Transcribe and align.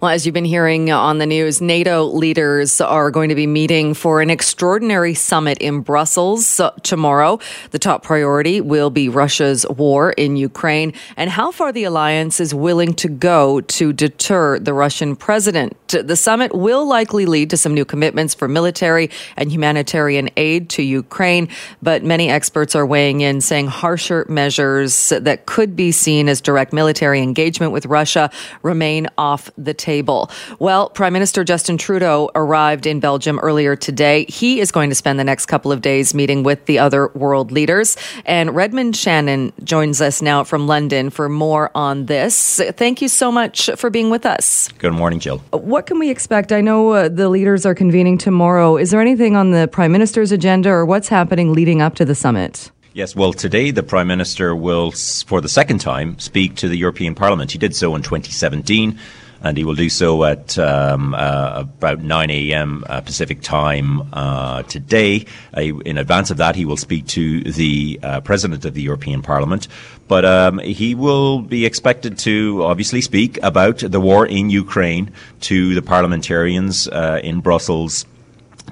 Well, 0.00 0.12
as 0.12 0.24
you've 0.24 0.32
been 0.32 0.44
hearing 0.44 0.92
on 0.92 1.18
the 1.18 1.26
news, 1.26 1.60
NATO 1.60 2.04
leaders 2.04 2.80
are 2.80 3.10
going 3.10 3.30
to 3.30 3.34
be 3.34 3.48
meeting 3.48 3.94
for 3.94 4.20
an 4.20 4.30
extraordinary 4.30 5.12
summit 5.12 5.58
in 5.58 5.80
Brussels 5.80 6.60
uh, 6.60 6.70
tomorrow. 6.84 7.40
The 7.72 7.80
top 7.80 8.04
priority 8.04 8.60
will 8.60 8.90
be 8.90 9.08
Russia's 9.08 9.66
war 9.68 10.12
in 10.12 10.36
Ukraine 10.36 10.92
and 11.16 11.28
how 11.28 11.50
far 11.50 11.72
the 11.72 11.82
alliance 11.82 12.38
is 12.38 12.54
willing 12.54 12.94
to 12.94 13.08
go 13.08 13.60
to 13.60 13.92
deter 13.92 14.60
the 14.60 14.72
Russian 14.72 15.16
president. 15.16 15.76
The 15.88 16.14
summit 16.14 16.54
will 16.54 16.86
likely 16.86 17.26
lead 17.26 17.50
to 17.50 17.56
some 17.56 17.74
new 17.74 17.84
commitments 17.84 18.34
for 18.34 18.46
military 18.46 19.10
and 19.36 19.50
humanitarian 19.50 20.30
aid 20.36 20.70
to 20.70 20.82
Ukraine, 20.84 21.48
but 21.82 22.04
many 22.04 22.30
experts 22.30 22.76
are 22.76 22.86
weighing 22.86 23.22
in 23.22 23.40
saying 23.40 23.66
harsher 23.66 24.24
measures 24.28 25.08
that 25.08 25.46
could 25.46 25.74
be 25.74 25.90
seen 25.90 26.28
as 26.28 26.40
direct 26.40 26.72
military 26.72 27.20
engagement 27.20 27.72
with 27.72 27.84
Russia 27.86 28.30
remain 28.62 29.08
off 29.18 29.50
the 29.58 29.74
table 29.74 29.87
table. 29.88 30.30
Well, 30.58 30.90
Prime 30.90 31.14
Minister 31.14 31.44
Justin 31.44 31.78
Trudeau 31.78 32.30
arrived 32.34 32.84
in 32.84 33.00
Belgium 33.00 33.38
earlier 33.38 33.74
today. 33.74 34.26
He 34.28 34.60
is 34.60 34.70
going 34.70 34.90
to 34.90 34.94
spend 34.94 35.18
the 35.18 35.24
next 35.24 35.46
couple 35.46 35.72
of 35.72 35.80
days 35.80 36.12
meeting 36.12 36.42
with 36.42 36.66
the 36.66 36.78
other 36.78 37.08
world 37.14 37.50
leaders. 37.50 37.96
And 38.26 38.54
Redmond 38.54 38.94
Shannon 38.94 39.50
joins 39.64 40.02
us 40.02 40.20
now 40.20 40.44
from 40.44 40.66
London 40.66 41.08
for 41.08 41.30
more 41.30 41.70
on 41.74 42.04
this. 42.04 42.60
Thank 42.72 43.00
you 43.00 43.08
so 43.08 43.32
much 43.32 43.70
for 43.76 43.88
being 43.88 44.10
with 44.10 44.26
us. 44.26 44.68
Good 44.76 44.92
morning, 44.92 45.20
Jill. 45.20 45.38
What 45.52 45.86
can 45.86 45.98
we 45.98 46.10
expect? 46.10 46.52
I 46.52 46.60
know 46.60 46.90
uh, 46.90 47.08
the 47.08 47.30
leaders 47.30 47.64
are 47.64 47.74
convening 47.74 48.18
tomorrow. 48.18 48.76
Is 48.76 48.90
there 48.90 49.00
anything 49.00 49.36
on 49.36 49.52
the 49.52 49.68
Prime 49.68 49.90
Minister's 49.90 50.32
agenda 50.32 50.68
or 50.68 50.84
what's 50.84 51.08
happening 51.08 51.54
leading 51.54 51.80
up 51.80 51.94
to 51.94 52.04
the 52.04 52.14
summit? 52.14 52.70
Yes, 52.92 53.16
well, 53.16 53.32
today 53.32 53.70
the 53.70 53.82
Prime 53.82 54.08
Minister 54.08 54.54
will, 54.54 54.90
for 55.26 55.40
the 55.40 55.48
second 55.48 55.78
time, 55.78 56.18
speak 56.18 56.56
to 56.56 56.68
the 56.68 56.76
European 56.76 57.14
Parliament. 57.14 57.52
He 57.52 57.58
did 57.58 57.74
so 57.74 57.94
in 57.94 58.02
2017 58.02 58.98
and 59.42 59.56
he 59.56 59.64
will 59.64 59.74
do 59.74 59.88
so 59.88 60.24
at 60.24 60.58
um, 60.58 61.14
uh, 61.14 61.64
about 61.64 62.00
9 62.00 62.30
a.m. 62.30 62.84
Uh, 62.88 63.00
Pacific 63.00 63.40
time 63.40 64.08
uh, 64.12 64.62
today. 64.64 65.26
Uh, 65.56 65.60
in 65.60 65.98
advance 65.98 66.30
of 66.30 66.38
that, 66.38 66.56
he 66.56 66.64
will 66.64 66.76
speak 66.76 67.06
to 67.06 67.42
the 67.42 68.00
uh, 68.02 68.20
President 68.20 68.64
of 68.64 68.74
the 68.74 68.82
European 68.82 69.22
Parliament, 69.22 69.68
but 70.08 70.24
um, 70.24 70.58
he 70.58 70.94
will 70.94 71.40
be 71.40 71.64
expected 71.64 72.18
to 72.18 72.62
obviously 72.64 73.00
speak 73.00 73.38
about 73.42 73.78
the 73.78 74.00
war 74.00 74.26
in 74.26 74.50
Ukraine 74.50 75.12
to 75.40 75.74
the 75.74 75.82
parliamentarians 75.82 76.88
uh, 76.88 77.20
in 77.22 77.40
Brussels 77.40 78.06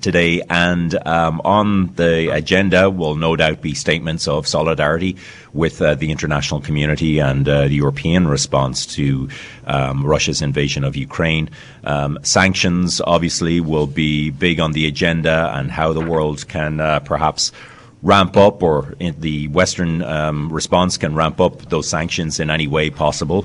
today. 0.07 0.41
And 0.49 0.95
um, 1.05 1.43
on 1.45 1.93
the 1.95 2.33
agenda 2.33 2.89
will 2.89 3.17
no 3.17 3.35
doubt 3.35 3.61
be 3.61 3.75
statements 3.75 4.29
of 4.29 4.47
solidarity 4.47 5.17
with 5.53 5.83
uh, 5.83 5.97
the 5.97 6.13
international 6.13 6.61
community 6.61 7.19
and 7.19 7.49
uh, 7.49 7.67
the 7.67 7.75
European 7.75 8.29
response 8.29 8.87
to 8.95 9.29
um, 9.67 10.07
Russia's 10.07 10.43
invasion 10.43 10.85
of 10.85 10.95
Ukraine. 10.95 11.51
Um, 11.83 12.21
sanctions, 12.23 13.01
obviously, 13.01 13.59
will 13.59 13.89
be 13.89 14.31
big 14.31 14.61
on 14.61 14.71
the 14.73 14.87
agenda 14.87 15.51
and 15.57 15.73
how 15.73 15.93
the 15.93 16.07
world 16.13 16.47
can 16.47 16.79
uh, 16.79 17.01
perhaps 17.01 17.51
ramp 18.03 18.37
up 18.37 18.63
or 18.63 18.95
the 19.01 19.49
Western 19.49 20.03
um, 20.03 20.53
response 20.53 20.97
can 20.99 21.17
ramp 21.17 21.41
up 21.41 21.69
those 21.69 21.89
sanctions 21.89 22.39
in 22.39 22.49
any 22.49 22.69
way 22.69 22.91
possible. 22.91 23.45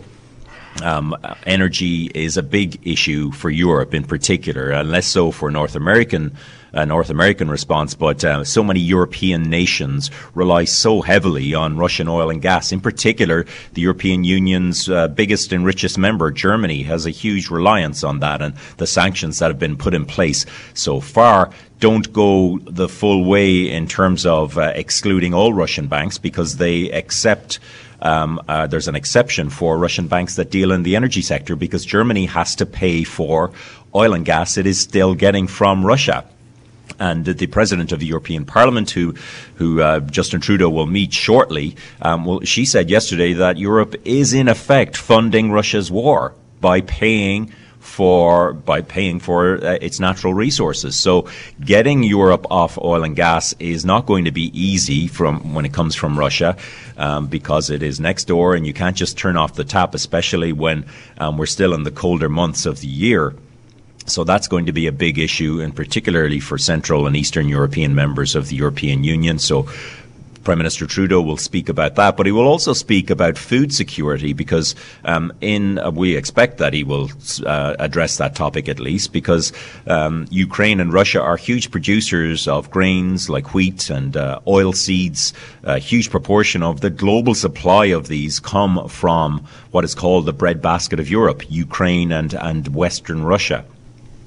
Um, 0.81 1.15
energy 1.45 2.09
is 2.13 2.37
a 2.37 2.43
big 2.43 2.87
issue 2.87 3.31
for 3.31 3.49
Europe 3.49 3.93
in 3.93 4.03
particular, 4.03 4.71
and 4.71 4.89
less 4.89 5.05
so 5.05 5.31
for 5.31 5.51
North 5.51 5.75
American 5.75 6.35
uh, 6.73 6.85
North 6.85 7.09
American 7.09 7.49
response. 7.49 7.93
But 7.93 8.23
uh, 8.23 8.43
so 8.43 8.63
many 8.63 8.79
European 8.79 9.43
nations 9.43 10.09
rely 10.33 10.63
so 10.63 11.01
heavily 11.01 11.53
on 11.53 11.77
Russian 11.77 12.07
oil 12.07 12.29
and 12.29 12.41
gas. 12.41 12.71
In 12.71 12.81
particular, 12.81 13.45
the 13.73 13.81
European 13.81 14.23
Union's 14.23 14.89
uh, 14.89 15.07
biggest 15.09 15.51
and 15.51 15.65
richest 15.65 15.97
member, 15.97 16.31
Germany, 16.31 16.83
has 16.83 17.05
a 17.05 17.11
huge 17.11 17.49
reliance 17.49 18.03
on 18.03 18.19
that, 18.19 18.41
and 18.41 18.55
the 18.77 18.87
sanctions 18.87 19.39
that 19.39 19.51
have 19.51 19.59
been 19.59 19.77
put 19.77 19.93
in 19.93 20.05
place 20.05 20.45
so 20.73 20.99
far 20.99 21.51
don't 21.79 22.13
go 22.13 22.59
the 22.59 22.87
full 22.87 23.25
way 23.25 23.69
in 23.69 23.87
terms 23.87 24.25
of 24.25 24.57
uh, 24.57 24.71
excluding 24.75 25.33
all 25.33 25.51
Russian 25.51 25.87
banks 25.87 26.19
because 26.19 26.57
they 26.57 26.91
accept 26.91 27.59
um, 28.01 28.41
uh, 28.47 28.67
there's 28.67 28.87
an 28.87 28.95
exception 28.95 29.49
for 29.49 29.77
Russian 29.77 30.07
banks 30.07 30.35
that 30.35 30.49
deal 30.49 30.71
in 30.71 30.83
the 30.83 30.95
energy 30.95 31.21
sector 31.21 31.55
because 31.55 31.85
Germany 31.85 32.25
has 32.25 32.55
to 32.55 32.65
pay 32.65 33.03
for 33.03 33.51
oil 33.93 34.13
and 34.13 34.25
gas 34.25 34.57
it 34.57 34.65
is 34.65 34.79
still 34.79 35.15
getting 35.15 35.47
from 35.47 35.85
Russia. 35.85 36.25
And 36.99 37.25
the 37.25 37.47
president 37.47 37.91
of 37.91 37.99
the 37.99 38.05
European 38.05 38.45
Parliament, 38.45 38.91
who, 38.91 39.15
who 39.55 39.81
uh, 39.81 40.01
Justin 40.01 40.41
Trudeau 40.41 40.69
will 40.69 40.85
meet 40.85 41.13
shortly, 41.13 41.75
um, 42.01 42.25
well, 42.25 42.41
she 42.41 42.65
said 42.65 42.89
yesterday 42.89 43.33
that 43.33 43.57
Europe 43.57 43.95
is 44.05 44.33
in 44.33 44.47
effect 44.47 44.97
funding 44.97 45.51
Russia's 45.51 45.89
war 45.89 46.33
by 46.59 46.81
paying 46.81 47.53
for 47.81 48.53
by 48.53 48.81
paying 48.81 49.19
for 49.19 49.57
uh, 49.57 49.77
its 49.81 49.99
natural 49.99 50.33
resources. 50.33 50.95
So 50.95 51.27
getting 51.59 52.03
Europe 52.03 52.45
off 52.49 52.77
oil 52.77 53.03
and 53.03 53.15
gas 53.15 53.53
is 53.59 53.83
not 53.83 54.05
going 54.05 54.25
to 54.25 54.31
be 54.31 54.51
easy 54.57 55.07
from 55.07 55.53
when 55.53 55.65
it 55.65 55.73
comes 55.73 55.95
from 55.95 56.17
Russia 56.17 56.55
um, 56.97 57.27
because 57.27 57.69
it 57.69 57.81
is 57.81 57.99
next 57.99 58.25
door 58.25 58.55
and 58.55 58.65
you 58.65 58.73
can't 58.73 58.95
just 58.95 59.17
turn 59.17 59.35
off 59.35 59.55
the 59.55 59.63
tap, 59.63 59.95
especially 59.95 60.53
when 60.53 60.85
um, 61.17 61.37
we're 61.37 61.47
still 61.47 61.73
in 61.73 61.83
the 61.83 61.91
colder 61.91 62.29
months 62.29 62.65
of 62.65 62.79
the 62.81 62.87
year. 62.87 63.33
So 64.05 64.23
that's 64.23 64.47
going 64.47 64.65
to 64.65 64.73
be 64.73 64.87
a 64.87 64.91
big 64.91 65.19
issue, 65.19 65.61
and 65.61 65.75
particularly 65.75 66.39
for 66.39 66.57
Central 66.57 67.05
and 67.05 67.15
Eastern 67.15 67.47
European 67.47 67.93
members 67.93 68.35
of 68.35 68.49
the 68.49 68.55
European 68.55 69.03
Union. 69.03 69.37
So 69.37 69.67
Prime 70.43 70.57
Minister 70.57 70.87
Trudeau 70.87 71.21
will 71.21 71.37
speak 71.37 71.69
about 71.69 71.95
that, 71.95 72.17
but 72.17 72.25
he 72.25 72.31
will 72.31 72.47
also 72.47 72.73
speak 72.73 73.09
about 73.09 73.37
food 73.37 73.73
security 73.73 74.33
because 74.33 74.75
um, 75.05 75.31
in 75.41 75.77
uh, 75.79 75.91
we 75.91 76.15
expect 76.15 76.57
that 76.57 76.73
he 76.73 76.83
will 76.83 77.09
uh, 77.45 77.75
address 77.79 78.17
that 78.17 78.35
topic 78.35 78.67
at 78.67 78.79
least 78.79 79.13
because 79.13 79.53
um, 79.87 80.25
Ukraine 80.29 80.79
and 80.79 80.91
Russia 80.91 81.21
are 81.21 81.37
huge 81.37 81.71
producers 81.71 82.47
of 82.47 82.71
grains 82.71 83.29
like 83.29 83.53
wheat 83.53 83.89
and 83.89 84.17
uh, 84.17 84.39
oil 84.47 84.73
seeds. 84.73 85.33
A 85.63 85.79
huge 85.79 86.09
proportion 86.09 86.63
of 86.63 86.81
the 86.81 86.89
global 86.89 87.35
supply 87.35 87.85
of 87.85 88.07
these 88.07 88.39
come 88.39 88.87
from 88.89 89.45
what 89.71 89.83
is 89.83 89.95
called 89.95 90.25
the 90.25 90.33
breadbasket 90.33 90.99
of 90.99 91.09
Europe, 91.09 91.43
Ukraine 91.49 92.11
and 92.11 92.33
and 92.33 92.75
Western 92.75 93.23
Russia. 93.23 93.63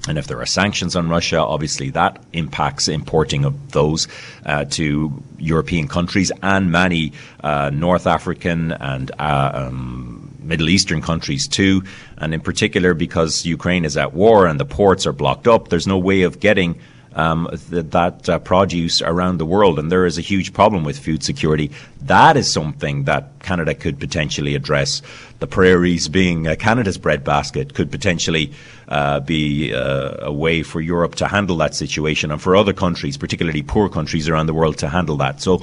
And 0.07 0.17
if 0.17 0.27
there 0.27 0.39
are 0.39 0.45
sanctions 0.45 0.95
on 0.95 1.09
Russia, 1.09 1.39
obviously 1.39 1.89
that 1.91 2.21
impacts 2.33 2.87
importing 2.87 3.45
of 3.45 3.71
those 3.71 4.07
uh, 4.45 4.65
to 4.65 5.23
European 5.37 5.87
countries 5.87 6.31
and 6.43 6.71
many 6.71 7.13
uh, 7.43 7.71
North 7.73 8.05
African 8.07 8.71
and 8.71 9.11
uh, 9.17 9.51
um, 9.53 10.35
Middle 10.39 10.69
Eastern 10.69 11.01
countries 11.01 11.47
too. 11.47 11.83
And 12.17 12.33
in 12.33 12.41
particular, 12.41 12.93
because 12.93 13.45
Ukraine 13.45 13.85
is 13.85 13.97
at 13.97 14.13
war 14.13 14.45
and 14.45 14.59
the 14.59 14.65
ports 14.65 15.07
are 15.07 15.13
blocked 15.13 15.47
up, 15.47 15.69
there's 15.69 15.87
no 15.87 15.97
way 15.97 16.21
of 16.21 16.39
getting 16.39 16.79
um, 17.15 17.49
th- 17.69 17.85
that 17.91 18.29
uh, 18.29 18.39
produce 18.39 19.01
around 19.01 19.37
the 19.37 19.45
world, 19.45 19.79
and 19.79 19.91
there 19.91 20.05
is 20.05 20.17
a 20.17 20.21
huge 20.21 20.53
problem 20.53 20.83
with 20.83 20.99
food 20.99 21.23
security. 21.23 21.71
That 22.01 22.37
is 22.37 22.51
something 22.51 23.05
that 23.05 23.39
Canada 23.39 23.73
could 23.73 23.99
potentially 23.99 24.55
address. 24.55 25.01
The 25.39 25.47
prairies 25.47 26.07
being 26.07 26.47
uh, 26.47 26.55
Canada's 26.55 26.97
breadbasket 26.97 27.73
could 27.73 27.89
potentially 27.91 28.53
uh, 28.87 29.19
be 29.21 29.73
uh, 29.73 30.17
a 30.21 30.31
way 30.31 30.63
for 30.63 30.81
Europe 30.81 31.15
to 31.15 31.27
handle 31.27 31.57
that 31.57 31.73
situation, 31.75 32.31
and 32.31 32.41
for 32.41 32.55
other 32.55 32.73
countries, 32.73 33.17
particularly 33.17 33.63
poor 33.63 33.89
countries 33.89 34.29
around 34.29 34.47
the 34.47 34.53
world, 34.53 34.77
to 34.77 34.89
handle 34.89 35.17
that. 35.17 35.41
So 35.41 35.61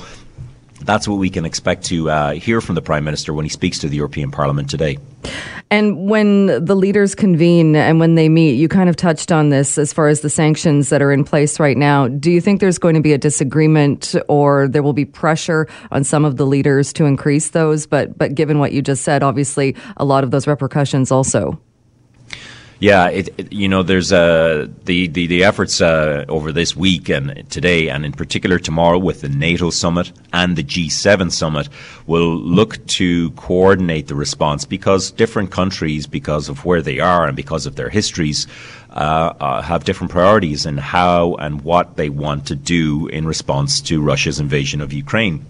that's 0.84 1.08
what 1.08 1.16
we 1.16 1.30
can 1.30 1.44
expect 1.44 1.84
to 1.86 2.10
uh, 2.10 2.32
hear 2.32 2.60
from 2.60 2.74
the 2.74 2.82
Prime 2.82 3.04
Minister 3.04 3.32
when 3.32 3.44
he 3.44 3.48
speaks 3.48 3.78
to 3.80 3.88
the 3.88 3.96
European 3.96 4.30
Parliament 4.30 4.70
today. 4.70 4.98
And 5.70 6.10
when 6.10 6.46
the 6.64 6.74
leaders 6.74 7.14
convene 7.14 7.74
and 7.76 7.98
when 7.98 8.14
they 8.14 8.28
meet, 8.28 8.54
you 8.54 8.68
kind 8.68 8.90
of 8.90 8.96
touched 8.96 9.32
on 9.32 9.48
this 9.48 9.78
as 9.78 9.92
far 9.92 10.08
as 10.08 10.20
the 10.20 10.28
sanctions 10.28 10.90
that 10.90 11.00
are 11.00 11.12
in 11.12 11.24
place 11.24 11.58
right 11.58 11.76
now. 11.76 12.08
Do 12.08 12.30
you 12.30 12.40
think 12.40 12.60
there's 12.60 12.78
going 12.78 12.94
to 12.94 13.00
be 13.00 13.12
a 13.12 13.18
disagreement 13.18 14.14
or 14.28 14.68
there 14.68 14.82
will 14.82 14.92
be 14.92 15.06
pressure 15.06 15.66
on 15.90 16.04
some 16.04 16.24
of 16.24 16.36
the 16.36 16.44
leaders 16.44 16.92
to 16.94 17.06
increase 17.06 17.50
those? 17.50 17.86
But, 17.86 18.18
but 18.18 18.34
given 18.34 18.58
what 18.58 18.72
you 18.72 18.82
just 18.82 19.02
said, 19.02 19.22
obviously 19.22 19.74
a 19.96 20.04
lot 20.04 20.24
of 20.24 20.30
those 20.30 20.46
repercussions 20.46 21.10
also. 21.10 21.58
Yeah, 22.82 23.10
it, 23.10 23.28
it, 23.38 23.52
you 23.52 23.68
know, 23.68 23.84
there's 23.84 24.12
uh, 24.12 24.66
the, 24.86 25.06
the, 25.06 25.28
the 25.28 25.44
efforts 25.44 25.80
uh, 25.80 26.24
over 26.28 26.50
this 26.50 26.74
week 26.74 27.08
and 27.08 27.48
today, 27.48 27.88
and 27.88 28.04
in 28.04 28.10
particular 28.10 28.58
tomorrow 28.58 28.98
with 28.98 29.20
the 29.20 29.28
NATO 29.28 29.70
summit 29.70 30.10
and 30.32 30.56
the 30.56 30.64
G7 30.64 31.30
summit, 31.30 31.68
will 32.08 32.36
look 32.36 32.84
to 32.98 33.30
coordinate 33.32 34.08
the 34.08 34.16
response 34.16 34.64
because 34.64 35.12
different 35.12 35.52
countries, 35.52 36.08
because 36.08 36.48
of 36.48 36.64
where 36.64 36.82
they 36.82 36.98
are 36.98 37.24
and 37.24 37.36
because 37.36 37.66
of 37.66 37.76
their 37.76 37.88
histories, 37.88 38.48
uh, 38.90 39.32
uh 39.40 39.62
have 39.62 39.84
different 39.84 40.10
priorities 40.10 40.66
in 40.66 40.76
how 40.76 41.34
and 41.36 41.62
what 41.62 41.96
they 41.96 42.10
want 42.10 42.48
to 42.48 42.56
do 42.56 43.06
in 43.06 43.28
response 43.28 43.80
to 43.80 44.02
Russia's 44.02 44.40
invasion 44.40 44.80
of 44.80 44.92
Ukraine 44.92 45.46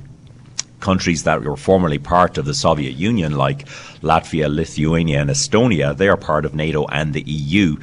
countries 0.83 1.23
that 1.23 1.43
were 1.43 1.57
formerly 1.57 1.99
part 1.99 2.37
of 2.37 2.45
the 2.45 2.53
Soviet 2.53 2.95
Union, 2.95 3.33
like 3.37 3.67
Latvia, 4.03 4.55
Lithuania, 4.55 5.21
and 5.23 5.31
Estonia, 5.31 5.97
they 5.97 6.09
are 6.09 6.19
part 6.19 6.45
of 6.45 6.55
NATO 6.55 6.87
and 6.89 7.15
the 7.15 7.23
EU. 7.23 7.77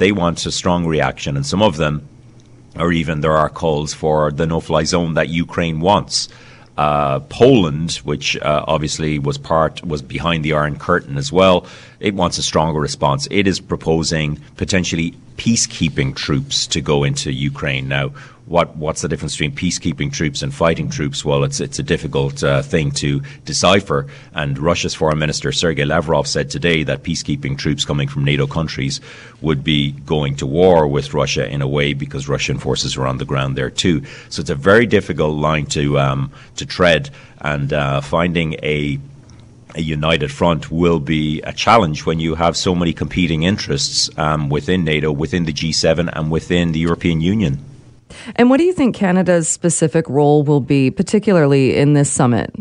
they 0.00 0.12
want 0.12 0.46
a 0.46 0.50
strong 0.50 0.86
reaction, 0.86 1.36
and 1.36 1.46
some 1.46 1.62
of 1.62 1.76
them, 1.76 1.94
or 2.82 2.90
even 2.90 3.20
there 3.20 3.36
are 3.36 3.50
calls 3.50 3.92
for 3.92 4.32
the 4.32 4.46
no-fly 4.46 4.84
zone 4.84 5.14
that 5.14 5.28
Ukraine 5.28 5.80
wants. 5.80 6.28
Uh, 6.78 7.20
Poland, 7.28 7.92
which 8.04 8.28
uh, 8.38 8.64
obviously 8.66 9.18
was 9.18 9.36
part 9.36 9.84
was 9.84 10.00
behind 10.00 10.42
the 10.42 10.54
Iron 10.54 10.78
Curtain 10.78 11.18
as 11.18 11.30
well, 11.30 11.66
it 11.98 12.14
wants 12.14 12.38
a 12.38 12.42
stronger 12.42 12.80
response. 12.80 13.28
It 13.30 13.46
is 13.46 13.60
proposing 13.60 14.38
potentially 14.56 15.14
peacekeeping 15.36 16.16
troops 16.16 16.66
to 16.68 16.80
go 16.80 17.04
into 17.04 17.30
Ukraine. 17.32 17.86
Now, 17.88 18.12
what 18.50 18.76
what's 18.76 19.02
the 19.02 19.08
difference 19.08 19.36
between 19.36 19.54
peacekeeping 19.54 20.12
troops 20.12 20.42
and 20.42 20.52
fighting 20.52 20.90
troops? 20.90 21.24
Well, 21.24 21.44
it's 21.44 21.60
it's 21.60 21.78
a 21.78 21.84
difficult 21.84 22.42
uh, 22.42 22.62
thing 22.62 22.90
to 23.02 23.20
decipher. 23.44 24.08
And 24.34 24.58
Russia's 24.58 24.92
foreign 24.92 25.20
minister 25.20 25.52
Sergei 25.52 25.84
Lavrov 25.84 26.26
said 26.26 26.50
today 26.50 26.82
that 26.82 27.04
peacekeeping 27.04 27.56
troops 27.56 27.84
coming 27.84 28.08
from 28.08 28.24
NATO 28.24 28.48
countries 28.48 29.00
would 29.40 29.62
be 29.62 29.92
going 29.92 30.34
to 30.36 30.46
war 30.46 30.88
with 30.88 31.14
Russia 31.14 31.48
in 31.48 31.62
a 31.62 31.68
way 31.68 31.94
because 31.94 32.28
Russian 32.28 32.58
forces 32.58 32.96
are 32.96 33.06
on 33.06 33.18
the 33.18 33.24
ground 33.24 33.56
there 33.56 33.70
too. 33.70 34.02
So 34.30 34.40
it's 34.40 34.50
a 34.50 34.56
very 34.56 34.84
difficult 34.84 35.36
line 35.36 35.66
to 35.66 36.00
um, 36.00 36.32
to 36.56 36.66
tread, 36.66 37.10
and 37.40 37.72
uh, 37.72 38.00
finding 38.00 38.54
a 38.64 38.98
a 39.76 39.80
united 39.80 40.32
front 40.32 40.72
will 40.72 40.98
be 40.98 41.40
a 41.42 41.52
challenge 41.52 42.04
when 42.04 42.18
you 42.18 42.34
have 42.34 42.56
so 42.56 42.74
many 42.74 42.92
competing 42.92 43.44
interests 43.44 44.10
um, 44.18 44.48
within 44.48 44.82
NATO, 44.82 45.12
within 45.12 45.44
the 45.44 45.52
G7, 45.52 46.10
and 46.12 46.32
within 46.32 46.72
the 46.72 46.80
European 46.80 47.20
Union. 47.20 47.69
And 48.36 48.50
what 48.50 48.58
do 48.58 48.64
you 48.64 48.72
think 48.72 48.94
Canada's 48.94 49.48
specific 49.48 50.08
role 50.08 50.42
will 50.42 50.60
be, 50.60 50.90
particularly 50.90 51.76
in 51.76 51.94
this 51.94 52.10
summit? 52.10 52.54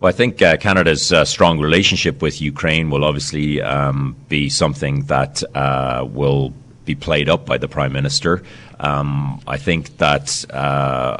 Well, 0.00 0.10
I 0.10 0.12
think 0.12 0.42
uh, 0.42 0.56
Canada's 0.58 1.12
uh, 1.12 1.24
strong 1.24 1.58
relationship 1.58 2.20
with 2.20 2.40
Ukraine 2.40 2.90
will 2.90 3.04
obviously 3.04 3.62
um, 3.62 4.16
be 4.28 4.50
something 4.50 5.04
that 5.04 5.42
uh, 5.54 6.06
will 6.08 6.52
be 6.84 6.94
played 6.94 7.28
up 7.28 7.46
by 7.46 7.58
the 7.58 7.68
Prime 7.68 7.92
Minister. 7.92 8.42
Um, 8.80 9.40
I 9.46 9.56
think 9.56 9.96
that 9.98 10.44
uh, 10.52 11.16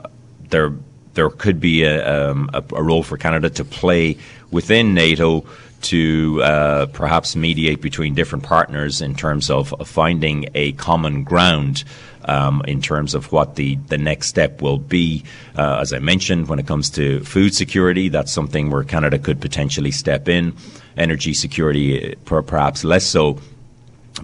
there 0.51 0.75
there 1.15 1.31
could 1.31 1.61
be 1.61 1.85
a, 1.85 2.31
um, 2.31 2.51
a, 2.53 2.63
a, 2.75 2.83
role 2.83 3.03
for 3.03 3.17
Canada 3.17 3.49
to 3.49 3.65
play 3.65 4.19
within 4.51 4.95
NATO 4.95 5.47
to 5.83 6.43
uh, 6.43 6.87
perhaps 6.87 7.37
mediate 7.37 7.81
between 7.81 8.15
different 8.15 8.45
partners 8.45 9.01
in 9.01 9.15
terms 9.15 9.51
of, 9.51 9.73
of 9.75 9.89
finding 9.89 10.47
a 10.55 10.73
common 10.73 11.23
ground. 11.25 11.85
Um, 12.27 12.63
in 12.67 12.81
terms 12.81 13.15
of 13.15 13.33
what 13.33 13.57
the, 13.57 13.77
the 13.89 13.99
next 13.99 14.29
step 14.29 14.63
will 14.63 14.79
be. 14.79 15.25
Uh, 15.59 15.81
as 15.83 15.93
I 15.93 15.99
mentioned, 15.99 16.49
when 16.49 16.59
it 16.59 16.67
comes 16.67 16.89
to 16.93 17.21
food 17.21 17.55
security, 17.55 18.09
that's 18.09 18.33
something 18.33 18.71
where 18.71 18.83
Canada 18.83 19.19
could 19.19 19.43
potentially 19.43 19.91
step 19.91 20.27
in. 20.27 20.57
Energy 20.97 21.35
security, 21.35 22.15
perhaps 22.25 22.83
less 22.83 23.05
so. 23.05 23.41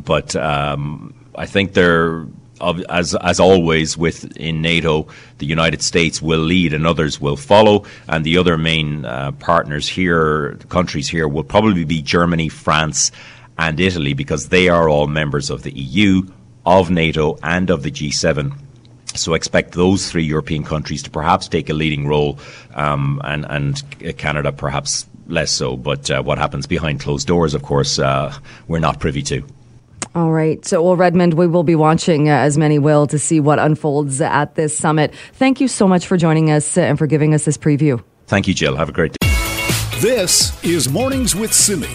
But 0.03 0.35
um, 0.35 1.13
I 1.35 1.45
think 1.45 1.75
there 1.75 2.25
as 2.89 3.15
as 3.15 3.41
always 3.41 3.97
with 3.97 4.37
in 4.37 4.63
NATO, 4.63 5.09
the 5.39 5.47
United 5.47 5.83
States 5.83 6.21
will 6.21 6.41
lead 6.41 6.73
and 6.73 6.87
others 6.87 7.21
will 7.21 7.37
follow, 7.37 7.85
and 8.09 8.25
the 8.25 8.37
other 8.37 8.59
main 8.59 9.05
uh, 9.05 9.33
partners 9.33 9.89
here, 9.89 10.57
countries 10.69 11.09
here, 11.09 11.27
will 11.27 11.45
probably 11.45 11.85
be 11.85 12.03
Germany, 12.03 12.49
France, 12.49 13.13
and 13.59 13.81
Italy 13.81 14.15
because 14.15 14.49
they 14.49 14.69
are 14.69 14.89
all 14.89 15.07
members 15.07 15.51
of 15.51 15.63
the 15.63 15.73
EU, 15.73 16.23
of 16.71 16.89
NATO, 16.89 17.37
and 17.43 17.69
of 17.69 17.83
the 17.83 17.91
G7. 17.91 18.57
So 19.17 19.35
expect 19.35 19.73
those 19.73 20.09
three 20.09 20.23
European 20.23 20.63
countries 20.63 21.03
to 21.03 21.11
perhaps 21.11 21.49
take 21.49 21.69
a 21.69 21.75
leading 21.75 22.07
role, 22.07 22.39
um, 22.75 23.21
and 23.25 23.45
and 23.51 24.17
Canada 24.19 24.53
perhaps 24.53 25.07
less 25.27 25.51
so. 25.51 25.77
But 25.77 26.11
uh, 26.11 26.23
what 26.23 26.39
happens 26.39 26.69
behind 26.69 27.01
closed 27.01 27.27
doors, 27.27 27.55
of 27.55 27.63
course, 27.63 27.99
uh, 27.99 28.33
we're 28.69 28.79
not 28.79 29.01
privy 29.01 29.23
to. 29.23 29.45
All 30.15 30.31
right. 30.31 30.65
So, 30.65 30.83
well, 30.83 30.97
Redmond, 30.97 31.35
we 31.35 31.47
will 31.47 31.63
be 31.63 31.75
watching, 31.77 32.29
uh, 32.29 32.33
as 32.33 32.57
many 32.57 32.79
will, 32.79 33.07
to 33.09 33.19
see 33.19 33.41
what 33.41 33.59
unfolds 33.59 34.21
at 34.21 34.55
this 34.55 34.77
summit. 34.77 35.13
Thank 35.35 35.61
you 35.61 35.69
so 35.69 35.87
much 35.87 36.07
for 36.07 36.17
joining 36.17 36.51
us 36.51 36.77
uh, 36.77 36.83
and 36.83 36.99
for 36.99 37.07
giving 37.07 37.35
us 37.35 37.45
this 37.45 37.59
preview. 37.59 38.03
Thank 38.27 38.49
you, 38.49 38.55
Jill. 38.55 38.77
Have 38.77 38.89
a 38.89 38.93
great 38.93 39.13
day. 39.13 39.29
This 40.01 40.63
is 40.65 40.89
Mornings 40.89 41.35
with 41.35 41.53
Simi. 41.53 41.89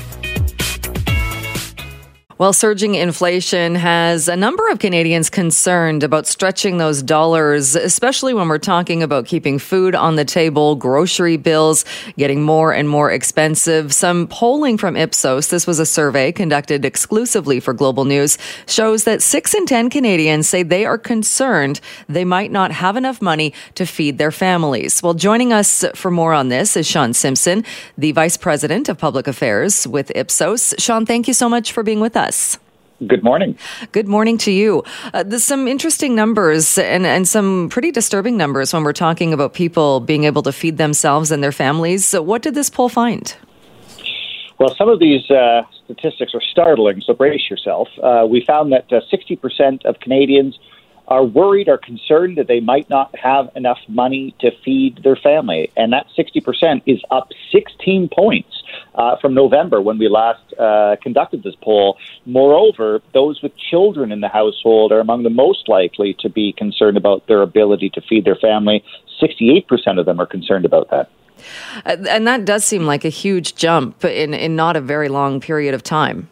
Well, 2.38 2.52
surging 2.52 2.96
inflation 2.96 3.76
has 3.76 4.28
a 4.28 4.36
number 4.36 4.68
of 4.68 4.80
Canadians 4.80 5.30
concerned 5.30 6.04
about 6.04 6.28
stretching 6.28 6.80
those 6.80 7.02
dollars, 7.02 7.78
especially 7.78 8.34
when 8.34 8.50
we're 8.50 8.58
talking 8.58 9.02
about 9.02 9.26
keeping 9.26 9.58
food 9.58 9.96
on 9.96 10.18
the 10.18 10.26
table, 10.26 10.76
grocery 10.76 11.38
bills 11.38 11.86
getting 12.18 12.44
more 12.44 12.74
and 12.74 12.90
more 12.90 13.10
expensive. 13.10 13.94
Some 13.94 14.28
polling 14.28 14.78
from 14.78 14.98
Ipsos, 14.98 15.48
this 15.48 15.66
was 15.66 15.80
a 15.80 15.86
survey 15.86 16.34
conducted 16.34 16.84
exclusively 16.84 17.62
for 17.62 17.74
Global 17.74 18.04
News, 18.04 18.38
shows 18.68 19.06
that 19.06 19.22
six 19.22 19.54
in 19.54 19.66
10 19.66 19.90
Canadians 19.90 20.50
say 20.50 20.62
they 20.62 20.86
are 20.86 20.98
concerned 20.98 21.80
they 22.10 22.26
might 22.26 22.52
not 22.52 22.74
have 22.74 22.98
enough 22.98 23.22
money 23.22 23.54
to 23.76 23.86
feed 23.86 24.18
their 24.18 24.32
families. 24.32 25.02
Well, 25.02 25.14
joining 25.14 25.54
us 25.54 25.86
for 25.96 26.12
more 26.12 26.34
on 26.34 26.50
this 26.50 26.76
is 26.76 26.86
Sean 26.86 27.14
Simpson, 27.14 27.64
the 27.98 28.12
Vice 28.12 28.36
President 28.36 28.90
of 28.90 28.98
Public 28.98 29.26
Affairs 29.26 29.88
with 29.88 30.12
Ipsos. 30.14 30.74
Sean, 30.78 31.06
thank 31.06 31.30
you 31.30 31.34
so 31.34 31.48
much 31.48 31.72
for 31.72 31.82
being 31.82 32.02
with 32.02 32.18
us 32.18 32.25
us. 32.26 32.58
Good 33.06 33.24
morning. 33.24 33.58
Good 33.92 34.08
morning 34.08 34.38
to 34.40 34.52
you. 34.52 34.84
Uh, 35.14 35.24
there's 35.24 35.44
some 35.44 35.68
interesting 35.68 36.16
numbers 36.16 36.78
and, 36.78 37.06
and 37.06 37.28
some 37.28 37.68
pretty 37.70 37.92
disturbing 37.92 38.38
numbers 38.38 38.74
when 38.74 38.84
we're 38.84 38.94
talking 38.94 39.34
about 39.34 39.54
people 39.54 40.00
being 40.00 40.24
able 40.24 40.42
to 40.44 40.54
feed 40.54 40.78
themselves 40.78 41.30
and 41.30 41.44
their 41.44 41.52
families. 41.52 42.06
So, 42.06 42.22
what 42.22 42.42
did 42.42 42.56
this 42.56 42.70
poll 42.70 42.88
find? 42.88 43.36
Well, 44.60 44.74
some 44.78 44.88
of 44.88 45.00
these 45.00 45.30
uh, 45.30 45.64
statistics 45.84 46.34
are 46.34 46.42
startling, 46.42 47.02
so 47.06 47.14
brace 47.14 47.50
yourself. 47.50 47.90
Uh, 48.02 48.26
we 48.30 48.46
found 48.46 48.72
that 48.72 48.90
60% 48.90 49.86
uh, 49.86 49.90
of 49.90 50.00
Canadians 50.00 50.58
are 51.08 51.24
worried 51.24 51.68
or 51.68 51.78
concerned 51.78 52.38
that 52.38 52.48
they 52.48 52.60
might 52.60 52.90
not 52.90 53.16
have 53.18 53.50
enough 53.56 53.78
money 53.88 54.34
to 54.40 54.52
feed 54.64 55.02
their 55.04 55.16
family. 55.16 55.72
And 55.76 55.94
that 55.94 56.08
60% 56.18 56.82
is 56.86 57.02
up 57.12 57.30
16 57.52 58.10
points 58.10 58.64
uh, 58.96 59.18
from 59.20 59.34
November 59.34 59.82
when 59.82 59.98
we 59.98 60.08
last 60.08 60.42
uh, 60.60 60.96
conducted 61.02 61.44
this 61.44 61.56
poll. 61.62 61.98
Moreover, 62.26 63.02
those 63.14 63.42
with 63.42 63.56
children 63.58 64.12
in 64.12 64.22
the 64.22 64.28
household 64.28 64.92
are 64.92 65.00
among 65.00 65.24
the 65.24 65.30
most 65.30 65.68
likely 65.68 66.16
to 66.20 66.30
be 66.30 66.54
concerned 66.54 66.98
about 66.98 67.28
their 67.28 67.42
ability 67.42 67.90
to 67.92 68.02
feed 68.02 68.26
their 68.26 68.36
family. 68.36 68.84
68% 69.22 70.00
of 70.00 70.06
them 70.06 70.20
are 70.20 70.26
concerned 70.26 70.66
about 70.66 70.90
that. 70.92 71.10
Uh, 71.86 71.98
and 72.10 72.26
that 72.28 72.46
does 72.46 72.64
seem 72.64 72.86
like 72.86 73.06
a 73.06 73.10
huge 73.10 73.56
jump 73.56 74.04
in, 74.06 74.34
in 74.34 74.56
not 74.56 74.76
a 74.76 74.82
very 74.82 75.10
long 75.10 75.40
period 75.40 75.74
of 75.74 75.84
time. 75.84 76.30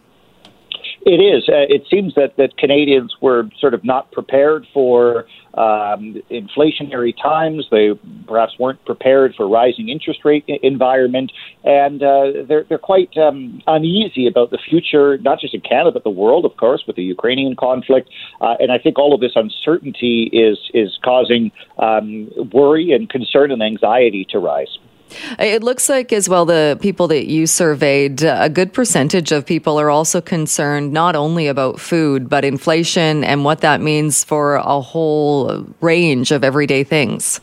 It 1.06 1.20
is. 1.20 1.50
Uh, 1.50 1.68
it 1.68 1.84
seems 1.90 2.16
that, 2.16 2.38
that 2.38 2.56
Canadians 2.56 3.14
were 3.22 3.50
sort 3.60 3.74
of 3.74 3.84
not 3.84 4.10
prepared 4.14 4.66
for 4.74 5.26
um, 5.56 6.22
inflationary 6.32 7.14
times. 7.22 7.68
They 7.70 7.92
perhaps 8.26 8.58
weren't 8.58 8.84
prepared 8.86 9.36
for 9.36 9.48
rising 9.48 9.90
interest 9.90 10.22
rate 10.24 10.46
environment, 10.48 11.34
and 11.66 12.02
uh, 12.02 12.46
they're 12.48 12.64
they're 12.70 12.78
quite 12.78 13.16
um, 13.18 13.62
uneasy 13.68 14.28
about 14.28 14.52
the 14.52 14.58
future, 14.58 15.18
not 15.18 15.42
just 15.42 15.54
in 15.54 15.60
Canada 15.60 15.92
but 15.92 16.06
the 16.06 16.10
world, 16.10 16.46
of 16.46 16.56
course, 16.56 16.86
with 16.88 16.96
the 16.96 17.04
Ukrainian 17.04 17.58
conflict. 17.58 18.10
Uh, 18.40 18.56
and 18.62 18.72
I 18.72 18.78
think 18.78 18.98
all 18.98 19.14
of 19.14 19.20
this 19.20 19.34
uncertainty 19.36 20.30
is 20.32 20.58
is 20.74 20.98
causing 21.04 21.52
um, 21.80 22.32
worry 22.54 22.94
and 22.94 23.10
concern 23.10 23.52
and 23.52 23.62
anxiety 23.62 24.26
to 24.30 24.40
rise. 24.40 24.78
Uh, 25.40 25.44
it 25.44 25.64
looks 25.64 25.90
like, 25.90 26.14
as 26.14 26.28
well, 26.30 26.46
the 26.46 26.78
people 26.82 27.08
that 27.08 27.28
you 27.28 27.48
surveyed, 27.48 28.24
uh, 28.24 28.38
a 28.40 28.50
good 28.50 28.74
percentage 28.74 29.32
of 29.32 29.46
people 29.46 29.80
are 29.80 29.90
also 29.90 30.22
concerned 30.22 30.92
not 30.94 31.16
only 31.16 31.48
about 31.48 31.80
food, 31.80 32.30
but 32.30 32.46
inflation 32.46 33.24
and 33.24 33.44
what 33.44 33.62
that 33.62 33.82
means 33.82 34.24
for 34.24 34.56
a 34.56 34.82
whole 34.82 35.66
range 35.82 36.32
of 36.32 36.44
everyday 36.44 36.84
things. 36.84 37.40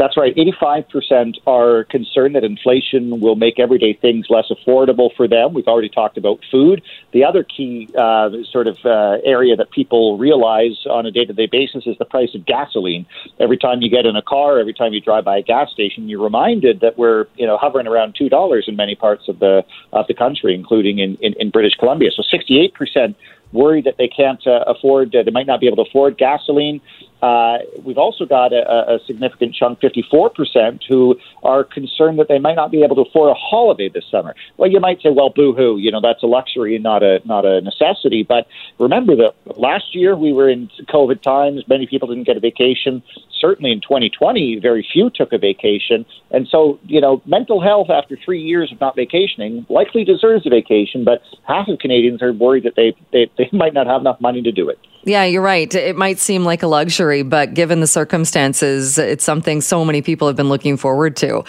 That's 0.00 0.16
right. 0.16 0.34
85% 0.34 1.40
are 1.46 1.84
concerned 1.84 2.34
that 2.34 2.42
inflation 2.42 3.20
will 3.20 3.36
make 3.36 3.60
everyday 3.60 3.92
things 3.92 4.28
less 4.30 4.46
affordable 4.50 5.14
for 5.14 5.28
them. 5.28 5.52
We've 5.52 5.66
already 5.66 5.90
talked 5.90 6.16
about 6.16 6.40
food. 6.50 6.80
The 7.12 7.22
other 7.22 7.44
key 7.44 7.90
uh, 7.94 8.30
sort 8.50 8.66
of 8.66 8.78
uh, 8.82 9.18
area 9.26 9.56
that 9.56 9.70
people 9.72 10.16
realize 10.16 10.86
on 10.88 11.04
a 11.04 11.10
day 11.10 11.26
to 11.26 11.34
day 11.34 11.48
basis 11.52 11.86
is 11.86 11.98
the 11.98 12.06
price 12.06 12.34
of 12.34 12.46
gasoline. 12.46 13.04
Every 13.38 13.58
time 13.58 13.82
you 13.82 13.90
get 13.90 14.06
in 14.06 14.16
a 14.16 14.22
car, 14.22 14.58
every 14.58 14.72
time 14.72 14.94
you 14.94 15.02
drive 15.02 15.26
by 15.26 15.36
a 15.36 15.42
gas 15.42 15.70
station, 15.70 16.08
you're 16.08 16.24
reminded 16.24 16.80
that 16.80 16.96
we're 16.96 17.26
you 17.36 17.46
know 17.46 17.58
hovering 17.58 17.86
around 17.86 18.16
$2 18.18 18.68
in 18.68 18.76
many 18.76 18.94
parts 18.94 19.28
of 19.28 19.38
the, 19.38 19.66
of 19.92 20.06
the 20.06 20.14
country, 20.14 20.54
including 20.54 20.98
in, 20.98 21.16
in, 21.16 21.34
in 21.38 21.50
British 21.50 21.74
Columbia. 21.74 22.08
So 22.16 22.22
68% 22.22 23.14
worried 23.52 23.84
that 23.84 23.96
they 23.98 24.08
can't 24.08 24.44
uh, 24.46 24.64
afford, 24.66 25.14
uh, 25.14 25.22
they 25.22 25.30
might 25.30 25.46
not 25.46 25.60
be 25.60 25.66
able 25.66 25.84
to 25.84 25.88
afford 25.88 26.18
gasoline. 26.18 26.80
Uh, 27.22 27.58
we've 27.84 27.98
also 27.98 28.24
got 28.24 28.52
a, 28.52 28.94
a 28.94 28.98
significant 29.06 29.54
chunk, 29.54 29.78
54%, 29.80 30.80
who 30.88 31.16
are 31.42 31.64
concerned 31.64 32.18
that 32.18 32.28
they 32.28 32.38
might 32.38 32.54
not 32.54 32.70
be 32.70 32.82
able 32.82 32.96
to 32.96 33.02
afford 33.02 33.30
a 33.30 33.34
holiday 33.34 33.90
this 33.92 34.04
summer. 34.10 34.34
Well, 34.56 34.70
you 34.70 34.80
might 34.80 35.02
say, 35.02 35.10
well, 35.10 35.28
boo-hoo, 35.28 35.76
you 35.76 35.90
know, 35.90 36.00
that's 36.00 36.22
a 36.22 36.26
luxury 36.26 36.74
and 36.74 36.82
not 36.82 37.02
a 37.02 37.20
not 37.26 37.44
a 37.44 37.60
necessity. 37.60 38.24
But 38.26 38.46
remember 38.78 39.16
that 39.16 39.34
last 39.58 39.94
year 39.94 40.16
we 40.16 40.32
were 40.32 40.48
in 40.48 40.70
COVID 40.88 41.22
times. 41.22 41.62
Many 41.68 41.86
people 41.86 42.08
didn't 42.08 42.24
get 42.24 42.36
a 42.36 42.40
vacation. 42.40 43.02
certainly 43.38 43.72
in 43.72 43.80
2020, 43.80 44.58
very 44.60 44.86
few 44.90 45.10
took 45.10 45.32
a 45.32 45.38
vacation. 45.38 46.06
And 46.30 46.46
so, 46.48 46.78
you 46.84 47.00
know, 47.00 47.22
mental 47.26 47.60
health 47.60 47.88
after 47.90 48.16
three 48.24 48.40
years 48.40 48.70
of 48.72 48.80
not 48.80 48.96
vacationing 48.96 49.66
likely 49.68 50.04
deserves 50.04 50.46
a 50.46 50.50
vacation, 50.50 51.04
but 51.04 51.22
half 51.46 51.68
of 51.68 51.78
Canadians 51.78 52.22
are 52.22 52.32
worried 52.32 52.64
that 52.64 52.76
they, 52.76 52.94
they, 53.12 53.30
they 53.40 53.48
might 53.56 53.74
not 53.74 53.86
have 53.86 54.00
enough 54.00 54.20
money 54.20 54.42
to 54.42 54.52
do 54.52 54.68
it. 54.68 54.78
Yeah, 55.02 55.24
you're 55.24 55.42
right. 55.42 55.74
It 55.74 55.96
might 55.96 56.18
seem 56.18 56.44
like 56.44 56.62
a 56.62 56.66
luxury, 56.66 57.22
but 57.22 57.54
given 57.54 57.80
the 57.80 57.86
circumstances, 57.86 58.98
it's 58.98 59.24
something 59.24 59.62
so 59.62 59.82
many 59.82 60.02
people 60.02 60.26
have 60.26 60.36
been 60.36 60.50
looking 60.50 60.76
forward 60.76 61.16
to. 61.16 61.42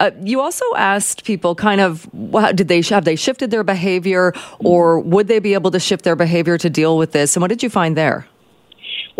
Uh, 0.00 0.10
you 0.22 0.40
also 0.40 0.64
asked 0.76 1.24
people 1.24 1.54
kind 1.54 1.80
of 1.80 2.06
did 2.54 2.68
they 2.68 2.82
have 2.82 3.06
they 3.06 3.16
shifted 3.16 3.50
their 3.50 3.64
behavior, 3.64 4.34
or 4.58 5.00
would 5.00 5.28
they 5.28 5.38
be 5.38 5.54
able 5.54 5.70
to 5.70 5.80
shift 5.80 6.04
their 6.04 6.16
behavior 6.16 6.58
to 6.58 6.68
deal 6.68 6.98
with 6.98 7.12
this? 7.12 7.36
And 7.36 7.40
what 7.40 7.48
did 7.48 7.62
you 7.62 7.70
find 7.70 7.96
there? 7.96 8.26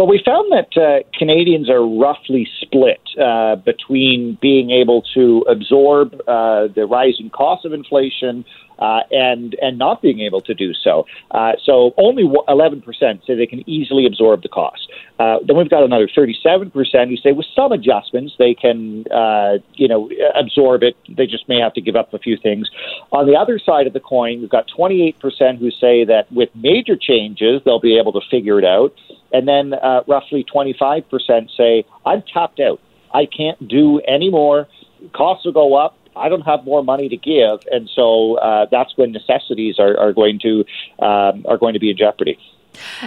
Well, 0.00 0.08
we 0.08 0.22
found 0.24 0.50
that 0.50 0.80
uh, 0.80 1.06
Canadians 1.18 1.68
are 1.68 1.86
roughly 1.86 2.48
split 2.62 3.02
uh, 3.22 3.56
between 3.56 4.38
being 4.40 4.70
able 4.70 5.02
to 5.12 5.44
absorb 5.46 6.14
uh, 6.26 6.68
the 6.74 6.86
rising 6.90 7.28
cost 7.28 7.66
of 7.66 7.74
inflation 7.74 8.46
uh, 8.78 9.00
and 9.10 9.54
and 9.60 9.76
not 9.76 10.00
being 10.00 10.20
able 10.20 10.40
to 10.40 10.54
do 10.54 10.72
so. 10.72 11.04
Uh, 11.32 11.52
so 11.62 11.92
only 11.98 12.22
11% 12.22 12.82
say 13.26 13.34
they 13.34 13.46
can 13.46 13.68
easily 13.68 14.06
absorb 14.06 14.42
the 14.42 14.48
cost. 14.48 14.89
Uh, 15.18 15.38
then 15.46 15.56
we've 15.56 15.68
got 15.68 15.82
another 15.82 16.08
37% 16.08 16.72
who 16.72 17.16
say 17.16 17.32
with 17.32 17.46
some 17.54 17.72
adjustments 17.72 18.34
they 18.38 18.54
can 18.54 19.04
uh, 19.12 19.58
you 19.74 19.88
know 19.88 20.10
absorb 20.34 20.82
it. 20.82 20.96
They 21.08 21.26
just 21.26 21.48
may 21.48 21.60
have 21.60 21.74
to 21.74 21.80
give 21.80 21.96
up 21.96 22.12
a 22.14 22.18
few 22.18 22.36
things. 22.42 22.68
On 23.12 23.26
the 23.26 23.36
other 23.36 23.58
side 23.58 23.86
of 23.86 23.92
the 23.92 24.00
coin, 24.00 24.40
we've 24.40 24.50
got 24.50 24.66
28% 24.76 25.14
who 25.58 25.70
say 25.70 26.04
that 26.04 26.24
with 26.30 26.48
major 26.54 26.96
changes 26.96 27.60
they'll 27.64 27.80
be 27.80 27.98
able 27.98 28.12
to 28.12 28.20
figure 28.30 28.58
it 28.58 28.64
out, 28.64 28.94
and 29.32 29.46
then 29.46 29.74
uh, 29.74 30.02
roughly 30.06 30.44
25% 30.44 31.04
say 31.56 31.84
I'm 32.06 32.22
tapped 32.32 32.60
out. 32.60 32.80
I 33.12 33.26
can't 33.26 33.66
do 33.66 34.00
any 34.06 34.30
more. 34.30 34.68
Costs 35.12 35.44
will 35.44 35.52
go 35.52 35.74
up 35.74 35.96
I 36.16 36.28
don't 36.28 36.42
have 36.42 36.64
more 36.64 36.82
money 36.82 37.08
to 37.08 37.16
give, 37.16 37.60
and 37.70 37.88
so 37.94 38.36
uh, 38.38 38.66
that's 38.70 38.92
when 38.96 39.12
necessities 39.12 39.76
are, 39.78 39.98
are 39.98 40.12
going 40.12 40.38
to 40.40 40.64
um, 41.04 41.44
are 41.48 41.58
going 41.58 41.74
to 41.74 41.80
be 41.80 41.90
in 41.90 41.96
jeopardy. 41.96 42.38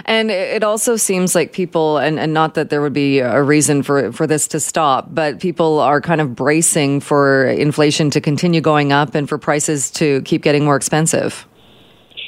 And 0.04 0.30
it 0.30 0.62
also 0.62 0.96
seems 0.96 1.34
like 1.34 1.52
people, 1.52 1.98
and, 1.98 2.18
and 2.18 2.32
not 2.32 2.54
that 2.54 2.70
there 2.70 2.82
would 2.82 2.92
be 2.92 3.20
a 3.20 3.42
reason 3.42 3.82
for, 3.82 4.12
for 4.12 4.26
this 4.26 4.48
to 4.48 4.60
stop, 4.60 5.14
but 5.14 5.40
people 5.40 5.80
are 5.80 6.00
kind 6.00 6.20
of 6.20 6.34
bracing 6.34 7.00
for 7.00 7.46
inflation 7.46 8.10
to 8.10 8.20
continue 8.20 8.60
going 8.60 8.92
up 8.92 9.14
and 9.14 9.28
for 9.28 9.38
prices 9.38 9.90
to 9.92 10.22
keep 10.22 10.42
getting 10.42 10.64
more 10.64 10.76
expensive. 10.76 11.46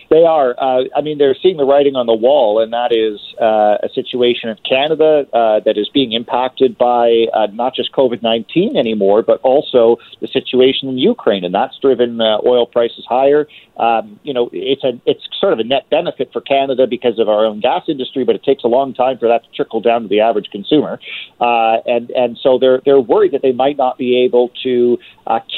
They 0.08 0.24
are. 0.24 0.54
Uh, 0.58 0.84
I 0.94 1.00
mean, 1.00 1.18
they're 1.18 1.36
seeing 1.42 1.56
the 1.56 1.64
writing 1.64 1.96
on 1.96 2.06
the 2.06 2.14
wall, 2.14 2.62
and 2.62 2.72
that 2.72 2.92
is 2.92 3.20
uh, 3.40 3.78
a 3.82 3.88
situation 3.92 4.48
in 4.50 4.56
Canada 4.68 5.26
uh, 5.32 5.60
that 5.64 5.76
is 5.76 5.88
being 5.88 6.12
impacted 6.12 6.78
by 6.78 7.26
uh, 7.34 7.48
not 7.52 7.74
just 7.74 7.92
COVID 7.92 8.22
19 8.22 8.76
anymore, 8.76 9.22
but 9.22 9.40
also 9.40 9.96
the 10.20 10.28
situation 10.28 10.88
in 10.88 10.98
Ukraine, 10.98 11.44
and 11.44 11.52
that's 11.52 11.76
driven 11.80 12.20
uh, 12.20 12.38
oil 12.46 12.66
prices 12.66 13.04
higher. 13.08 13.48
Um, 13.78 14.20
you 14.22 14.32
know, 14.32 14.48
it's 14.52 14.84
a 14.84 14.98
it's 15.06 15.26
sort 15.40 15.52
of 15.52 15.58
a 15.58 15.64
net 15.64 15.90
benefit 15.90 16.30
for 16.32 16.40
Canada 16.40 16.86
because 16.86 17.18
of 17.18 17.28
our 17.28 17.44
own 17.44 17.60
gas 17.60 17.82
industry, 17.88 18.24
but 18.24 18.36
it 18.36 18.44
takes 18.44 18.62
a 18.62 18.68
long 18.68 18.94
time 18.94 19.18
for 19.18 19.28
that 19.28 19.42
to 19.42 19.50
trickle 19.50 19.80
down 19.80 20.02
to 20.02 20.08
the 20.08 20.20
average 20.20 20.50
consumer, 20.50 21.00
uh, 21.40 21.78
and 21.84 22.10
and 22.10 22.38
so 22.40 22.58
they're 22.60 22.80
they're 22.84 23.00
worried 23.00 23.32
that 23.32 23.42
they 23.42 23.52
might 23.52 23.76
not 23.76 23.98
be 23.98 24.24
able 24.24 24.52
to 24.62 24.98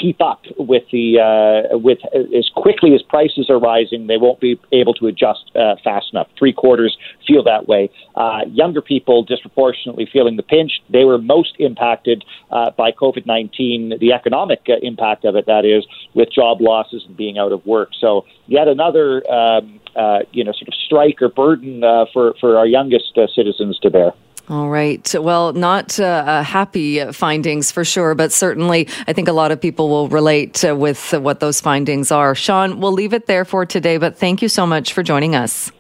keep 0.00 0.22
up 0.22 0.40
with 0.56 0.84
the 0.90 1.68
with 1.72 1.98
as 2.14 2.48
quickly 2.54 2.94
as 2.94 3.02
prices 3.02 3.50
are 3.50 3.58
rising. 3.58 4.06
They 4.06 4.16
won't 4.16 4.38
be 4.40 4.61
able 4.73 4.95
to 4.95 5.07
adjust 5.07 5.50
uh, 5.54 5.75
fast 5.83 6.07
enough. 6.12 6.28
Three 6.38 6.52
quarters 6.52 6.97
feel 7.26 7.42
that 7.45 7.68
way. 7.68 7.90
Uh, 8.14 8.40
younger 8.50 8.83
people 8.83 9.23
disproportionately 9.23 10.09
feeling 10.12 10.37
the 10.37 10.42
pinch. 10.42 10.73
They 10.90 11.04
were 11.04 11.18
most 11.18 11.54
impacted 11.59 12.25
uh, 12.50 12.71
by 12.73 12.92
COVID 12.92 13.26
19, 13.26 13.95
the 14.00 14.12
economic 14.12 14.61
uh, 14.68 14.75
impact 14.83 15.25
of 15.25 15.37
it, 15.37 15.47
that 15.47 15.64
is, 15.64 15.87
with 16.14 16.30
job 16.33 16.61
losses 16.61 17.04
and 17.07 17.16
being 17.16 17.38
out 17.38 17.52
of 17.52 17.64
work. 17.66 17.90
So, 18.00 18.25
yet 18.47 18.68
another 18.68 19.28
um, 19.30 19.80
uh, 19.97 20.21
you 20.33 20.45
know, 20.45 20.52
sort 20.52 20.68
of 20.68 20.75
strike 20.75 21.21
or 21.21 21.28
burden 21.28 21.83
uh, 21.83 22.07
for, 22.12 22.35
for 22.40 22.57
our 22.57 22.66
youngest 22.66 23.18
citizens 23.35 23.78
to 23.80 23.90
bear. 23.90 24.12
All 24.48 24.70
right. 24.70 25.14
Well, 25.14 25.52
not 25.52 26.00
uh, 26.00 26.42
happy 26.42 27.04
findings 27.12 27.70
for 27.70 27.84
sure, 27.84 28.14
but 28.14 28.32
certainly 28.32 28.88
I 29.06 29.12
think 29.12 29.28
a 29.28 29.32
lot 29.32 29.50
of 29.50 29.60
people 29.60 29.90
will 29.90 30.08
relate 30.08 30.64
uh, 30.64 30.74
with 30.74 31.12
what 31.12 31.40
those 31.40 31.60
findings 31.60 32.10
are. 32.10 32.34
Sean, 32.34 32.80
we'll 32.80 32.92
leave 32.92 33.12
it 33.12 33.26
there 33.26 33.44
for 33.44 33.66
today, 33.66 33.98
but 33.98 34.16
thank 34.16 34.40
you 34.40 34.48
so 34.48 34.66
much 34.66 34.94
for 34.94 35.02
joining 35.02 35.34
us. 35.34 35.70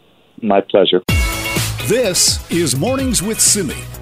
My 0.42 0.60
pleasure. 0.60 1.02
This 1.86 2.48
is 2.50 2.76
Mornings 2.76 3.22
with 3.22 3.40
Simi. 3.40 3.97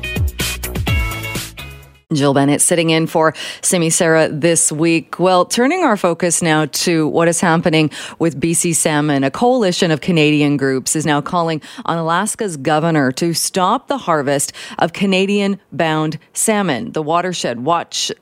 Jill 2.15 2.35
Bennett 2.35 2.61
sitting 2.61 2.91
in 2.91 3.09
for 3.09 3.35
Simi 3.63 3.91
Sara 3.91 4.29
this 4.29 4.71
week. 4.71 5.19
Well, 5.19 5.45
turning 5.45 5.83
our 5.83 5.97
focus 5.97 6.41
now 6.41 6.67
to 6.67 7.09
what 7.09 7.27
is 7.27 7.41
happening 7.41 7.91
with 8.21 8.41
BC 8.41 8.77
Salmon, 8.77 9.25
a 9.25 9.31
coalition 9.33 9.91
of 9.91 10.01
Canadian 10.01 10.57
groups 10.57 10.95
is 10.95 11.05
now 11.05 11.21
calling 11.21 11.61
on 11.85 11.99
Alaska's 11.99 12.57
governor 12.57 13.11
to 13.11 13.35
stop 13.35 13.89
the 13.89 13.99
harvest 13.99 14.53
of 14.79 14.93
Canadian 14.93 15.59
bound 15.73 16.21
salmon. 16.33 16.93
The 16.93 17.03
Watershed 17.03 17.65
Watch, 17.65 18.13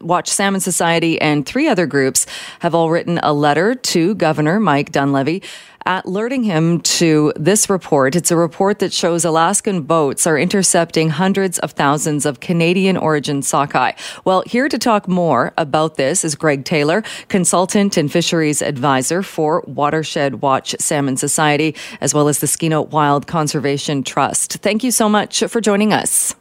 Watch 0.00 0.30
Salmon 0.30 0.62
Society 0.62 1.20
and 1.20 1.44
three 1.44 1.68
other 1.68 1.84
groups 1.84 2.24
have 2.60 2.74
all 2.74 2.88
written 2.88 3.20
a 3.22 3.34
letter 3.34 3.74
to 3.74 4.14
Governor 4.14 4.58
Mike 4.60 4.92
Dunleavy 4.92 5.42
alerting 5.86 6.42
him 6.42 6.80
to 6.80 7.32
this 7.36 7.70
report. 7.70 8.16
It's 8.16 8.30
a 8.30 8.36
report 8.36 8.80
that 8.80 8.92
shows 8.92 9.24
Alaskan 9.24 9.82
boats 9.82 10.26
are 10.26 10.38
intercepting 10.38 11.10
hundreds 11.10 11.58
of 11.60 11.72
thousands 11.72 12.26
of 12.26 12.40
Canadian 12.40 12.96
origin 12.96 13.42
sockeye. 13.42 13.92
Well, 14.24 14.42
here 14.46 14.68
to 14.68 14.78
talk 14.78 15.08
more 15.08 15.52
about 15.56 15.96
this 15.96 16.24
is 16.24 16.34
Greg 16.34 16.64
Taylor, 16.64 17.02
consultant 17.28 17.96
and 17.96 18.10
fisheries 18.10 18.62
advisor 18.62 19.22
for 19.22 19.62
Watershed 19.66 20.42
Watch 20.42 20.74
Salmon 20.80 21.16
Society, 21.16 21.74
as 22.00 22.12
well 22.12 22.28
as 22.28 22.40
the 22.40 22.46
Skeena 22.46 22.82
Wild 22.82 23.26
Conservation 23.26 24.02
Trust. 24.02 24.58
Thank 24.58 24.84
you 24.84 24.90
so 24.90 25.08
much 25.08 25.42
for 25.44 25.60
joining 25.60 25.92
us. 25.92 26.34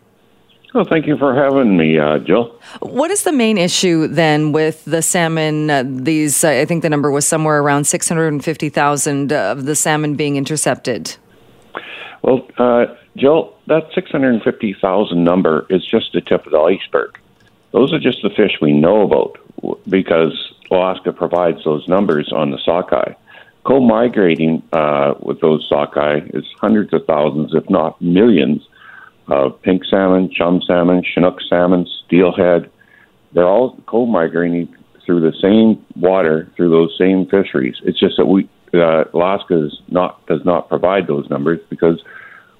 Well, 0.76 0.84
thank 0.84 1.08
you 1.08 1.16
for 1.18 1.34
having 1.34 1.78
me, 1.78 1.98
uh, 1.98 2.20
Jill. 2.20 2.54
What 2.82 3.10
is 3.10 3.24
the 3.24 3.32
main 3.32 3.58
issue 3.58 4.08
then 4.08 4.52
with 4.52 4.84
the 4.84 5.02
salmon? 5.02 5.70
Uh, 5.70 5.86
these, 5.88 6.44
uh, 6.44 6.50
I 6.50 6.66
think 6.66 6.82
the 6.82 6.90
number 6.90 7.12
was 7.12 7.26
somewhere 7.26 7.62
around 7.62 7.86
650,000 7.86 9.32
of 9.32 9.64
the 9.64 9.74
salmon 9.74 10.16
being 10.16 10.36
intercepted. 10.36 11.16
Well, 12.24 12.46
uh, 12.58 12.88
Jill, 13.16 13.56
that 13.68 13.88
650,000 13.96 15.24
number 15.24 15.66
is 15.70 15.86
just 15.86 16.12
the 16.12 16.20
tip 16.20 16.46
of 16.46 16.52
the 16.52 16.60
iceberg. 16.60 17.18
Those 17.72 17.94
are 17.94 18.00
just 18.00 18.22
the 18.22 18.30
fish 18.30 18.58
we 18.62 18.74
know 18.74 19.04
about 19.04 19.38
because 19.88 20.34
Alaska 20.70 21.14
provides 21.14 21.64
those 21.64 21.88
numbers 21.88 22.34
on 22.34 22.52
the 22.52 22.60
sockeye. 22.66 23.14
Co-migrating 23.64 24.62
uh, 24.74 25.14
with 25.22 25.40
those 25.40 25.66
sockeye 25.70 26.20
is 26.34 26.44
hundreds 26.60 26.92
of 26.92 27.06
thousands, 27.06 27.54
if 27.54 27.70
not 27.70 28.02
millions, 28.02 28.68
of 29.28 29.62
pink 29.62 29.84
salmon, 29.86 30.32
chum 30.32 30.62
salmon, 30.66 31.04
chinook 31.04 31.40
salmon, 31.50 31.88
steelhead. 32.06 32.70
They're 33.34 33.48
all 33.48 33.78
co-migrating 33.88 34.74
through 35.06 35.22
the 35.22 35.34
same 35.42 35.84
water 35.96 36.50
through 36.56 36.70
those 36.70 36.96
same 36.98 37.26
fisheries. 37.28 37.76
It's 37.84 38.00
just 38.00 38.18
that 38.18 38.26
we 38.26 38.50
uh, 38.74 39.06
Alaska 39.14 39.66
is 39.66 39.80
not 39.88 40.26
does 40.28 40.44
not 40.44 40.68
provide 40.70 41.08
those 41.08 41.30
numbers 41.30 41.60
because 41.70 42.04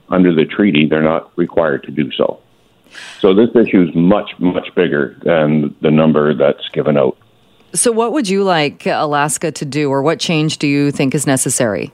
under 0.10 0.34
the 0.34 0.46
treaty 0.46 0.88
they're 0.88 1.02
not 1.02 1.32
required 1.38 1.84
to 1.84 1.92
do 1.92 2.12
so. 2.12 2.40
So 3.20 3.34
this 3.34 3.50
issue 3.56 3.84
is 3.84 3.96
much 3.96 4.32
much 4.40 4.74
bigger 4.76 5.18
than 5.24 5.76
the 5.82 5.92
number 5.92 6.34
that's 6.34 6.68
given 6.70 6.98
out. 6.98 7.18
So 7.74 7.92
what 7.92 8.14
would 8.14 8.30
you 8.30 8.44
like 8.44 8.86
Alaska 8.86 9.52
to 9.52 9.66
do 9.66 9.90
or 9.90 10.02
what 10.02 10.20
change 10.20 10.60
do 10.60 10.68
you 10.68 10.92
think 10.92 11.14
is 11.14 11.28
necessary? 11.28 11.92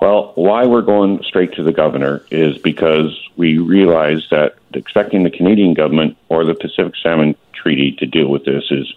Well, 0.00 0.32
why 0.34 0.66
we're 0.66 0.82
going 0.82 1.22
straight 1.22 1.54
to 1.54 1.62
the 1.62 1.72
governor 1.72 2.22
is 2.30 2.58
because 2.58 3.18
we 3.36 3.58
realize 3.58 4.26
that 4.30 4.56
expecting 4.74 5.22
the 5.22 5.30
Canadian 5.30 5.74
government 5.74 6.16
or 6.28 6.44
the 6.44 6.54
Pacific 6.54 6.94
Salmon 7.02 7.34
Treaty 7.54 7.92
to 7.98 8.06
deal 8.06 8.28
with 8.28 8.44
this 8.44 8.64
is 8.70 8.92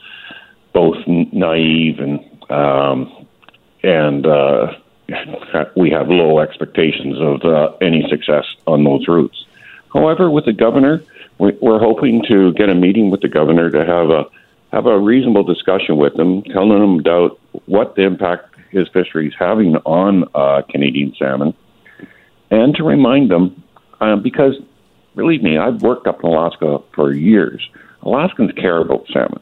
both 0.73 0.97
naive 1.07 1.99
and 1.99 2.19
um, 2.51 3.27
and 3.83 4.25
uh, 4.25 4.73
we 5.75 5.89
have 5.91 6.09
low 6.09 6.39
expectations 6.39 7.17
of 7.19 7.43
uh, 7.43 7.75
any 7.81 8.07
success 8.09 8.45
on 8.67 8.83
those 8.83 9.07
routes. 9.07 9.45
However, 9.93 10.29
with 10.29 10.45
the 10.45 10.53
governor, 10.53 11.01
we're 11.37 11.79
hoping 11.79 12.23
to 12.27 12.53
get 12.53 12.69
a 12.69 12.75
meeting 12.75 13.09
with 13.09 13.21
the 13.21 13.29
governor 13.29 13.71
to 13.71 13.85
have 13.85 14.09
a 14.09 14.25
have 14.71 14.85
a 14.85 14.99
reasonable 14.99 15.43
discussion 15.43 15.97
with 15.97 16.15
them, 16.15 16.43
telling 16.43 16.79
them 16.79 16.99
about 16.99 17.39
what 17.65 17.95
the 17.95 18.03
impact 18.03 18.48
his 18.71 18.88
fishery 18.89 19.27
is 19.27 19.33
having 19.38 19.75
on 19.77 20.25
uh, 20.35 20.61
Canadian 20.69 21.13
salmon, 21.17 21.53
and 22.51 22.75
to 22.75 22.83
remind 22.83 23.29
them, 23.29 23.63
uh, 24.01 24.15
because 24.15 24.55
believe 25.15 25.43
me, 25.43 25.57
I've 25.57 25.81
worked 25.81 26.07
up 26.07 26.23
in 26.23 26.29
Alaska 26.29 26.79
for 26.93 27.13
years. 27.13 27.67
Alaskans 28.03 28.51
care 28.53 28.79
about 28.79 29.05
salmon. 29.11 29.41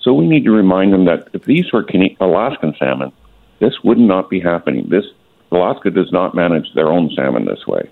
So 0.00 0.12
we 0.12 0.28
need 0.28 0.44
to 0.44 0.52
remind 0.52 0.92
them 0.92 1.04
that 1.06 1.28
if 1.32 1.44
these 1.44 1.72
were 1.72 1.84
Alaskan 2.20 2.74
salmon, 2.78 3.12
this 3.58 3.74
would 3.82 3.98
not 3.98 4.30
be 4.30 4.38
happening. 4.38 4.88
This 4.88 5.04
Alaska 5.50 5.90
does 5.90 6.12
not 6.12 6.34
manage 6.34 6.72
their 6.74 6.88
own 6.88 7.10
salmon 7.16 7.44
this 7.44 7.66
way. 7.66 7.90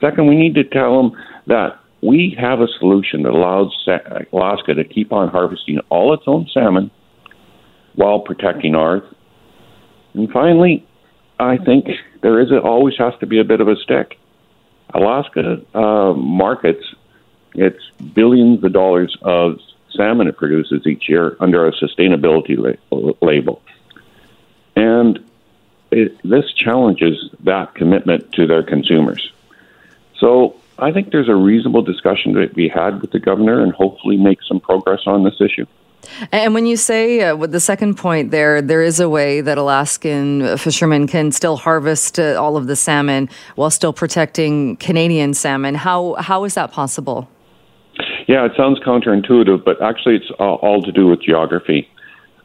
Second, 0.00 0.26
we 0.26 0.36
need 0.36 0.54
to 0.56 0.64
tell 0.64 0.96
them 1.02 1.18
that 1.46 1.80
we 2.02 2.36
have 2.38 2.60
a 2.60 2.68
solution 2.78 3.22
that 3.22 3.32
allows 3.32 3.72
Alaska 4.32 4.74
to 4.74 4.84
keep 4.84 5.12
on 5.12 5.28
harvesting 5.28 5.78
all 5.88 6.12
its 6.12 6.24
own 6.26 6.46
salmon 6.52 6.90
while 7.94 8.20
protecting 8.20 8.74
ours. 8.74 9.02
And 10.16 10.30
finally, 10.30 10.84
I 11.38 11.58
think 11.58 11.88
there 12.22 12.40
is 12.40 12.50
a, 12.50 12.60
always 12.60 12.96
has 12.98 13.12
to 13.20 13.26
be 13.26 13.38
a 13.38 13.44
bit 13.44 13.60
of 13.60 13.68
a 13.68 13.76
stick. 13.76 14.18
Alaska 14.94 15.62
uh, 15.74 16.14
markets 16.14 16.84
its 17.54 17.78
billions 18.14 18.62
of 18.64 18.72
dollars 18.72 19.16
of 19.22 19.58
salmon 19.94 20.26
it 20.26 20.36
produces 20.36 20.86
each 20.86 21.08
year 21.08 21.36
under 21.40 21.66
a 21.66 21.72
sustainability 21.72 22.56
la- 22.90 23.12
label. 23.20 23.62
And 24.74 25.18
it, 25.90 26.18
this 26.22 26.52
challenges 26.52 27.30
that 27.44 27.74
commitment 27.74 28.32
to 28.32 28.46
their 28.46 28.62
consumers. 28.62 29.32
So 30.18 30.56
I 30.78 30.92
think 30.92 31.12
there's 31.12 31.28
a 31.28 31.34
reasonable 31.34 31.82
discussion 31.82 32.34
to 32.34 32.46
be 32.48 32.68
had 32.68 33.00
with 33.00 33.10
the 33.10 33.20
governor 33.20 33.62
and 33.62 33.72
hopefully 33.72 34.16
make 34.16 34.38
some 34.42 34.60
progress 34.60 35.00
on 35.06 35.24
this 35.24 35.40
issue. 35.40 35.66
And 36.32 36.54
when 36.54 36.66
you 36.66 36.76
say 36.76 37.20
uh, 37.20 37.36
with 37.36 37.52
the 37.52 37.60
second 37.60 37.96
point 37.96 38.30
there, 38.30 38.62
there 38.62 38.82
is 38.82 39.00
a 39.00 39.08
way 39.08 39.40
that 39.40 39.58
Alaskan 39.58 40.56
fishermen 40.56 41.06
can 41.06 41.32
still 41.32 41.56
harvest 41.56 42.18
uh, 42.18 42.40
all 42.40 42.56
of 42.56 42.66
the 42.66 42.76
salmon 42.76 43.28
while 43.56 43.70
still 43.70 43.92
protecting 43.92 44.76
Canadian 44.76 45.34
salmon. 45.34 45.74
How 45.74 46.14
how 46.14 46.44
is 46.44 46.54
that 46.54 46.72
possible? 46.72 47.28
Yeah, 48.28 48.44
it 48.44 48.52
sounds 48.56 48.78
counterintuitive, 48.80 49.64
but 49.64 49.80
actually, 49.82 50.16
it's 50.16 50.30
all 50.38 50.82
to 50.82 50.92
do 50.92 51.06
with 51.06 51.22
geography. 51.22 51.88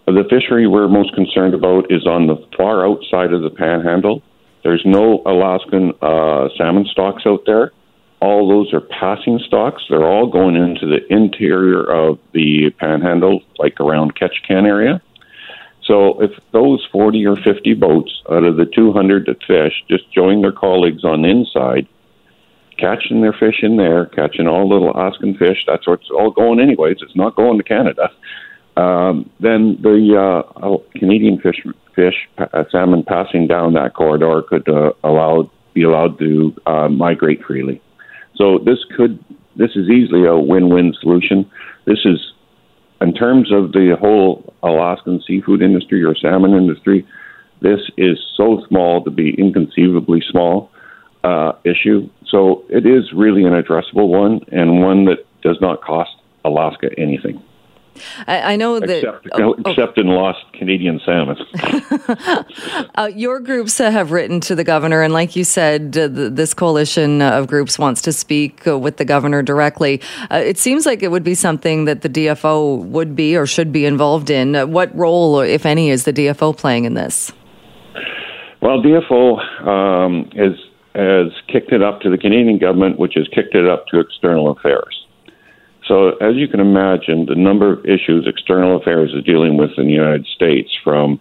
The 0.06 0.26
fishery 0.30 0.68
we're 0.68 0.88
most 0.88 1.14
concerned 1.14 1.54
about 1.54 1.92
is 1.92 2.06
on 2.06 2.28
the 2.28 2.36
far 2.56 2.86
outside 2.86 3.34
of 3.34 3.42
the 3.42 3.50
panhandle. 3.50 4.22
There's 4.64 4.84
no 4.86 5.24
Alaskan 5.26 5.94
uh, 6.02 6.50
salmon 6.58 6.86
stocks 6.86 7.24
out 7.26 7.42
there 7.46 7.72
all 8.22 8.48
those 8.48 8.72
are 8.74 8.82
passing 8.82 9.40
stocks. 9.40 9.84
They're 9.90 10.06
all 10.06 10.28
going 10.28 10.56
into 10.56 10.86
the 10.86 11.12
interior 11.12 11.84
of 11.84 12.20
the 12.34 12.70
panhandle, 12.78 13.42
like 13.58 13.80
around 13.80 14.16
Ketchikan 14.16 14.66
area. 14.66 15.02
So 15.84 16.22
if 16.22 16.32
those 16.52 16.88
40 16.92 17.26
or 17.26 17.36
50 17.36 17.74
boats 17.74 18.22
out 18.32 18.44
of 18.44 18.58
the 18.58 18.66
200 18.66 19.26
that 19.26 19.44
fish 19.44 19.74
just 19.90 20.10
join 20.12 20.42
their 20.42 20.52
colleagues 20.52 21.04
on 21.04 21.24
the 21.24 21.30
inside, 21.30 21.88
catching 22.78 23.22
their 23.22 23.34
fish 23.34 23.64
in 23.64 23.78
there, 23.78 24.06
catching 24.06 24.48
all 24.48 24.70
little 24.70 24.92
Alaskan 24.92 25.36
fish, 25.36 25.64
that's 25.66 25.88
what's 25.88 26.10
all 26.12 26.30
going 26.30 26.60
anyways. 26.60 26.98
It's 27.02 27.16
not 27.16 27.36
going 27.36 27.58
to 27.58 27.64
Canada. 27.64 28.12
Um, 28.78 29.30
then 29.40 29.82
the 29.82 30.16
uh, 30.16 30.78
Canadian 30.98 31.40
fish, 31.40 31.66
fish 31.96 32.30
uh, 32.38 32.64
salmon 32.72 33.04
passing 33.04 33.48
down 33.48 33.74
that 33.74 33.96
corridor 33.96 34.44
could 34.44 34.70
uh, 34.70 34.94
allow 35.04 35.52
be 35.74 35.84
allowed 35.84 36.20
to 36.20 36.54
uh, 36.66 36.90
migrate 36.90 37.44
freely. 37.44 37.82
So 38.42 38.58
this 38.58 38.80
could 38.98 39.24
this 39.56 39.72
is 39.76 39.88
easily 39.88 40.26
a 40.26 40.36
win-win 40.36 40.96
solution. 41.00 41.50
This 41.86 42.00
is 42.06 42.34
in 43.00 43.14
terms 43.14 43.52
of 43.52 43.72
the 43.72 43.96
whole 44.00 44.52
Alaskan 44.64 45.22
seafood 45.28 45.62
industry 45.62 46.04
or 46.04 46.16
salmon 46.16 46.56
industry. 46.56 47.06
This 47.62 47.82
is 47.98 48.18
so 48.36 48.66
small 48.68 49.04
to 49.04 49.12
be 49.12 49.36
inconceivably 49.38 50.24
small 50.32 50.72
uh, 51.24 51.52
issue. 51.64 52.10
So 52.26 52.66
it 52.70 52.88
is 52.88 53.14
really 53.14 53.44
an 53.44 53.54
addressable 53.54 54.08
one 54.08 54.42
and 54.52 54.82
one 54.82 55.06
that 55.06 55.20
does 55.44 55.58
not 55.62 55.84
cost 55.84 56.10
Alaska 56.44 56.90
anything. 56.98 57.40
I, 58.28 58.54
I 58.54 58.56
know 58.56 58.80
that 58.80 58.90
except, 58.90 59.28
oh, 59.34 59.56
oh. 59.58 59.70
except 59.72 59.98
oh. 59.98 60.02
in 60.02 60.08
lost 60.08 60.40
Canadian 60.54 61.00
salmon. 61.06 61.38
uh, 62.96 63.10
your 63.14 63.40
groups 63.40 63.78
have 63.78 64.12
written 64.12 64.40
to 64.42 64.56
the 64.56 64.64
governor, 64.64 65.02
and 65.02 65.14
like 65.14 65.36
you 65.36 65.44
said, 65.44 65.98
uh, 65.98 66.08
this 66.12 66.54
coalition 66.54 67.22
of 67.22 67.48
groups 67.48 67.78
wants 67.78 68.02
to 68.04 68.12
speak 68.12 68.66
uh, 68.68 68.78
with 68.78 68.98
the 68.98 69.06
governor 69.06 69.42
directly. 69.42 70.02
Uh, 70.30 70.42
it 70.44 70.58
seems 70.58 70.86
like 70.86 71.04
it 71.04 71.10
would 71.10 71.24
be 71.24 71.36
something 71.36 71.86
that 71.86 72.02
the 72.02 72.10
DFO 72.10 72.84
would 72.86 73.16
be 73.16 73.36
or 73.36 73.46
should 73.46 73.72
be 73.72 73.86
involved 73.86 74.30
in. 74.30 74.56
Uh, 74.56 74.66
what 74.66 74.96
role, 74.96 75.40
if 75.40 75.66
any, 75.66 75.90
is 75.90 76.06
the 76.06 76.14
DFO 76.14 76.56
playing 76.56 76.86
in 76.86 76.94
this? 76.94 77.32
Well, 78.62 78.82
DFO 78.82 79.68
um, 79.68 80.30
is, 80.34 80.56
has 80.94 81.32
kicked 81.48 81.72
it 81.72 81.82
up 81.82 82.02
to 82.02 82.10
the 82.10 82.18
Canadian 82.18 82.60
government, 82.60 83.00
which 83.00 83.14
has 83.16 83.28
kicked 83.34 83.56
it 83.56 83.68
up 83.68 83.88
to 83.88 84.00
external 84.00 84.52
affairs. 84.52 85.01
So, 85.88 86.16
as 86.18 86.36
you 86.36 86.48
can 86.48 86.60
imagine, 86.60 87.26
the 87.26 87.36
number 87.36 87.74
of 87.74 87.86
issues 87.86 88.28
external 88.28 88.78
affairs 88.78 89.14
is 89.14 89.24
dealing 89.24 89.58
with 89.58 89.72
in 89.78 89.88
the 89.88 89.94
United 89.94 90.26
States, 90.28 90.70
from 90.84 91.20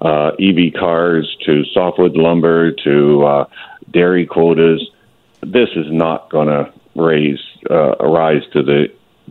uh, 0.00 0.32
EV 0.40 0.72
cars 0.78 1.36
to 1.44 1.64
softwood 1.72 2.16
lumber 2.16 2.72
to 2.72 3.24
uh, 3.24 3.44
dairy 3.90 4.26
quotas, 4.26 4.88
this 5.42 5.68
is 5.76 5.86
not 5.90 6.30
going 6.30 6.48
to 6.48 6.72
raise 6.94 7.40
uh, 7.70 7.96
rise 8.00 8.42
to 8.52 8.62
the 8.62 8.86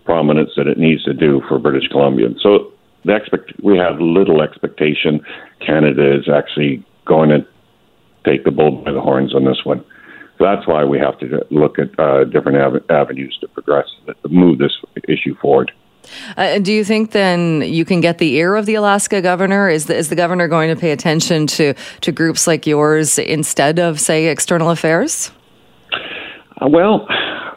prominence 0.06 0.52
that 0.56 0.68
it 0.68 0.78
needs 0.78 1.04
to 1.04 1.14
do 1.14 1.42
for 1.48 1.60
British 1.60 1.88
Columbia. 1.90 2.30
So, 2.42 2.72
the 3.04 3.16
expect 3.16 3.54
we 3.64 3.78
have 3.78 4.00
little 4.00 4.42
expectation 4.42 5.22
Canada 5.66 6.18
is 6.18 6.30
actually 6.30 6.84
going 7.06 7.30
to 7.30 7.46
take 8.26 8.44
the 8.44 8.52
bull 8.52 8.84
by 8.84 8.92
the 8.92 9.02
horns 9.02 9.34
on 9.34 9.46
this 9.46 9.64
one. 9.64 9.84
So 10.38 10.44
that's 10.44 10.68
why 10.68 10.84
we 10.84 11.00
have 11.00 11.18
to 11.20 11.46
look 11.50 11.80
at 11.80 11.98
uh, 12.00 12.24
different 12.26 12.58
av- 12.58 12.90
avenues 12.90 13.38
to 13.42 13.48
progress, 13.48 13.88
to 14.06 14.30
move 14.30 14.60
this 14.60 14.74
issue 15.08 15.36
forward. 15.42 15.72
Uh, 16.38 16.60
do 16.60 16.72
you 16.72 16.86
think 16.86 17.12
then 17.12 17.64
you 17.64 17.84
can 17.84 18.02
get 18.02 18.18
the 18.18 18.36
ear 18.36 18.56
of 18.56 18.66
the 18.66 18.76
Alaska 18.76 19.22
governor? 19.22 19.68
Is 19.68 19.88
the, 19.88 19.96
is 19.96 20.10
the 20.10 20.16
governor 20.16 20.48
going 20.48 20.74
to 20.74 20.80
pay 20.80 20.92
attention 20.92 21.48
to, 21.48 21.74
to 22.02 22.12
groups 22.12 22.48
like 22.48 22.66
yours 22.66 23.18
instead 23.18 23.80
of, 23.80 24.00
say, 24.00 24.28
external 24.28 24.70
affairs? 24.70 25.32
Uh, 26.62 26.68
well, 26.70 27.08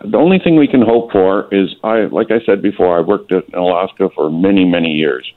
the 0.05 0.17
only 0.17 0.39
thing 0.39 0.57
we 0.57 0.67
can 0.67 0.83
hope 0.83 1.13
for 1.13 1.53
is, 1.55 1.75
I 1.85 2.07
like 2.07 2.31
I 2.31 2.41
said 2.45 2.63
before, 2.63 2.97
I 2.97 3.01
worked 3.01 3.31
in 3.31 3.43
Alaska 3.55 4.09
for 4.15 4.31
many, 4.31 4.65
many 4.65 4.93
years, 4.93 5.31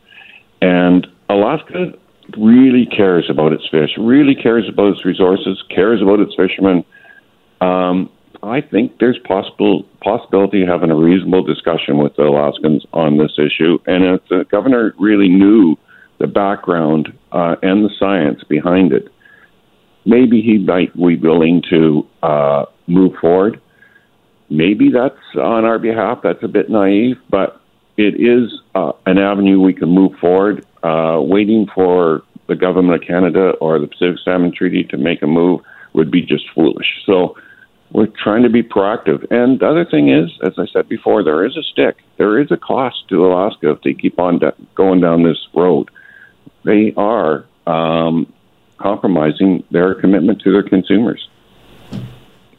and 0.61 1.05
Alaska 1.29 1.93
really 2.37 2.85
cares 2.85 3.29
about 3.29 3.51
its 3.51 3.67
fish, 3.69 3.91
really 3.97 4.35
cares 4.35 4.67
about 4.69 4.87
its 4.93 5.05
resources, 5.05 5.61
cares 5.69 6.01
about 6.01 6.19
its 6.19 6.33
fishermen 6.35 6.85
um, 7.63 8.09
I 8.41 8.59
think 8.61 8.99
there's 8.99 9.19
possible 9.19 9.83
possibility 10.01 10.63
of 10.63 10.67
having 10.67 10.91
a 10.91 10.95
reasonable 10.95 11.43
discussion 11.43 11.97
with 11.97 12.15
the 12.15 12.23
Alaskans 12.23 12.85
on 12.91 13.17
this 13.17 13.31
issue, 13.37 13.79
and 13.85 14.03
if 14.03 14.21
the 14.29 14.45
governor 14.51 14.93
really 14.99 15.29
knew 15.29 15.77
the 16.19 16.27
background 16.27 17.17
uh, 17.31 17.55
and 17.61 17.85
the 17.85 17.89
science 17.97 18.43
behind 18.43 18.91
it, 18.91 19.07
maybe 20.05 20.41
he 20.41 20.57
might 20.57 20.93
be 20.95 21.15
willing 21.15 21.61
to 21.69 22.05
uh, 22.21 22.65
move 22.87 23.13
forward. 23.19 23.61
Maybe 24.49 24.91
that's 24.91 25.15
on 25.35 25.65
our 25.65 25.79
behalf. 25.79 26.19
That's 26.21 26.43
a 26.43 26.47
bit 26.47 26.69
naive, 26.69 27.17
but 27.29 27.61
it 27.97 28.15
is 28.19 28.51
uh, 28.75 28.91
an 29.05 29.17
avenue 29.17 29.61
we 29.61 29.73
can 29.73 29.89
move 29.89 30.13
forward. 30.19 30.65
Uh, 30.83 31.19
waiting 31.21 31.67
for 31.73 32.23
the 32.47 32.55
government 32.55 33.01
of 33.01 33.07
Canada 33.07 33.51
or 33.61 33.79
the 33.79 33.87
Pacific 33.87 34.17
Salmon 34.23 34.53
Treaty 34.53 34.83
to 34.83 34.97
make 34.97 35.21
a 35.21 35.27
move 35.27 35.61
would 35.93 36.11
be 36.11 36.21
just 36.21 36.43
foolish. 36.53 36.87
So 37.05 37.35
we're 37.93 38.07
trying 38.07 38.43
to 38.43 38.49
be 38.49 38.63
proactive. 38.63 39.31
And 39.31 39.59
the 39.59 39.67
other 39.67 39.85
thing 39.85 40.09
is, 40.09 40.31
as 40.43 40.53
I 40.57 40.65
said 40.65 40.89
before, 40.89 41.23
there 41.23 41.45
is 41.45 41.55
a 41.55 41.61
stick. 41.61 41.97
There 42.17 42.39
is 42.39 42.51
a 42.51 42.57
cost 42.57 43.07
to 43.09 43.25
Alaska 43.25 43.71
if 43.71 43.81
they 43.81 43.93
keep 43.93 44.19
on 44.19 44.41
going 44.73 44.99
down 44.99 45.23
this 45.23 45.47
road. 45.53 45.89
They 46.65 46.93
are 46.97 47.45
um, 47.67 48.33
compromising 48.77 49.63
their 49.69 49.93
commitment 49.93 50.41
to 50.41 50.51
their 50.51 50.63
consumers. 50.63 51.29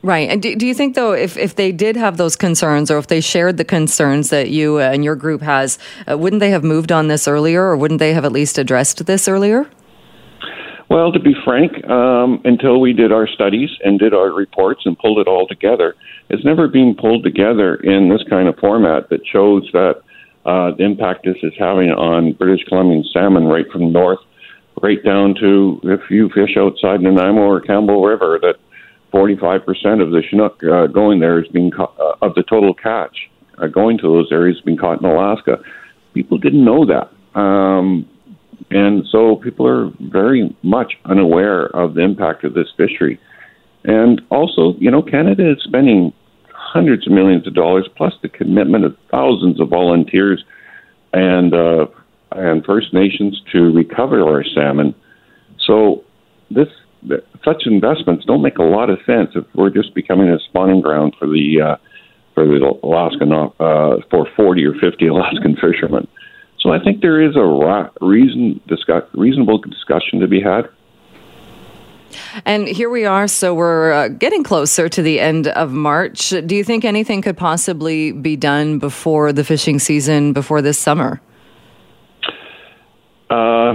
Right. 0.02 0.28
And 0.28 0.40
do, 0.42 0.54
do 0.54 0.66
you 0.66 0.74
think, 0.74 0.94
though, 0.94 1.12
if, 1.12 1.36
if 1.36 1.56
they 1.56 1.72
did 1.72 1.96
have 1.96 2.18
those 2.18 2.36
concerns 2.36 2.90
or 2.90 2.98
if 2.98 3.06
they 3.06 3.22
shared 3.22 3.56
the 3.56 3.64
concerns 3.64 4.28
that 4.28 4.50
you 4.50 4.78
and 4.78 5.02
your 5.02 5.16
group 5.16 5.40
has, 5.40 5.78
uh, 6.08 6.16
wouldn't 6.16 6.40
they 6.40 6.50
have 6.50 6.62
moved 6.62 6.92
on 6.92 7.08
this 7.08 7.26
earlier 7.26 7.62
or 7.62 7.76
wouldn't 7.76 8.00
they 8.00 8.12
have 8.12 8.24
at 8.24 8.30
least 8.30 8.58
addressed 8.58 9.06
this 9.06 9.26
earlier? 9.26 9.68
Well, 10.94 11.10
to 11.10 11.18
be 11.18 11.34
frank, 11.44 11.84
um, 11.90 12.40
until 12.44 12.80
we 12.80 12.92
did 12.92 13.10
our 13.10 13.26
studies 13.26 13.68
and 13.82 13.98
did 13.98 14.14
our 14.14 14.32
reports 14.32 14.82
and 14.84 14.96
pulled 14.96 15.18
it 15.18 15.26
all 15.26 15.44
together, 15.44 15.96
it's 16.30 16.44
never 16.44 16.68
been 16.68 16.94
pulled 16.94 17.24
together 17.24 17.74
in 17.74 18.10
this 18.10 18.22
kind 18.30 18.46
of 18.46 18.56
format 18.58 19.08
that 19.10 19.26
shows 19.26 19.68
that 19.72 19.94
uh, 20.46 20.70
the 20.76 20.84
impact 20.84 21.24
this 21.24 21.34
is 21.42 21.52
having 21.58 21.90
on 21.90 22.34
British 22.34 22.64
Columbian 22.68 23.04
salmon 23.12 23.46
right 23.46 23.68
from 23.72 23.90
north 23.90 24.20
right 24.82 25.02
down 25.04 25.34
to 25.40 25.80
if 25.82 26.08
you 26.10 26.28
fish 26.28 26.56
outside 26.56 27.00
Nanaimo 27.00 27.40
or 27.40 27.60
Campbell 27.60 28.04
River, 28.04 28.38
that 28.42 28.54
45% 29.12 30.00
of 30.00 30.12
the 30.12 30.22
Chinook 30.30 30.62
uh, 30.62 30.86
going 30.86 31.18
there 31.18 31.42
is 31.42 31.48
being 31.48 31.72
ca- 31.72 31.92
uh, 31.98 32.14
of 32.22 32.36
the 32.36 32.44
total 32.44 32.72
catch 32.72 33.16
uh, 33.58 33.66
going 33.66 33.98
to 33.98 34.04
those 34.04 34.30
areas 34.30 34.60
being 34.64 34.78
caught 34.78 35.00
in 35.00 35.06
Alaska. 35.06 35.58
People 36.12 36.38
didn't 36.38 36.64
know 36.64 36.86
that. 36.86 37.10
Um, 37.36 38.08
and 38.70 39.04
so 39.10 39.36
people 39.36 39.66
are 39.66 39.90
very 40.00 40.54
much 40.62 40.94
unaware 41.04 41.66
of 41.76 41.94
the 41.94 42.02
impact 42.02 42.44
of 42.44 42.54
this 42.54 42.68
fishery. 42.76 43.20
And 43.84 44.20
also, 44.30 44.74
you 44.78 44.90
know, 44.90 45.02
Canada 45.02 45.52
is 45.52 45.58
spending 45.62 46.12
hundreds 46.50 47.06
of 47.06 47.12
millions 47.12 47.46
of 47.46 47.54
dollars 47.54 47.88
plus 47.96 48.14
the 48.22 48.28
commitment 48.28 48.84
of 48.84 48.96
thousands 49.10 49.60
of 49.60 49.68
volunteers 49.68 50.44
and 51.12 51.54
uh, 51.54 51.86
and 52.32 52.64
First 52.64 52.92
Nations 52.92 53.40
to 53.52 53.70
recover 53.72 54.26
our 54.26 54.42
salmon. 54.42 54.94
So 55.64 56.04
this 56.50 56.68
such 57.44 57.64
investments 57.66 58.24
don't 58.24 58.42
make 58.42 58.58
a 58.58 58.62
lot 58.62 58.90
of 58.90 58.98
sense 59.06 59.30
if 59.34 59.44
we're 59.54 59.70
just 59.70 59.94
becoming 59.94 60.28
a 60.30 60.38
spawning 60.48 60.80
ground 60.80 61.14
for 61.18 61.26
the 61.26 61.60
uh, 61.60 61.76
for 62.34 62.46
the 62.46 62.78
Alaskan 62.82 63.32
uh, 63.32 63.96
for 64.10 64.26
40 64.36 64.64
or 64.64 64.74
50 64.74 65.06
Alaskan 65.06 65.56
fishermen. 65.60 66.08
So 66.64 66.72
I 66.72 66.82
think 66.82 67.02
there 67.02 67.20
is 67.20 67.36
a 67.36 67.42
ra- 67.42 67.90
reason 68.00 68.58
discuss- 68.66 69.04
reasonable 69.12 69.58
discussion 69.58 70.20
to 70.20 70.26
be 70.26 70.40
had. 70.40 70.66
And 72.46 72.66
here 72.66 72.88
we 72.88 73.04
are, 73.04 73.28
so 73.28 73.54
we're 73.54 73.92
uh, 73.92 74.08
getting 74.08 74.42
closer 74.42 74.88
to 74.88 75.02
the 75.02 75.20
end 75.20 75.48
of 75.48 75.72
March. 75.72 76.30
Do 76.30 76.56
you 76.56 76.64
think 76.64 76.84
anything 76.84 77.20
could 77.20 77.36
possibly 77.36 78.12
be 78.12 78.36
done 78.36 78.78
before 78.78 79.30
the 79.32 79.44
fishing 79.44 79.78
season, 79.78 80.32
before 80.32 80.62
this 80.62 80.78
summer? 80.78 81.20
Uh, 83.28 83.74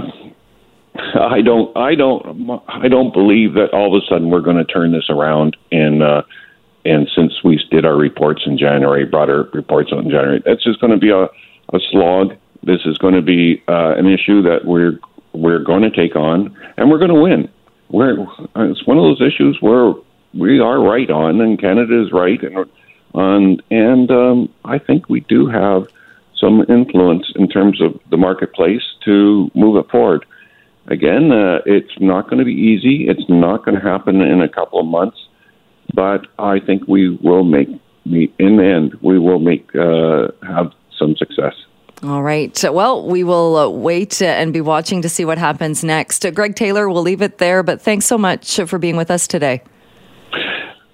I 1.14 1.42
don't, 1.42 1.76
I 1.76 1.94
don't, 1.94 2.62
I 2.66 2.88
don't 2.88 3.12
believe 3.12 3.54
that 3.54 3.72
all 3.72 3.94
of 3.94 4.02
a 4.02 4.04
sudden 4.06 4.30
we're 4.30 4.40
going 4.40 4.56
to 4.56 4.64
turn 4.64 4.90
this 4.90 5.08
around. 5.10 5.56
And 5.70 6.02
uh, 6.02 6.22
and 6.84 7.08
since 7.14 7.44
we 7.44 7.62
did 7.70 7.84
our 7.84 7.96
reports 7.96 8.42
in 8.46 8.58
January, 8.58 9.04
brought 9.04 9.28
our 9.28 9.44
reports 9.52 9.90
out 9.92 10.02
in 10.02 10.10
January, 10.10 10.42
that's 10.44 10.64
just 10.64 10.80
going 10.80 10.92
to 10.92 10.98
be 10.98 11.10
a, 11.10 11.24
a 11.24 11.78
slog. 11.90 12.34
This 12.62 12.80
is 12.84 12.98
going 12.98 13.14
to 13.14 13.22
be 13.22 13.62
uh, 13.68 13.94
an 13.96 14.06
issue 14.06 14.42
that 14.42 14.64
we're 14.64 14.98
we're 15.32 15.60
going 15.60 15.82
to 15.82 15.90
take 15.90 16.16
on, 16.16 16.56
and 16.76 16.90
we're 16.90 16.98
going 16.98 17.14
to 17.14 17.20
win. 17.20 17.48
We're, 17.88 18.26
it's 18.56 18.86
one 18.86 18.98
of 18.98 19.04
those 19.04 19.20
issues 19.20 19.58
where 19.60 19.94
we 20.34 20.60
are 20.60 20.80
right 20.80 21.08
on, 21.10 21.40
and 21.40 21.58
Canada 21.58 22.02
is 22.02 22.12
right, 22.12 22.40
and 22.42 22.68
on, 23.14 23.60
and 23.70 24.10
um, 24.10 24.54
I 24.64 24.78
think 24.78 25.08
we 25.08 25.20
do 25.20 25.46
have 25.46 25.88
some 26.36 26.64
influence 26.68 27.26
in 27.36 27.48
terms 27.48 27.80
of 27.80 27.98
the 28.10 28.16
marketplace 28.16 28.82
to 29.04 29.50
move 29.54 29.76
it 29.76 29.90
forward. 29.90 30.24
Again, 30.86 31.30
uh, 31.30 31.60
it's 31.66 32.00
not 32.00 32.24
going 32.24 32.38
to 32.38 32.44
be 32.44 32.54
easy. 32.54 33.08
It's 33.08 33.28
not 33.28 33.64
going 33.64 33.78
to 33.78 33.82
happen 33.82 34.20
in 34.20 34.40
a 34.40 34.48
couple 34.48 34.80
of 34.80 34.86
months, 34.86 35.18
but 35.94 36.26
I 36.38 36.58
think 36.60 36.88
we 36.88 37.16
will 37.16 37.44
make. 37.44 37.68
In 38.06 38.56
the 38.56 38.64
end, 38.64 38.94
we 39.02 39.18
will 39.18 39.38
make 39.38 39.74
uh, 39.76 40.28
have 40.42 40.72
some 40.98 41.16
success. 41.16 41.54
All 42.02 42.22
right. 42.22 42.64
Well, 42.64 43.06
we 43.06 43.24
will 43.24 43.56
uh, 43.56 43.68
wait 43.68 44.22
and 44.22 44.52
be 44.52 44.62
watching 44.62 45.02
to 45.02 45.08
see 45.08 45.26
what 45.26 45.36
happens 45.36 45.84
next. 45.84 46.24
Uh, 46.24 46.30
Greg 46.30 46.56
Taylor, 46.56 46.88
we'll 46.88 47.02
leave 47.02 47.20
it 47.20 47.38
there, 47.38 47.62
but 47.62 47.82
thanks 47.82 48.06
so 48.06 48.16
much 48.16 48.56
for 48.66 48.78
being 48.78 48.96
with 48.96 49.10
us 49.10 49.26
today. 49.26 49.62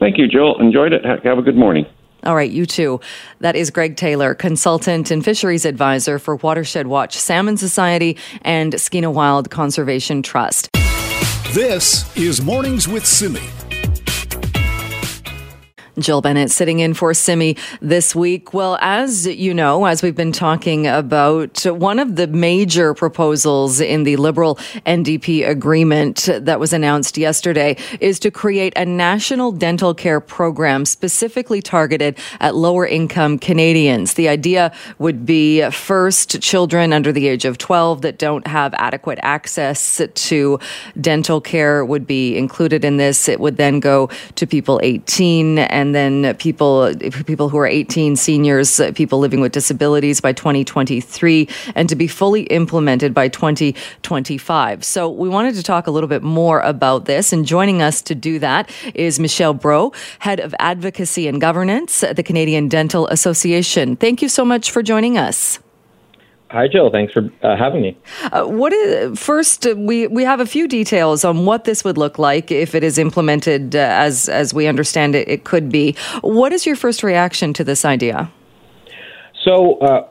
Thank 0.01 0.19
you, 0.19 0.27
Jill. 0.27 0.59
Enjoyed 0.59 0.93
it. 0.93 1.05
Have 1.25 1.39
a 1.39 1.43
good 1.43 1.57
morning. 1.57 1.87
All 2.25 2.35
right, 2.35 2.51
you 2.51 2.67
too. 2.67 3.01
That 3.39 3.55
is 3.55 3.71
Greg 3.71 3.97
Taylor, 3.97 4.35
consultant 4.35 5.13
and 5.13 5.25
fisheries 5.25 5.65
advisor 5.65 6.19
for 6.19 6.37
Watershed 6.37 6.89
Watch 6.89 7.17
Salmon 7.17 7.57
Society 7.57 8.19
and 8.43 8.73
Skeena 8.73 9.13
Wild 9.13 9.49
Conservation 9.49 10.23
Trust. 10.23 10.69
This 11.53 12.17
is 12.17 12.43
Mornings 12.43 12.89
with 12.89 13.07
Simi. 13.07 13.41
Jill 15.99 16.21
Bennett 16.21 16.51
sitting 16.51 16.81
in 16.81 16.93
for 16.93 17.15
Simi 17.15 17.57
this 17.81 18.15
week. 18.15 18.53
Well, 18.53 18.77
as 18.81 19.27
you 19.27 19.55
know, 19.55 19.87
as 19.87 20.03
we've 20.03 20.15
been 20.15 20.33
talking 20.33 20.87
about, 20.87 21.65
one 21.65 21.99
of 21.99 22.17
the 22.17 22.27
major 22.27 22.93
proposals 22.93 23.81
in 23.81 24.05
the 24.05 24.17
Liberal 24.17 24.57
NDP 24.87 25.49
agreement 25.49 26.29
that 26.33 26.61
was 26.61 26.73
announced 26.73 27.17
yesterday 27.17 27.77
is 28.01 28.19
to 28.21 28.31
create 28.31 28.75
a 28.77 28.85
national 28.85 29.53
dental 29.53 29.95
care 29.95 30.21
program 30.21 30.85
specifically 30.85 31.63
targeted 31.63 32.19
at 32.41 32.55
lower 32.55 32.87
income 32.87 33.39
Canadians. 33.39 34.15
The 34.15 34.29
idea 34.29 34.73
would 34.99 35.25
be 35.25 35.69
first 35.71 36.43
children 36.43 36.93
under 36.93 37.11
the 37.11 37.27
age 37.27 37.45
of 37.45 37.57
12 37.57 38.03
that 38.03 38.19
don't 38.19 38.47
have 38.47 38.75
adequate 38.75 39.19
access 39.23 40.03
to 40.15 40.59
dental 41.01 41.41
care 41.41 41.85
would 41.85 42.07
be 42.07 42.37
included 42.37 42.85
in 42.85 42.99
this. 42.99 43.29
It 43.29 43.41
would 43.41 43.57
then 43.57 43.81
go 43.81 44.11
to 44.35 44.47
people 44.47 44.79
18 44.83 45.59
and 45.59 45.86
and 45.87 45.95
then 45.95 46.35
people 46.37 46.93
people 47.27 47.49
who 47.49 47.59
are 47.59 47.67
18, 47.67 48.17
seniors, 48.17 48.81
uh, 48.81 48.91
people 48.93 49.19
living 49.19 49.41
with 49.41 49.53
disabilities 49.53 50.21
by 50.21 50.33
2023, 50.33 51.49
and 51.75 51.89
to 51.89 51.95
be 51.95 52.09
fully 52.09 52.43
implemented 52.45 53.15
by 53.15 53.29
2025. 53.29 54.85
So 54.85 55.09
we 55.09 55.29
wanted 55.29 55.55
to 55.55 55.63
talk 55.63 55.87
a 55.87 55.91
little 55.91 56.09
bit 56.09 56.23
more 56.23 56.61
about 56.61 57.05
this, 57.05 57.33
and 57.33 57.47
joining 57.47 57.83
us 57.83 58.03
to 58.03 58.15
do 58.15 58.39
that 58.41 58.71
is 58.95 59.21
Michelle 59.21 59.55
Brault, 59.55 59.95
head 60.19 60.41
of 60.41 60.55
advocacy 60.59 61.29
and 61.29 61.41
governance 61.41 62.03
at 62.03 62.17
the 62.17 62.23
Canadian 62.23 62.69
Dental 62.69 63.07
Association. 63.09 63.97
Thank 63.97 64.23
you 64.23 64.29
so 64.29 64.45
much 64.45 64.71
for 64.71 64.83
joining 64.83 65.17
us. 65.17 65.61
Hi, 66.51 66.69
Jill. 66.69 66.91
Thanks 66.91 67.13
for 67.13 67.29
uh, 67.43 67.57
having 67.57 67.83
me. 67.83 67.97
Uh, 68.25 68.45
what 68.45 68.73
is 68.73 69.19
first? 69.19 69.67
Uh, 69.67 69.75
we 69.77 70.07
we 70.07 70.23
have 70.23 70.39
a 70.39 70.47
few 70.47 70.69
details 70.69 71.25
on 71.25 71.45
what 71.45 71.65
this 71.65 71.83
would 71.83 71.99
look 71.99 72.19
like 72.19 72.53
if 72.53 72.75
it 72.75 72.85
is 72.85 72.99
implemented 72.99 73.75
uh, 73.75 73.79
as 73.79 74.29
as 74.29 74.55
we 74.55 74.69
understand 74.69 75.17
it. 75.17 75.29
It 75.29 75.45
could 75.45 75.71
be. 75.71 75.97
What 76.23 76.53
is 76.53 76.65
your 76.65 76.77
first 76.77 77.03
reaction 77.03 77.53
to 77.55 77.65
this 77.65 77.85
idea? 77.85 78.31
So. 79.45 79.79
Uh, 79.79 80.09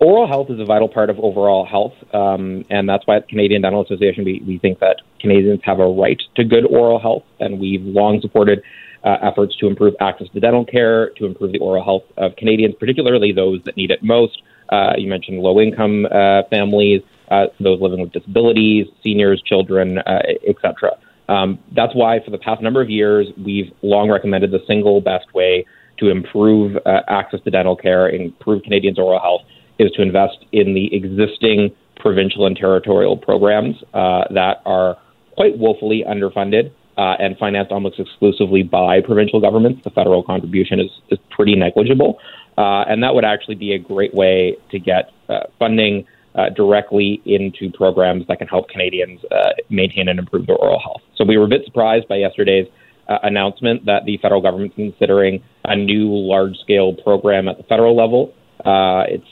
oral 0.00 0.26
health 0.26 0.48
is 0.48 0.58
a 0.58 0.64
vital 0.64 0.88
part 0.88 1.10
of 1.10 1.20
overall 1.20 1.66
health, 1.66 1.92
um, 2.14 2.64
and 2.70 2.88
that's 2.88 3.06
why 3.06 3.16
at 3.16 3.26
the 3.26 3.28
Canadian 3.28 3.60
Dental 3.60 3.82
Association 3.82 4.24
we, 4.24 4.42
we 4.46 4.56
think 4.56 4.78
that 4.78 4.96
Canadians 5.20 5.60
have 5.62 5.78
a 5.78 5.86
right 5.86 6.18
to 6.36 6.44
good 6.44 6.64
oral 6.64 6.98
health, 6.98 7.22
and 7.38 7.60
we've 7.60 7.82
long 7.82 8.18
supported 8.22 8.62
uh, 9.04 9.16
efforts 9.22 9.56
to 9.56 9.66
improve 9.66 9.94
access 10.00 10.28
to 10.32 10.40
dental 10.40 10.64
care, 10.64 11.10
to 11.16 11.26
improve 11.26 11.52
the 11.52 11.58
oral 11.58 11.82
health 11.82 12.02
of 12.16 12.36
Canadians, 12.36 12.74
particularly 12.78 13.32
those 13.32 13.60
that 13.64 13.76
need 13.76 13.90
it 13.90 14.02
most. 14.02 14.42
Uh, 14.70 14.92
you 14.96 15.08
mentioned 15.08 15.38
low 15.38 15.60
income 15.60 16.06
uh, 16.06 16.42
families, 16.50 17.02
uh, 17.30 17.46
those 17.58 17.80
living 17.80 18.00
with 18.00 18.12
disabilities, 18.12 18.86
seniors, 19.02 19.42
children, 19.44 19.98
uh, 19.98 20.20
etc. 20.48 20.90
Um, 21.28 21.58
that's 21.74 21.94
why, 21.94 22.20
for 22.24 22.30
the 22.30 22.38
past 22.38 22.60
number 22.62 22.80
of 22.80 22.90
years, 22.90 23.28
we've 23.44 23.72
long 23.82 24.10
recommended 24.10 24.50
the 24.50 24.60
single 24.66 25.00
best 25.00 25.32
way 25.34 25.64
to 25.98 26.08
improve 26.10 26.76
uh, 26.86 27.00
access 27.08 27.40
to 27.42 27.50
dental 27.50 27.76
care, 27.76 28.08
improve 28.08 28.62
Canadians' 28.62 28.98
oral 28.98 29.20
health, 29.20 29.42
is 29.78 29.90
to 29.92 30.02
invest 30.02 30.38
in 30.52 30.74
the 30.74 30.94
existing 30.94 31.70
provincial 31.96 32.46
and 32.46 32.56
territorial 32.56 33.16
programs 33.16 33.76
uh, 33.94 34.24
that 34.30 34.62
are 34.64 34.96
quite 35.36 35.56
woefully 35.58 36.04
underfunded 36.08 36.72
uh, 37.00 37.16
and 37.18 37.38
financed 37.38 37.72
almost 37.72 37.98
exclusively 37.98 38.62
by 38.62 39.00
provincial 39.00 39.40
governments. 39.40 39.80
The 39.84 39.90
federal 39.90 40.22
contribution 40.22 40.78
is, 40.80 40.90
is 41.08 41.18
pretty 41.30 41.56
negligible. 41.56 42.18
Uh, 42.58 42.82
and 42.82 43.02
that 43.02 43.14
would 43.14 43.24
actually 43.24 43.54
be 43.54 43.72
a 43.72 43.78
great 43.78 44.12
way 44.12 44.58
to 44.70 44.78
get 44.78 45.10
uh, 45.30 45.44
funding 45.58 46.04
uh, 46.34 46.50
directly 46.50 47.22
into 47.24 47.70
programs 47.72 48.26
that 48.26 48.38
can 48.38 48.48
help 48.48 48.68
Canadians 48.68 49.18
uh, 49.30 49.52
maintain 49.70 50.08
and 50.08 50.18
improve 50.18 50.46
their 50.46 50.56
oral 50.56 50.78
health. 50.78 51.00
So 51.16 51.24
we 51.24 51.38
were 51.38 51.46
a 51.46 51.48
bit 51.48 51.64
surprised 51.64 52.06
by 52.06 52.16
yesterday's 52.16 52.66
uh, 53.08 53.16
announcement 53.22 53.86
that 53.86 54.04
the 54.04 54.18
federal 54.18 54.42
government 54.42 54.74
is 54.76 54.92
considering 54.92 55.42
a 55.64 55.74
new 55.74 56.14
large 56.14 56.58
scale 56.58 56.92
program 56.92 57.48
at 57.48 57.56
the 57.56 57.64
federal 57.64 57.96
level. 57.96 58.34
It's 59.08 59.24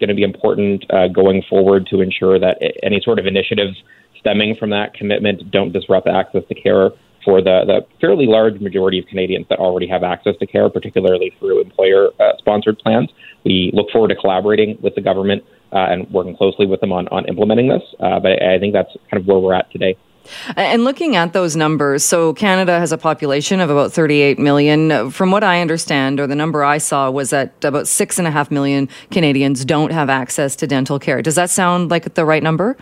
going 0.00 0.08
to 0.08 0.14
be 0.14 0.22
important 0.22 0.86
going 1.12 1.42
forward 1.50 1.86
to 1.90 2.00
ensure 2.00 2.38
that 2.38 2.56
any 2.82 3.02
sort 3.02 3.18
of 3.18 3.26
initiatives 3.26 3.76
stemming 4.18 4.56
from 4.58 4.70
that 4.70 4.94
commitment 4.94 5.50
don't 5.50 5.72
disrupt 5.72 6.06
access 6.08 6.42
to 6.48 6.54
care 6.54 6.90
for 7.24 7.40
the, 7.42 7.64
the 7.66 7.86
fairly 8.00 8.26
large 8.26 8.60
majority 8.60 8.98
of 8.98 9.06
Canadians 9.06 9.46
that 9.48 9.58
already 9.58 9.86
have 9.88 10.02
access 10.02 10.36
to 10.38 10.46
care, 10.46 10.68
particularly 10.70 11.32
through 11.38 11.60
employer 11.60 12.10
uh, 12.18 12.36
sponsored 12.38 12.78
plans. 12.78 13.10
We 13.44 13.70
look 13.74 13.90
forward 13.90 14.08
to 14.08 14.16
collaborating 14.16 14.78
with 14.80 14.94
the 14.94 15.00
government 15.00 15.44
uh, 15.72 15.86
and 15.90 16.10
working 16.10 16.36
closely 16.36 16.66
with 16.66 16.80
them 16.80 16.92
on, 16.92 17.08
on 17.08 17.26
implementing 17.26 17.68
this. 17.68 17.82
Uh, 18.00 18.20
but 18.20 18.42
I 18.42 18.58
think 18.58 18.72
that's 18.72 18.94
kind 19.10 19.20
of 19.20 19.26
where 19.26 19.38
we're 19.38 19.54
at 19.54 19.70
today. 19.70 19.96
And 20.56 20.84
looking 20.84 21.16
at 21.16 21.32
those 21.32 21.56
numbers, 21.56 22.04
so 22.04 22.34
Canada 22.34 22.78
has 22.78 22.92
a 22.92 22.98
population 22.98 23.60
of 23.60 23.70
about 23.70 23.92
38 23.92 24.38
million. 24.38 25.10
From 25.10 25.30
what 25.30 25.42
I 25.42 25.60
understand, 25.60 26.20
or 26.20 26.26
the 26.26 26.34
number 26.34 26.62
I 26.62 26.78
saw 26.78 27.10
was 27.10 27.30
that 27.30 27.64
about 27.64 27.88
six 27.88 28.18
and 28.18 28.28
a 28.28 28.30
half 28.30 28.50
million 28.50 28.88
Canadians 29.10 29.64
don't 29.64 29.92
have 29.92 30.10
access 30.10 30.54
to 30.56 30.66
dental 30.66 30.98
care. 30.98 31.22
Does 31.22 31.36
that 31.36 31.50
sound 31.50 31.90
like 31.90 32.14
the 32.14 32.24
right 32.24 32.42
number? 32.42 32.76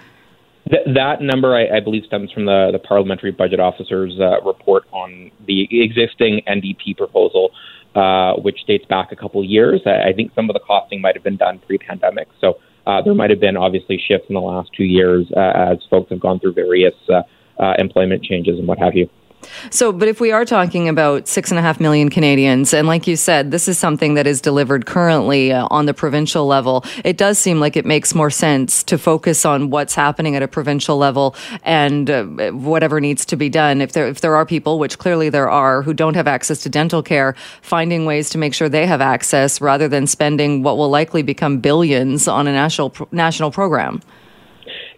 Th- 0.70 0.94
that 0.94 1.20
number, 1.20 1.54
I, 1.54 1.76
I, 1.76 1.80
believe, 1.80 2.04
stems 2.06 2.32
from 2.32 2.44
the, 2.46 2.70
the 2.72 2.78
Parliamentary 2.78 3.32
Budget 3.32 3.60
Officer's 3.60 4.18
uh, 4.20 4.40
report 4.42 4.84
on 4.92 5.30
the 5.46 5.68
existing 5.70 6.42
NDP 6.46 6.96
proposal, 6.96 7.50
uh, 7.94 8.34
which 8.34 8.58
dates 8.66 8.84
back 8.86 9.12
a 9.12 9.16
couple 9.16 9.42
years. 9.44 9.80
I, 9.86 10.10
I, 10.10 10.12
think 10.12 10.32
some 10.34 10.50
of 10.50 10.54
the 10.54 10.60
costing 10.60 11.00
might 11.00 11.14
have 11.14 11.24
been 11.24 11.36
done 11.36 11.60
pre 11.66 11.78
pandemic. 11.78 12.28
So 12.40 12.58
uh, 12.86 13.02
there 13.02 13.14
might 13.14 13.30
have 13.30 13.40
been 13.40 13.56
obviously 13.56 13.98
shifts 13.98 14.26
in 14.28 14.34
the 14.34 14.40
last 14.40 14.70
two 14.76 14.84
years 14.84 15.26
uh, 15.36 15.52
as 15.72 15.78
folks 15.88 16.10
have 16.10 16.20
gone 16.20 16.40
through 16.40 16.54
various 16.54 16.94
uh, 17.08 17.22
uh, 17.62 17.74
employment 17.78 18.22
changes 18.22 18.58
and 18.58 18.66
what 18.66 18.78
have 18.78 18.94
you. 18.94 19.08
So, 19.70 19.92
but 19.92 20.08
if 20.08 20.20
we 20.20 20.32
are 20.32 20.44
talking 20.44 20.88
about 20.88 21.28
six 21.28 21.50
and 21.50 21.58
a 21.58 21.62
half 21.62 21.80
million 21.80 22.10
Canadians, 22.10 22.72
and 22.74 22.86
like 22.86 23.06
you 23.06 23.16
said, 23.16 23.50
this 23.50 23.68
is 23.68 23.78
something 23.78 24.14
that 24.14 24.26
is 24.26 24.40
delivered 24.40 24.86
currently 24.86 25.52
uh, 25.52 25.66
on 25.70 25.86
the 25.86 25.94
provincial 25.94 26.46
level, 26.46 26.84
it 27.04 27.16
does 27.16 27.38
seem 27.38 27.60
like 27.60 27.76
it 27.76 27.86
makes 27.86 28.14
more 28.14 28.30
sense 28.30 28.82
to 28.84 28.98
focus 28.98 29.44
on 29.44 29.70
what's 29.70 29.94
happening 29.94 30.36
at 30.36 30.42
a 30.42 30.48
provincial 30.48 30.96
level 30.96 31.34
and 31.62 32.10
uh, 32.10 32.24
whatever 32.52 33.00
needs 33.00 33.24
to 33.26 33.36
be 33.36 33.48
done. 33.48 33.80
If 33.80 33.92
there, 33.92 34.06
if 34.06 34.20
there 34.20 34.34
are 34.34 34.46
people, 34.46 34.78
which 34.78 34.98
clearly 34.98 35.28
there 35.28 35.48
are, 35.48 35.82
who 35.82 35.94
don't 35.94 36.14
have 36.14 36.26
access 36.26 36.62
to 36.62 36.68
dental 36.68 37.02
care, 37.02 37.34
finding 37.62 38.06
ways 38.06 38.30
to 38.30 38.38
make 38.38 38.54
sure 38.54 38.68
they 38.68 38.86
have 38.86 39.00
access 39.00 39.60
rather 39.60 39.88
than 39.88 40.06
spending 40.06 40.62
what 40.62 40.76
will 40.76 40.90
likely 40.90 41.22
become 41.22 41.58
billions 41.58 42.28
on 42.28 42.46
a 42.46 42.52
national, 42.52 42.94
national 43.12 43.50
program. 43.50 44.00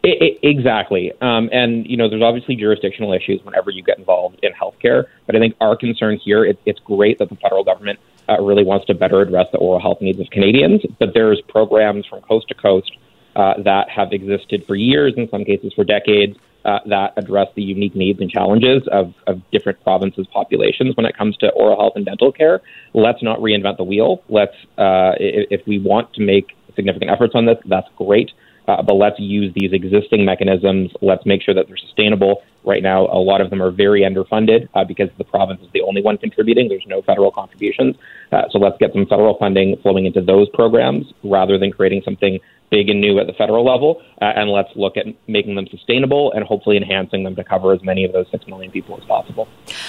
It, 0.02 0.38
it, 0.42 0.48
exactly. 0.48 1.12
Um, 1.20 1.50
and, 1.52 1.86
you 1.86 1.96
know, 1.96 2.08
there's 2.08 2.22
obviously 2.22 2.56
jurisdictional 2.56 3.12
issues 3.12 3.44
whenever 3.44 3.70
you 3.70 3.82
get 3.82 3.98
involved 3.98 4.38
in 4.42 4.52
healthcare. 4.52 5.04
But 5.26 5.36
I 5.36 5.38
think 5.40 5.56
our 5.60 5.76
concern 5.76 6.16
here, 6.16 6.44
it, 6.44 6.58
it's 6.64 6.80
great 6.80 7.18
that 7.18 7.28
the 7.28 7.36
federal 7.36 7.64
government 7.64 7.98
uh, 8.26 8.40
really 8.40 8.64
wants 8.64 8.86
to 8.86 8.94
better 8.94 9.20
address 9.20 9.48
the 9.52 9.58
oral 9.58 9.80
health 9.80 10.00
needs 10.00 10.18
of 10.18 10.30
Canadians. 10.30 10.80
But 10.98 11.12
there's 11.12 11.42
programs 11.48 12.06
from 12.06 12.22
coast 12.22 12.48
to 12.48 12.54
coast 12.54 12.92
uh, 13.36 13.54
that 13.62 13.90
have 13.90 14.12
existed 14.12 14.64
for 14.66 14.74
years, 14.74 15.12
in 15.16 15.28
some 15.28 15.44
cases 15.44 15.72
for 15.74 15.84
decades, 15.84 16.38
uh, 16.64 16.78
that 16.86 17.12
address 17.16 17.48
the 17.54 17.62
unique 17.62 17.94
needs 17.94 18.20
and 18.20 18.30
challenges 18.30 18.86
of, 18.90 19.14
of 19.26 19.42
different 19.50 19.82
provinces' 19.82 20.26
populations 20.32 20.96
when 20.96 21.06
it 21.06 21.16
comes 21.16 21.36
to 21.38 21.50
oral 21.50 21.78
health 21.78 21.92
and 21.96 22.06
dental 22.06 22.32
care. 22.32 22.60
Let's 22.94 23.22
not 23.22 23.38
reinvent 23.38 23.76
the 23.76 23.84
wheel. 23.84 24.22
Let's, 24.28 24.56
uh, 24.78 25.12
if, 25.18 25.60
if 25.60 25.66
we 25.66 25.78
want 25.78 26.14
to 26.14 26.22
make 26.22 26.56
significant 26.74 27.10
efforts 27.10 27.34
on 27.34 27.44
this, 27.46 27.58
that's 27.66 27.88
great. 27.96 28.30
Uh, 28.68 28.82
but 28.82 28.94
let's 28.94 29.18
use 29.18 29.52
these 29.54 29.72
existing 29.72 30.24
mechanisms. 30.24 30.90
Let's 31.00 31.26
make 31.26 31.42
sure 31.42 31.54
that 31.54 31.66
they're 31.66 31.76
sustainable. 31.76 32.42
Right 32.64 32.82
now, 32.82 33.06
a 33.06 33.18
lot 33.18 33.40
of 33.40 33.50
them 33.50 33.62
are 33.62 33.70
very 33.70 34.02
underfunded 34.02 34.68
uh, 34.74 34.84
because 34.84 35.08
the 35.18 35.24
province 35.24 35.60
is 35.62 35.68
the 35.72 35.82
only 35.82 36.02
one 36.02 36.18
contributing. 36.18 36.68
There's 36.68 36.86
no 36.86 37.02
federal 37.02 37.30
contributions. 37.30 37.96
Uh, 38.30 38.42
so 38.50 38.58
let's 38.58 38.76
get 38.78 38.92
some 38.92 39.06
federal 39.06 39.36
funding 39.38 39.76
flowing 39.82 40.06
into 40.06 40.20
those 40.20 40.48
programs 40.50 41.06
rather 41.24 41.58
than 41.58 41.72
creating 41.72 42.02
something 42.04 42.38
big 42.70 42.88
and 42.88 43.00
new 43.00 43.18
at 43.18 43.26
the 43.26 43.32
federal 43.32 43.64
level. 43.64 44.02
Uh, 44.22 44.26
and 44.36 44.50
let's 44.50 44.70
look 44.76 44.96
at 44.96 45.06
making 45.26 45.56
them 45.56 45.66
sustainable 45.70 46.32
and 46.32 46.44
hopefully 46.44 46.76
enhancing 46.76 47.24
them 47.24 47.34
to 47.34 47.44
cover 47.44 47.72
as 47.72 47.82
many 47.82 48.04
of 48.04 48.12
those 48.12 48.26
6 48.30 48.46
million 48.46 48.70
people 48.70 48.96
as 48.96 49.04
possible. 49.04 49.48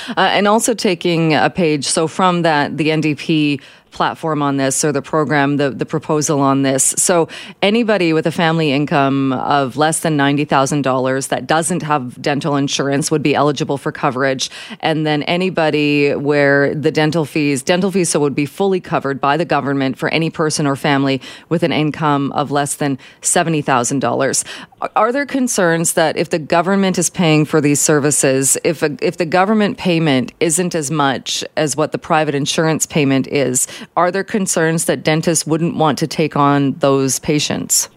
Uh, 0.09 0.29
and 0.31 0.47
also 0.47 0.73
taking 0.73 1.33
a 1.33 1.49
page, 1.49 1.85
so 1.85 2.07
from 2.07 2.41
that, 2.41 2.77
the 2.77 2.87
NDP 2.87 3.61
platform 3.91 4.41
on 4.41 4.57
this 4.57 4.83
or 4.83 4.91
the 4.91 5.01
program, 5.01 5.57
the, 5.57 5.69
the 5.69 5.85
proposal 5.85 6.39
on 6.39 6.61
this. 6.61 6.95
So 6.97 7.27
anybody 7.61 8.13
with 8.13 8.25
a 8.25 8.31
family 8.31 8.71
income 8.71 9.33
of 9.33 9.77
less 9.77 9.99
than 9.99 10.17
$90,000 10.17 11.27
that 11.27 11.47
doesn't 11.47 11.83
have 11.83 12.21
dental 12.21 12.55
insurance 12.55 13.11
would 13.11 13.23
be 13.23 13.35
eligible 13.35 13.77
for 13.77 13.91
coverage. 13.91 14.49
And 14.79 15.05
then 15.05 15.23
anybody 15.23 16.15
where 16.15 16.73
the 16.73 16.91
dental 16.91 17.25
fees, 17.25 17.61
dental 17.63 17.91
fees 17.91 18.09
so 18.09 18.19
would 18.19 18.35
be 18.35 18.45
fully 18.45 18.79
covered 18.79 19.21
by 19.21 19.37
the 19.37 19.45
government 19.45 19.97
for 19.97 20.09
any 20.09 20.29
person 20.29 20.65
or 20.65 20.75
family 20.75 21.21
with 21.49 21.63
an 21.63 21.71
income 21.71 22.31
of 22.31 22.51
less 22.51 22.75
than 22.75 22.97
$70,000. 23.21 24.45
Are 24.95 25.11
there 25.11 25.25
concerns 25.25 25.93
that 25.93 26.17
if 26.17 26.29
the 26.29 26.39
government 26.39 26.97
is 26.97 27.09
paying 27.09 27.45
for 27.45 27.61
these 27.61 27.79
services, 27.79 28.57
if 28.63 28.81
a, 28.81 28.97
if 29.01 29.17
the 29.17 29.25
government 29.25 29.77
payment 29.77 30.33
isn't 30.39 30.73
as 30.73 30.89
much 30.89 31.43
as 31.55 31.75
what 31.75 31.91
the 31.91 31.99
private 31.99 32.33
insurance 32.33 32.85
payment 32.85 33.27
is, 33.27 33.67
are 33.95 34.11
there 34.11 34.23
concerns 34.23 34.85
that 34.85 35.03
dentists 35.03 35.45
wouldn't 35.45 35.75
want 35.75 35.97
to 35.99 36.07
take 36.07 36.35
on 36.35 36.73
those 36.79 37.19
patients? 37.19 37.89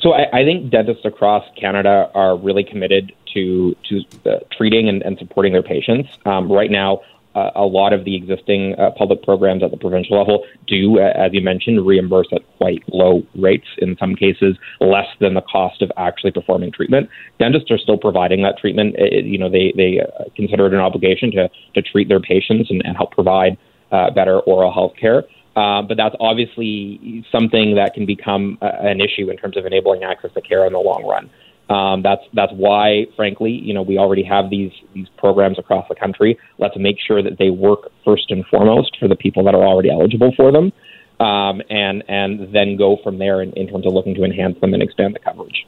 So 0.00 0.12
I, 0.12 0.40
I 0.40 0.44
think 0.44 0.70
dentists 0.70 1.04
across 1.04 1.44
Canada 1.58 2.10
are 2.14 2.36
really 2.36 2.64
committed 2.64 3.12
to 3.34 3.74
to 3.88 4.00
uh, 4.26 4.38
treating 4.56 4.88
and, 4.88 5.02
and, 5.02 5.18
supporting 5.18 5.52
their 5.52 5.62
patients. 5.62 6.08
Um, 6.26 6.50
right 6.50 6.70
now, 6.70 7.00
uh, 7.34 7.50
a 7.54 7.64
lot 7.64 7.92
of 7.92 8.04
the 8.04 8.14
existing 8.14 8.74
uh, 8.78 8.90
public 8.90 9.22
programs 9.22 9.62
at 9.62 9.70
the 9.70 9.76
provincial 9.76 10.18
level 10.18 10.44
do, 10.66 10.98
uh, 10.98 11.12
as 11.14 11.32
you 11.32 11.40
mentioned, 11.40 11.86
reimburse 11.86 12.28
at 12.32 12.42
quite 12.58 12.82
low 12.88 13.22
rates. 13.36 13.66
In 13.78 13.96
some 13.96 14.14
cases, 14.14 14.56
less 14.80 15.06
than 15.20 15.34
the 15.34 15.40
cost 15.40 15.80
of 15.82 15.90
actually 15.96 16.32
performing 16.32 16.72
treatment. 16.72 17.08
Dentists 17.38 17.70
are 17.70 17.78
still 17.78 17.96
providing 17.96 18.42
that 18.42 18.58
treatment. 18.58 18.96
It, 18.98 19.24
you 19.24 19.38
know, 19.38 19.48
they 19.48 19.72
they 19.76 20.00
uh, 20.00 20.24
consider 20.36 20.66
it 20.66 20.74
an 20.74 20.80
obligation 20.80 21.30
to 21.32 21.48
to 21.74 21.82
treat 21.82 22.08
their 22.08 22.20
patients 22.20 22.70
and, 22.70 22.82
and 22.84 22.96
help 22.96 23.12
provide 23.12 23.56
uh, 23.92 24.10
better 24.10 24.40
oral 24.40 24.72
health 24.72 24.94
care. 25.00 25.24
Uh, 25.54 25.82
but 25.82 25.96
that's 25.98 26.16
obviously 26.18 27.24
something 27.30 27.74
that 27.74 27.92
can 27.92 28.06
become 28.06 28.56
a, 28.62 28.66
an 28.86 29.00
issue 29.00 29.30
in 29.30 29.36
terms 29.36 29.56
of 29.56 29.66
enabling 29.66 30.02
access 30.02 30.32
to 30.32 30.40
care 30.40 30.66
in 30.66 30.72
the 30.72 30.78
long 30.78 31.04
run. 31.04 31.30
Um, 31.68 32.02
that's 32.02 32.22
that's 32.34 32.52
why, 32.52 33.06
frankly, 33.16 33.52
you 33.52 33.72
know, 33.72 33.82
we 33.82 33.98
already 33.98 34.24
have 34.24 34.50
these 34.50 34.72
these 34.94 35.08
programs 35.16 35.58
across 35.58 35.86
the 35.88 35.94
country. 35.94 36.38
Let's 36.58 36.76
make 36.76 36.96
sure 37.06 37.22
that 37.22 37.38
they 37.38 37.50
work 37.50 37.90
first 38.04 38.30
and 38.30 38.44
foremost 38.46 38.96
for 38.98 39.08
the 39.08 39.16
people 39.16 39.44
that 39.44 39.54
are 39.54 39.64
already 39.64 39.90
eligible 39.90 40.32
for 40.36 40.50
them, 40.52 40.72
um, 41.20 41.62
and 41.70 42.02
and 42.08 42.52
then 42.52 42.76
go 42.76 42.98
from 43.02 43.18
there 43.18 43.40
in, 43.42 43.52
in 43.52 43.68
terms 43.68 43.86
of 43.86 43.92
looking 43.92 44.14
to 44.16 44.24
enhance 44.24 44.60
them 44.60 44.74
and 44.74 44.82
expand 44.82 45.14
the 45.14 45.20
coverage. 45.20 45.66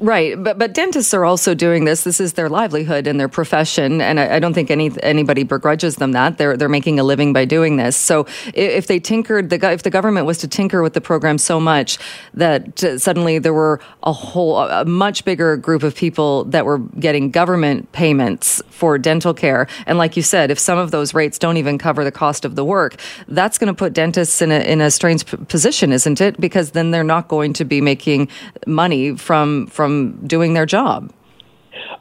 Right, 0.00 0.42
but 0.42 0.58
but 0.58 0.74
dentists 0.74 1.14
are 1.14 1.24
also 1.24 1.54
doing 1.54 1.84
this. 1.84 2.02
This 2.02 2.20
is 2.20 2.32
their 2.32 2.48
livelihood 2.48 3.06
and 3.06 3.18
their 3.18 3.28
profession, 3.28 4.00
and 4.00 4.18
I, 4.18 4.36
I, 4.36 4.38
don't 4.40 4.52
think 4.52 4.68
any 4.68 4.90
anybody 5.04 5.44
begrudges 5.44 5.96
them 5.96 6.10
that 6.12 6.36
they're 6.36 6.56
they're 6.56 6.68
making 6.68 6.98
a 6.98 7.04
living 7.04 7.32
by 7.32 7.44
doing 7.44 7.76
this. 7.76 7.96
So 7.96 8.26
if 8.54 8.88
they 8.88 8.98
tinkered 8.98 9.50
the 9.50 9.70
if 9.70 9.84
the 9.84 9.90
government 9.90 10.26
was 10.26 10.38
to 10.38 10.48
tinker 10.48 10.82
with 10.82 10.94
the 10.94 11.00
program 11.00 11.38
so 11.38 11.60
much 11.60 11.98
that 12.34 12.82
uh, 12.82 12.98
suddenly 12.98 13.38
there 13.38 13.54
were 13.54 13.78
a 14.02 14.12
whole 14.12 14.58
a 14.58 14.84
much 14.84 15.24
bigger 15.24 15.56
group 15.56 15.84
of 15.84 15.94
people 15.94 16.42
that 16.46 16.66
were 16.66 16.78
getting 16.98 17.30
government 17.30 17.92
payments 17.92 18.60
for 18.70 18.98
dental 18.98 19.32
care, 19.32 19.68
and 19.86 19.96
like 19.96 20.16
you 20.16 20.24
said, 20.24 20.50
if 20.50 20.58
some 20.58 20.76
of 20.76 20.90
those 20.90 21.14
rates 21.14 21.38
don't 21.38 21.56
even 21.56 21.78
cover 21.78 22.02
the 22.02 22.12
cost 22.12 22.44
of 22.44 22.56
the 22.56 22.64
work, 22.64 22.96
that's 23.28 23.58
going 23.58 23.68
to 23.68 23.74
put 23.74 23.92
dentists 23.92 24.42
in 24.42 24.50
a 24.50 24.58
in 24.58 24.80
a 24.80 24.90
strange 24.90 25.24
position, 25.46 25.92
isn't 25.92 26.20
it? 26.20 26.40
Because 26.40 26.72
then 26.72 26.90
they're 26.90 27.04
not 27.04 27.28
going 27.28 27.52
to 27.52 27.64
be 27.64 27.80
making 27.80 28.28
money 28.66 29.16
from 29.16 29.68
from 29.68 29.84
from 29.94 30.26
doing 30.26 30.54
their 30.54 30.66
job? 30.66 31.12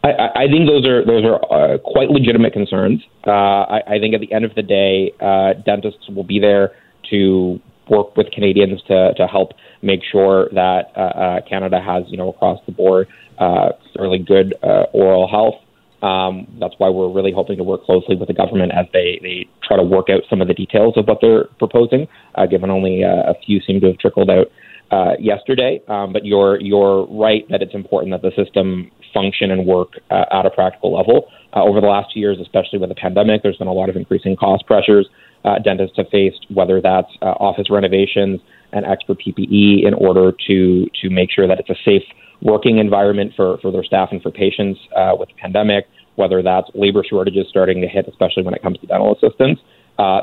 I, 0.04 0.10
I 0.36 0.48
think 0.52 0.68
those 0.68 0.86
are 0.86 1.06
those 1.06 1.24
are 1.24 1.40
uh, 1.52 1.78
quite 1.80 2.10
legitimate 2.10 2.54
concerns. 2.54 3.02
Uh, 3.26 3.32
I, 3.32 3.82
I, 3.88 4.00
think 4.00 4.14
at 4.14 4.22
the 4.22 4.32
end 4.34 4.46
of 4.46 4.54
the 4.56 4.62
day, 4.62 5.14
uh, 5.20 5.54
dentists 5.66 6.10
will 6.10 6.24
be 6.24 6.40
there 6.40 6.72
to 7.10 7.60
work 7.90 8.16
with 8.16 8.28
Canadians 8.32 8.82
to, 8.88 9.14
to 9.16 9.28
help 9.28 9.52
make 9.82 10.02
sure 10.10 10.50
that 10.54 10.92
uh, 10.96 11.00
uh, 11.00 11.42
Canada 11.48 11.82
has 11.82 12.04
you 12.08 12.18
know 12.18 12.30
across 12.30 12.60
the 12.66 12.72
board 12.72 13.08
uh, 13.40 13.70
really 13.98 14.20
good 14.20 14.54
oral 14.94 15.28
health. 15.28 15.56
Um, 16.04 16.48
that's 16.60 16.76
why 16.80 16.90
we're 16.90 17.10
really 17.10 17.32
hoping 17.32 17.58
to 17.58 17.64
work 17.64 17.86
closely 17.86 18.18
with 18.18 18.28
the 18.28 18.34
government 18.34 18.74
as 18.74 18.88
they, 18.92 19.20
they 19.22 19.48
try 19.66 19.78
to 19.78 19.84
work 19.84 20.08
out 20.10 20.24
some 20.30 20.42
of 20.42 20.50
the 20.50 20.54
details 20.54 20.96
of 20.98 21.08
what 21.08 21.20
they're 21.22 21.46
proposing, 21.60 22.10
given 22.52 22.70
only 22.70 23.04
a 23.04 23.34
few 23.46 23.62
seem 23.62 23.80
to 23.80 23.88
have 23.88 23.98
trickled 24.00 24.30
out 24.30 24.48
uh, 24.94 25.14
yesterday. 25.20 25.82
Um, 25.88 26.14
but 26.14 26.26
you're 26.26 26.60
you're 26.62 27.08
right 27.08 27.44
that 27.50 27.62
it's 27.62 27.74
important 27.74 28.14
that 28.14 28.22
the 28.22 28.32
system 28.42 28.92
function 29.14 29.52
and 29.52 29.66
work 29.66 29.94
uh, 30.12 30.26
at 30.32 30.46
a 30.46 30.50
practical 30.50 30.96
level. 30.96 31.28
Uh, 31.56 31.64
over 31.64 31.82
the 31.82 31.88
last 31.88 32.16
years, 32.16 32.38
especially 32.42 32.80
with 32.80 32.90
the 32.90 32.96
pandemic, 32.96 33.42
there's 33.44 33.58
been 33.58 33.68
a 33.68 33.74
lot 33.74 33.90
of 33.90 33.96
increasing 33.96 34.36
cost 34.36 34.66
pressures 34.66 35.08
uh, 35.46 35.60
dentists 35.60 35.98
have 35.98 36.08
faced, 36.12 36.46
whether 36.50 36.80
that's 36.82 37.10
uh, 37.22 37.26
office 37.26 37.70
renovations 37.70 38.40
and 38.72 38.86
extra 38.86 39.16
PPE 39.16 39.86
in 39.86 39.94
order 39.94 40.32
to 40.48 40.88
to 41.02 41.10
make 41.10 41.30
sure 41.32 41.48
that 41.48 41.60
it's 41.60 41.70
a 41.70 41.80
safe 41.84 42.04
working 42.42 42.78
environment 42.78 43.32
for, 43.36 43.58
for 43.62 43.72
their 43.72 43.84
staff 43.84 44.10
and 44.12 44.22
for 44.22 44.30
patients 44.30 44.80
uh, 44.96 45.14
with 45.18 45.30
the 45.30 45.36
pandemic, 45.36 45.86
whether 46.16 46.44
that's 46.44 46.68
labor 46.76 47.04
shortages 47.08 47.48
starting 47.50 47.82
to 47.82 47.88
hit, 47.88 48.06
especially 48.08 48.44
when 48.44 48.54
it 48.54 48.62
comes 48.62 48.78
to 48.80 48.88
dental 48.88 49.16
assistants. 49.16 49.62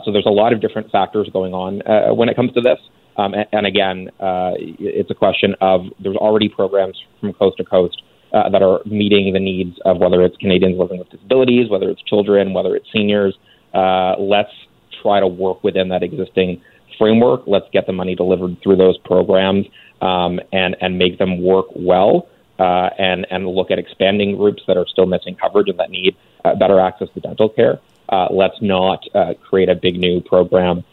So 0.05 0.13
there's 0.13 0.27
a 0.27 0.37
lot 0.43 0.53
of 0.53 0.61
different 0.61 0.91
factors 0.91 1.31
going 1.33 1.55
on 1.55 1.81
when 2.15 2.29
it 2.29 2.37
comes 2.37 2.53
to 2.53 2.61
this. 2.61 2.79
Um, 3.21 3.35
and, 3.35 3.47
and, 3.53 3.67
again, 3.67 4.11
uh, 4.19 4.53
it's 4.57 5.11
a 5.11 5.15
question 5.15 5.55
of 5.61 5.87
there's 6.03 6.17
already 6.17 6.49
programs 6.49 6.97
from 7.21 7.35
coast 7.35 7.59
to 7.59 7.65
coast 7.65 8.03
uh, 8.33 8.49
that 8.49 8.63
are 8.63 8.81
meeting 8.87 9.33
the 9.35 9.41
needs 9.41 9.79
of 9.85 9.99
whether 9.99 10.23
it's 10.23 10.37
Canadians 10.39 10.79
living 10.79 10.99
with 10.99 11.11
disabilities, 11.11 11.69
whether 11.69 11.91
it's 11.91 12.03
children, 12.03 12.55
whether 12.55 12.75
it's 12.75 12.87
seniors. 12.93 13.37
Uh, 13.75 14.15
let's 14.19 14.53
try 15.03 15.21
to 15.21 15.27
work 15.27 15.63
within 15.63 15.89
that 15.89 16.03
existing 16.03 16.63
framework. 16.97 17.43
Let's 17.47 17.67
get 17.73 17.87
the 17.87 17.93
money 17.93 18.15
delivered 18.15 18.57
through 18.63 18.77
those 18.77 18.97
programs 18.99 19.67
um, 20.01 20.41
and 20.53 20.77
and 20.81 20.97
make 20.97 21.19
them 21.19 21.43
work 21.43 21.67
well. 21.77 22.29
Uh, 22.59 22.91
and 22.99 23.27
and 23.31 23.47
look 23.47 23.71
at 23.71 23.79
expanding 23.79 24.37
groups 24.37 24.63
that 24.67 24.77
are 24.77 24.87
still 24.87 25.07
missing 25.07 25.35
coverage 25.35 25.69
and 25.69 25.79
that 25.79 25.91
need 25.91 26.17
uh, 26.45 26.55
better 26.55 26.81
access 26.81 27.09
to 27.15 27.21
dental 27.21 27.49
care. 27.49 27.81
Uh, 28.09 28.29
let's 28.31 28.61
not 28.63 29.05
create 29.43 29.69
a 29.69 29.75
big 29.75 29.99
new 29.99 30.21
program 30.21 30.85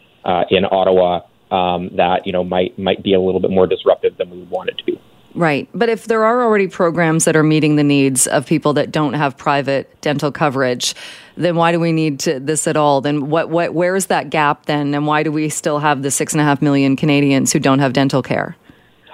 in 0.50 0.64
Ottawa 0.70 1.20
um, 1.50 1.90
that 1.96 2.26
you 2.26 2.32
know 2.32 2.44
might 2.44 2.78
might 2.78 3.02
be 3.02 3.14
a 3.14 3.20
little 3.20 3.40
bit 3.40 3.50
more 3.50 3.66
disruptive 3.66 4.16
than 4.16 4.30
we 4.30 4.38
would 4.38 4.50
want 4.50 4.68
it 4.70 4.78
to 4.78 4.84
be. 4.84 5.00
Right. 5.34 5.68
But 5.72 5.88
if 5.88 6.06
there 6.06 6.24
are 6.24 6.42
already 6.42 6.66
programs 6.66 7.24
that 7.24 7.36
are 7.36 7.42
meeting 7.42 7.76
the 7.76 7.84
needs 7.84 8.26
of 8.26 8.46
people 8.46 8.72
that 8.72 8.90
don't 8.90 9.12
have 9.12 9.36
private 9.36 10.00
dental 10.00 10.32
coverage, 10.32 10.94
then 11.36 11.54
why 11.54 11.70
do 11.70 11.78
we 11.78 11.92
need 11.92 12.18
to, 12.20 12.40
this 12.40 12.66
at 12.66 12.76
all? 12.76 13.00
Then 13.00 13.28
what, 13.28 13.48
what, 13.48 13.72
where 13.74 13.94
is 13.94 14.06
that 14.06 14.30
gap 14.30 14.66
then? 14.66 14.94
And 14.94 15.06
why 15.06 15.22
do 15.22 15.30
we 15.30 15.48
still 15.48 15.78
have 15.78 16.02
the 16.02 16.10
six 16.10 16.32
and 16.32 16.40
a 16.40 16.44
half 16.44 16.60
million 16.60 16.96
Canadians 16.96 17.52
who 17.52 17.60
don't 17.60 17.78
have 17.78 17.92
dental 17.92 18.22
care? 18.22 18.56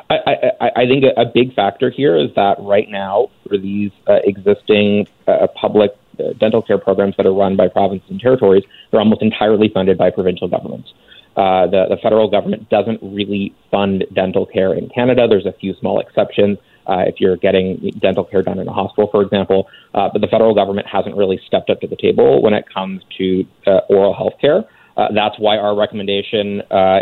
I, 0.08 0.16
I, 0.60 0.70
I 0.76 0.86
think 0.86 1.04
a, 1.16 1.24
big 1.24 1.54
factor 1.54 1.90
here 1.90 2.16
is 2.16 2.30
that 2.36 2.56
right 2.60 2.88
now, 2.88 3.30
for 3.48 3.58
these 3.58 3.90
uh, 4.06 4.20
existing 4.24 5.06
uh, 5.26 5.46
public 5.60 5.96
uh, 6.18 6.34
dental 6.38 6.62
care 6.62 6.78
programs 6.78 7.16
that 7.16 7.26
are 7.26 7.32
run 7.32 7.56
by 7.56 7.68
provinces 7.68 8.08
and 8.10 8.20
territories, 8.20 8.64
they're 8.90 9.00
almost 9.00 9.22
entirely 9.22 9.68
funded 9.68 9.98
by 9.98 10.10
provincial 10.10 10.46
governments. 10.46 10.92
Uh, 11.36 11.66
the, 11.66 11.86
the 11.90 11.96
federal 12.02 12.30
government 12.30 12.68
doesn't 12.70 13.00
really 13.02 13.54
fund 13.70 14.04
dental 14.14 14.46
care 14.46 14.72
in 14.72 14.88
Canada. 14.88 15.26
There's 15.28 15.46
a 15.46 15.52
few 15.52 15.74
small 15.80 16.00
exceptions. 16.00 16.58
Uh, 16.86 17.04
if 17.06 17.16
you're 17.18 17.36
getting 17.36 17.90
dental 17.98 18.24
care 18.24 18.42
done 18.42 18.58
in 18.58 18.68
a 18.68 18.72
hospital, 18.72 19.08
for 19.10 19.22
example, 19.22 19.68
uh, 19.94 20.08
but 20.12 20.20
the 20.20 20.28
federal 20.28 20.54
government 20.54 20.86
hasn't 20.86 21.16
really 21.16 21.40
stepped 21.46 21.70
up 21.70 21.80
to 21.80 21.86
the 21.86 21.96
table 21.96 22.42
when 22.42 22.52
it 22.52 22.66
comes 22.72 23.02
to 23.16 23.44
uh, 23.66 23.80
oral 23.88 24.14
health 24.14 24.34
care. 24.40 24.64
Uh, 24.96 25.08
that's 25.12 25.36
why 25.38 25.56
our 25.56 25.76
recommendation 25.76 26.60
uh, 26.70 27.00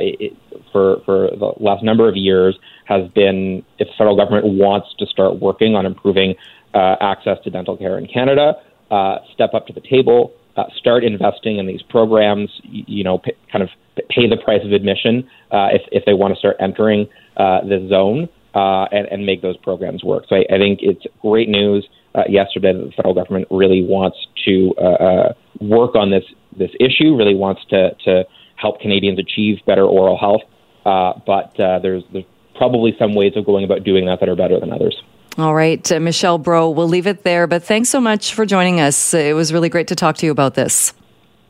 for 0.73 1.03
for 1.05 1.29
the 1.31 1.53
last 1.61 1.83
number 1.83 2.09
of 2.09 2.17
years 2.17 2.59
has 2.87 3.07
been 3.11 3.63
if 3.79 3.89
the 3.89 3.95
federal 3.99 4.17
government 4.17 4.47
wants 4.47 4.89
to 4.99 5.05
start 5.07 5.41
working 5.41 5.75
on 5.75 5.85
improving 5.85 6.35
uh, 6.75 6.97
access 7.01 7.37
to 7.45 7.51
dental 7.51 7.77
care 7.77 7.99
in 7.99 8.07
Canada, 8.07 8.55
uh, 8.91 9.19
step 9.35 9.53
up 9.53 9.67
to 9.67 9.75
the 9.75 9.83
table, 9.83 10.33
start 10.77 11.05
investing 11.05 11.59
in 11.59 11.67
these 11.67 11.83
programs. 11.83 12.49
You, 12.63 12.85
you 12.87 13.05
know, 13.05 13.19
p- 13.19 13.33
kind 13.51 13.63
of 13.63 13.69
pay 14.09 14.29
the 14.29 14.37
price 14.37 14.65
of 14.65 14.73
admission 14.73 15.29
uh, 15.51 15.69
if 15.73 15.83
if 15.93 16.05
they 16.05 16.15
want 16.15 16.35
to 16.35 16.39
start 16.39 16.57
entering 16.61 17.09
uh, 17.37 17.61
the 17.63 17.87
zone 17.89 18.29
uh, 18.55 18.85
and, 18.93 19.07
and 19.09 19.27
make 19.27 19.43
those 19.43 19.57
programs 19.59 20.05
work. 20.05 20.25
So 20.29 20.37
I, 20.37 20.45
I 20.55 20.59
think 20.59 20.81
it's 20.83 21.05
great 21.21 21.49
news 21.49 21.89
uh, 22.15 22.23
yesterday 22.29 22.73
that 22.73 22.85
the 22.85 22.93
federal 22.93 23.15
government 23.15 23.49
really 23.51 23.85
wants 23.85 24.19
to 24.45 24.75
uh, 24.79 24.81
uh, 24.81 25.33
work 25.61 25.95
on 25.95 26.11
this 26.11 26.25
this 26.57 26.71
issue, 26.81 27.17
really 27.17 27.35
wants 27.35 27.63
to 27.71 27.95
to 28.05 28.25
help 28.57 28.81
Canadians 28.81 29.19
achieve 29.19 29.59
better 29.67 29.85
oral 29.85 30.19
health. 30.19 30.43
Uh, 30.85 31.19
but 31.27 31.59
uh, 31.61 31.79
there's 31.79 32.03
there's 32.13 32.25
probably 32.57 32.95
some 32.99 33.15
ways 33.15 33.33
of 33.37 33.47
going 33.47 33.65
about 33.65 33.85
doing 33.85 34.07
that 34.07 34.21
that 34.21 34.29
are 34.29 34.37
better 34.37 34.61
than 34.61 34.73
others. 34.73 35.01
All 35.39 35.55
right, 35.55 35.91
uh, 35.91 35.99
Michelle 35.99 36.37
Brault, 36.37 36.77
we'll 36.77 36.89
leave 36.89 37.07
it 37.07 37.23
there. 37.23 37.47
But 37.47 37.63
thanks 37.63 37.89
so 37.89 38.01
much 38.01 38.35
for 38.35 38.45
joining 38.45 38.81
us. 38.81 39.15
It 39.15 39.35
was 39.35 39.53
really 39.53 39.71
great 39.71 39.89
to 39.89 39.95
talk 39.95 40.17
to 40.19 40.27
you 40.27 40.33
about 40.33 40.55
this. 40.55 40.93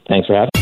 Thanks 0.08 0.28
for 0.28 0.34
having. 0.34 0.61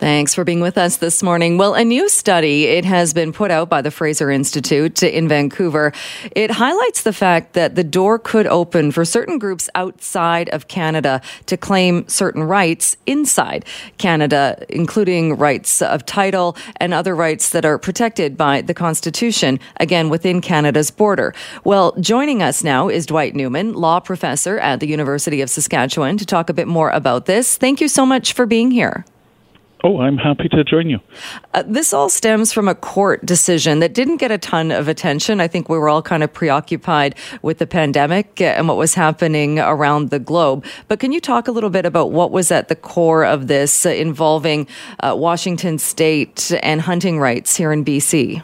Thanks 0.00 0.34
for 0.34 0.44
being 0.44 0.62
with 0.62 0.78
us 0.78 0.96
this 0.96 1.22
morning. 1.22 1.58
Well, 1.58 1.74
a 1.74 1.84
new 1.84 2.08
study, 2.08 2.64
it 2.64 2.86
has 2.86 3.12
been 3.12 3.34
put 3.34 3.50
out 3.50 3.68
by 3.68 3.82
the 3.82 3.90
Fraser 3.90 4.30
Institute 4.30 5.02
in 5.02 5.28
Vancouver. 5.28 5.92
It 6.34 6.50
highlights 6.50 7.02
the 7.02 7.12
fact 7.12 7.52
that 7.52 7.74
the 7.74 7.84
door 7.84 8.18
could 8.18 8.46
open 8.46 8.92
for 8.92 9.04
certain 9.04 9.38
groups 9.38 9.68
outside 9.74 10.48
of 10.54 10.68
Canada 10.68 11.20
to 11.44 11.58
claim 11.58 12.08
certain 12.08 12.44
rights 12.44 12.96
inside 13.04 13.66
Canada, 13.98 14.64
including 14.70 15.36
rights 15.36 15.82
of 15.82 16.06
title 16.06 16.56
and 16.76 16.94
other 16.94 17.14
rights 17.14 17.50
that 17.50 17.66
are 17.66 17.76
protected 17.76 18.38
by 18.38 18.62
the 18.62 18.72
Constitution, 18.72 19.60
again, 19.80 20.08
within 20.08 20.40
Canada's 20.40 20.90
border. 20.90 21.34
Well, 21.62 21.94
joining 22.00 22.42
us 22.42 22.64
now 22.64 22.88
is 22.88 23.04
Dwight 23.04 23.34
Newman, 23.34 23.74
law 23.74 24.00
professor 24.00 24.58
at 24.60 24.80
the 24.80 24.88
University 24.88 25.42
of 25.42 25.50
Saskatchewan, 25.50 26.16
to 26.16 26.24
talk 26.24 26.48
a 26.48 26.54
bit 26.54 26.68
more 26.68 26.88
about 26.88 27.26
this. 27.26 27.58
Thank 27.58 27.82
you 27.82 27.88
so 27.88 28.06
much 28.06 28.32
for 28.32 28.46
being 28.46 28.70
here. 28.70 29.04
Oh, 29.82 30.00
I'm 30.00 30.18
happy 30.18 30.48
to 30.50 30.62
join 30.62 30.90
you. 30.90 31.00
Uh, 31.54 31.62
this 31.66 31.94
all 31.94 32.10
stems 32.10 32.52
from 32.52 32.68
a 32.68 32.74
court 32.74 33.24
decision 33.24 33.80
that 33.80 33.94
didn't 33.94 34.18
get 34.18 34.30
a 34.30 34.36
ton 34.36 34.70
of 34.70 34.88
attention. 34.88 35.40
I 35.40 35.48
think 35.48 35.70
we 35.70 35.78
were 35.78 35.88
all 35.88 36.02
kind 36.02 36.22
of 36.22 36.30
preoccupied 36.32 37.14
with 37.40 37.58
the 37.58 37.66
pandemic 37.66 38.40
and 38.42 38.68
what 38.68 38.76
was 38.76 38.94
happening 38.94 39.58
around 39.58 40.10
the 40.10 40.18
globe. 40.18 40.66
But 40.88 41.00
can 41.00 41.12
you 41.12 41.20
talk 41.20 41.48
a 41.48 41.52
little 41.52 41.70
bit 41.70 41.86
about 41.86 42.12
what 42.12 42.30
was 42.30 42.50
at 42.50 42.68
the 42.68 42.76
core 42.76 43.24
of 43.24 43.46
this 43.46 43.86
uh, 43.86 43.90
involving 43.90 44.66
uh, 45.00 45.14
Washington 45.16 45.78
state 45.78 46.52
and 46.62 46.82
hunting 46.82 47.18
rights 47.18 47.56
here 47.56 47.72
in 47.72 47.82
BC? 47.82 48.42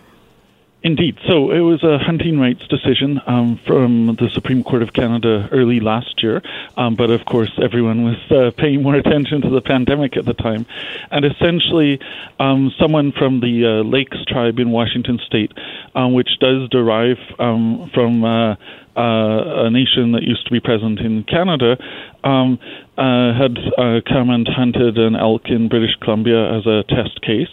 Indeed. 0.86 1.18
So 1.26 1.50
it 1.50 1.58
was 1.58 1.82
a 1.82 1.98
hunting 1.98 2.38
rights 2.38 2.64
decision 2.68 3.20
um, 3.26 3.58
from 3.66 4.14
the 4.20 4.30
Supreme 4.32 4.62
Court 4.62 4.82
of 4.82 4.92
Canada 4.92 5.48
early 5.50 5.80
last 5.80 6.22
year. 6.22 6.42
Um, 6.76 6.94
but 6.94 7.10
of 7.10 7.24
course, 7.24 7.50
everyone 7.60 8.04
was 8.04 8.30
uh, 8.30 8.52
paying 8.56 8.84
more 8.84 8.94
attention 9.02 9.42
to 9.42 9.50
the 9.50 9.60
pandemic 9.60 10.16
at 10.16 10.26
the 10.26 10.32
time. 10.32 10.64
And 11.10 11.24
essentially, 11.24 11.98
um, 12.38 12.70
someone 12.78 13.10
from 13.10 13.40
the 13.40 13.66
uh, 13.66 13.82
Lakes 13.82 14.18
tribe 14.28 14.60
in 14.60 14.70
Washington 14.70 15.18
state, 15.26 15.50
um, 15.96 16.12
which 16.12 16.38
does 16.38 16.68
derive 16.70 17.18
um, 17.40 17.90
from 17.92 18.24
uh, 18.24 18.54
uh, 18.96 19.66
a 19.66 19.70
nation 19.70 20.12
that 20.12 20.22
used 20.22 20.46
to 20.46 20.52
be 20.52 20.60
present 20.60 21.00
in 21.00 21.24
Canada, 21.24 21.76
um, 22.24 22.58
uh, 22.96 23.36
had 23.36 23.58
uh, 23.76 24.00
come 24.08 24.30
and 24.30 24.48
hunted 24.48 24.96
an 24.96 25.14
elk 25.14 25.42
in 25.46 25.68
British 25.68 25.94
Columbia 26.00 26.56
as 26.56 26.66
a 26.66 26.82
test 26.88 27.20
case 27.20 27.52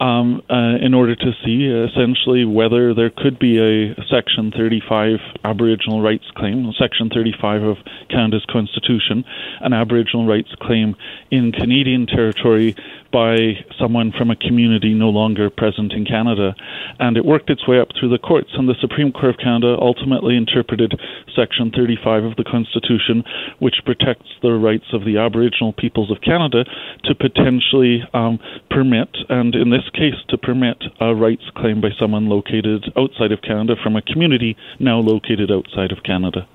um, 0.00 0.42
uh, 0.50 0.76
in 0.80 0.94
order 0.94 1.14
to 1.14 1.30
see 1.44 1.68
essentially 1.68 2.44
whether 2.44 2.94
there 2.94 3.10
could 3.10 3.38
be 3.38 3.58
a 3.58 3.94
Section 4.10 4.50
35 4.56 5.20
Aboriginal 5.44 6.00
rights 6.00 6.24
claim, 6.36 6.72
Section 6.78 7.10
35 7.12 7.62
of 7.62 7.76
Canada's 8.08 8.44
Constitution, 8.50 9.24
an 9.60 9.74
Aboriginal 9.74 10.26
rights 10.26 10.50
claim 10.60 10.96
in 11.30 11.52
Canadian 11.52 12.06
territory 12.06 12.74
by 13.12 13.58
someone 13.78 14.12
from 14.16 14.30
a 14.30 14.36
community 14.36 14.94
no 14.94 15.10
longer 15.10 15.50
present 15.50 15.92
in 15.92 16.06
Canada. 16.06 16.54
And 16.98 17.16
it 17.16 17.24
worked 17.24 17.50
its 17.50 17.66
way 17.68 17.78
up 17.78 17.88
through 17.98 18.10
the 18.10 18.18
courts, 18.18 18.50
and 18.54 18.68
the 18.68 18.78
Supreme 18.80 19.12
Court 19.12 19.34
of 19.34 19.38
Canada 19.38 19.76
ultimately 19.80 20.36
interpreted 20.36 20.79
Section 21.34 21.70
35 21.74 22.24
of 22.24 22.36
the 22.36 22.44
Constitution, 22.44 23.24
which 23.58 23.76
protects 23.84 24.28
the 24.42 24.52
rights 24.52 24.92
of 24.92 25.04
the 25.04 25.18
Aboriginal 25.18 25.72
peoples 25.72 26.10
of 26.10 26.20
Canada, 26.20 26.64
to 27.04 27.14
potentially 27.14 28.02
um, 28.14 28.38
permit, 28.70 29.08
and 29.28 29.54
in 29.54 29.70
this 29.70 29.88
case, 29.92 30.14
to 30.28 30.38
permit 30.38 30.82
a 31.00 31.14
rights 31.14 31.44
claim 31.56 31.80
by 31.80 31.90
someone 31.98 32.28
located 32.28 32.92
outside 32.96 33.32
of 33.32 33.42
Canada 33.42 33.74
from 33.82 33.96
a 33.96 34.02
community 34.02 34.56
now 34.78 34.98
located 34.98 35.50
outside 35.50 35.92
of 35.92 36.02
Canada. 36.02 36.46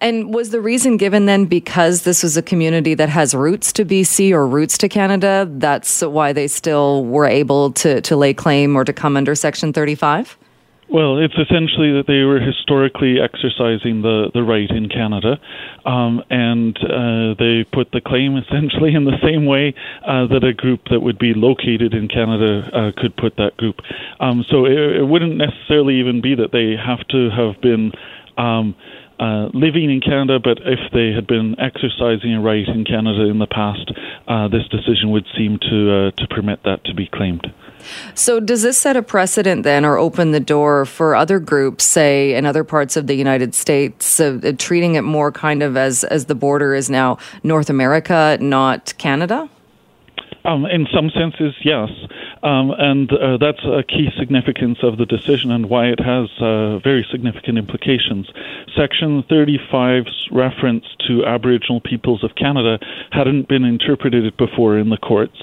And 0.00 0.34
was 0.34 0.50
the 0.50 0.60
reason 0.60 0.96
given 0.96 1.26
then 1.26 1.46
because 1.46 2.02
this 2.02 2.22
was 2.22 2.36
a 2.36 2.42
community 2.42 2.94
that 2.94 3.08
has 3.08 3.34
roots 3.34 3.72
to 3.74 3.84
BC 3.84 4.32
or 4.32 4.46
roots 4.46 4.78
to 4.78 4.88
Canada? 4.88 5.46
That's 5.50 6.02
why 6.02 6.32
they 6.32 6.48
still 6.48 7.04
were 7.04 7.26
able 7.26 7.72
to, 7.72 8.00
to 8.00 8.16
lay 8.16 8.34
claim 8.34 8.76
or 8.76 8.84
to 8.84 8.92
come 8.92 9.16
under 9.16 9.34
Section 9.34 9.72
35? 9.72 10.36
Well, 10.92 11.16
it's 11.16 11.32
essentially 11.40 11.96
that 11.96 12.04
they 12.06 12.20
were 12.20 12.38
historically 12.38 13.16
exercising 13.16 14.02
the, 14.02 14.28
the 14.34 14.42
right 14.42 14.68
in 14.68 14.90
Canada, 14.90 15.40
um, 15.86 16.20
and 16.28 16.76
uh, 16.76 17.32
they 17.40 17.64
put 17.64 17.88
the 17.96 18.02
claim 18.04 18.36
essentially 18.44 18.92
in 18.92 19.08
the 19.08 19.16
same 19.24 19.46
way 19.46 19.72
uh, 20.06 20.28
that 20.28 20.44
a 20.44 20.52
group 20.52 20.82
that 20.90 21.00
would 21.00 21.18
be 21.18 21.32
located 21.32 21.94
in 21.94 22.08
Canada 22.08 22.68
uh, 22.76 23.00
could 23.00 23.16
put 23.16 23.36
that 23.36 23.56
group. 23.56 23.76
Um, 24.20 24.44
so 24.50 24.66
it, 24.66 25.00
it, 25.00 25.08
wouldn't 25.08 25.38
necessarily 25.40 25.96
even 25.96 26.20
be 26.20 26.34
that 26.34 26.52
they 26.52 26.76
have 26.76 27.00
to 27.08 27.30
have 27.32 27.60
been. 27.62 27.92
Um, 28.36 28.76
uh, 29.20 29.50
living 29.54 29.88
in 29.88 30.00
Canada, 30.00 30.40
but 30.42 30.58
if 30.66 30.80
they 30.92 31.12
had 31.14 31.28
been 31.28 31.54
exercising 31.60 32.34
a 32.34 32.40
right 32.40 32.66
in 32.66 32.84
Canada 32.84 33.30
in 33.30 33.38
the 33.38 33.46
past, 33.46 33.92
uh, 34.26 34.48
this 34.48 34.66
decision 34.66 35.12
would 35.12 35.24
seem 35.36 35.60
to 35.60 35.78
uh, 35.92 36.10
to 36.18 36.26
permit 36.26 36.58
that 36.64 36.82
to 36.86 36.94
be 36.94 37.06
claimed. 37.06 37.46
So, 38.14 38.40
does 38.40 38.62
this 38.62 38.78
set 38.78 38.96
a 38.96 39.02
precedent 39.02 39.62
then, 39.62 39.84
or 39.84 39.98
open 39.98 40.32
the 40.32 40.40
door 40.40 40.84
for 40.84 41.14
other 41.14 41.38
groups, 41.38 41.84
say 41.84 42.34
in 42.34 42.46
other 42.46 42.64
parts 42.64 42.96
of 42.96 43.06
the 43.06 43.14
United 43.14 43.54
States, 43.54 44.20
uh, 44.20 44.52
treating 44.58 44.94
it 44.94 45.02
more 45.02 45.32
kind 45.32 45.62
of 45.62 45.76
as 45.76 46.04
as 46.04 46.26
the 46.26 46.34
border 46.34 46.74
is 46.74 46.90
now 46.90 47.18
North 47.42 47.70
America, 47.70 48.38
not 48.40 48.94
Canada? 48.98 49.48
Um, 50.44 50.66
in 50.66 50.86
some 50.92 51.10
senses, 51.10 51.54
yes. 51.64 51.88
Um, 52.42 52.72
and 52.76 53.12
uh, 53.12 53.36
that's 53.38 53.62
a 53.64 53.84
key 53.84 54.10
significance 54.18 54.78
of 54.82 54.98
the 54.98 55.06
decision 55.06 55.52
and 55.52 55.68
why 55.68 55.86
it 55.86 56.00
has 56.00 56.28
uh, 56.40 56.78
very 56.78 57.06
significant 57.08 57.56
implications. 57.56 58.28
Section 58.76 59.22
35's 59.24 60.28
reference 60.32 60.84
to 61.06 61.24
Aboriginal 61.24 61.80
peoples 61.80 62.24
of 62.24 62.34
Canada 62.34 62.78
hadn't 63.12 63.48
been 63.48 63.64
interpreted 63.64 64.36
before 64.36 64.76
in 64.76 64.88
the 64.88 64.96
courts, 64.96 65.40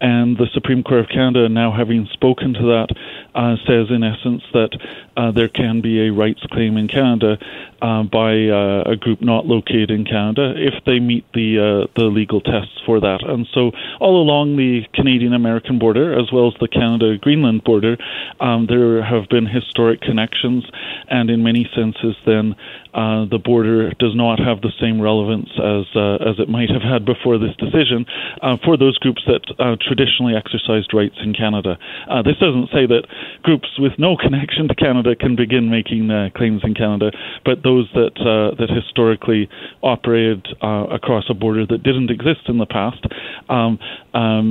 and 0.00 0.36
the 0.36 0.46
Supreme 0.52 0.82
Court 0.82 1.00
of 1.00 1.08
Canada, 1.08 1.48
now 1.48 1.72
having 1.72 2.06
spoken 2.12 2.52
to 2.52 2.60
that, 2.60 2.88
uh, 3.34 3.56
says 3.66 3.86
in 3.90 4.02
essence 4.02 4.42
that 4.52 4.76
uh, 5.16 5.30
there 5.30 5.48
can 5.48 5.80
be 5.80 6.06
a 6.06 6.12
rights 6.12 6.42
claim 6.50 6.76
in 6.76 6.88
Canada 6.88 7.38
uh, 7.80 8.02
by 8.02 8.48
uh, 8.48 8.82
a 8.86 8.96
group 8.96 9.22
not 9.22 9.46
located 9.46 9.90
in 9.90 10.04
Canada 10.04 10.52
if 10.56 10.84
they 10.84 11.00
meet 11.00 11.24
the 11.32 11.88
the 11.96 12.04
legal 12.04 12.40
tests 12.40 12.80
for 12.84 13.00
that. 13.00 13.22
And 13.22 13.46
so, 13.52 13.72
all 14.00 14.20
along 14.20 14.56
the 14.56 14.82
Canadian 14.94 15.32
American 15.32 15.78
border, 15.78 16.18
as 16.18 16.30
well 16.32 16.41
as 16.48 16.54
the 16.60 16.68
Canada 16.68 17.16
Greenland 17.18 17.64
border, 17.64 17.96
um, 18.40 18.66
there 18.68 19.02
have 19.02 19.28
been 19.28 19.46
historic 19.46 20.00
connections, 20.00 20.64
and 21.08 21.30
in 21.30 21.42
many 21.42 21.68
senses, 21.74 22.16
then 22.26 22.54
uh, 22.94 23.24
the 23.24 23.38
border 23.38 23.90
does 23.98 24.14
not 24.14 24.38
have 24.38 24.60
the 24.60 24.72
same 24.80 25.00
relevance 25.00 25.48
as 25.56 25.88
uh, 25.96 26.20
as 26.20 26.36
it 26.38 26.48
might 26.48 26.68
have 26.68 26.82
had 26.82 27.04
before 27.04 27.38
this 27.38 27.56
decision 27.56 28.04
uh, 28.42 28.56
for 28.64 28.76
those 28.76 28.98
groups 28.98 29.22
that 29.26 29.40
uh, 29.58 29.76
traditionally 29.80 30.36
exercised 30.36 30.92
rights 30.92 31.16
in 31.24 31.32
Canada. 31.32 31.78
Uh, 32.08 32.20
this 32.20 32.36
doesn't 32.36 32.68
say 32.68 32.84
that 32.84 33.08
groups 33.42 33.68
with 33.78 33.92
no 33.98 34.16
connection 34.20 34.68
to 34.68 34.74
Canada 34.74 35.16
can 35.16 35.36
begin 35.36 35.70
making 35.70 36.10
uh, 36.10 36.28
claims 36.36 36.60
in 36.64 36.74
Canada, 36.74 37.10
but 37.44 37.62
those 37.62 37.88
that 37.94 38.12
that 38.58 38.68
historically 38.68 39.48
operated 39.82 40.46
across 40.60 41.24
a 41.30 41.34
border 41.34 41.66
that 41.66 41.82
didn't 41.82 42.10
exist 42.10 42.48
in 42.48 42.58
the 42.58 42.66
past 42.66 43.04
um, 43.48 43.78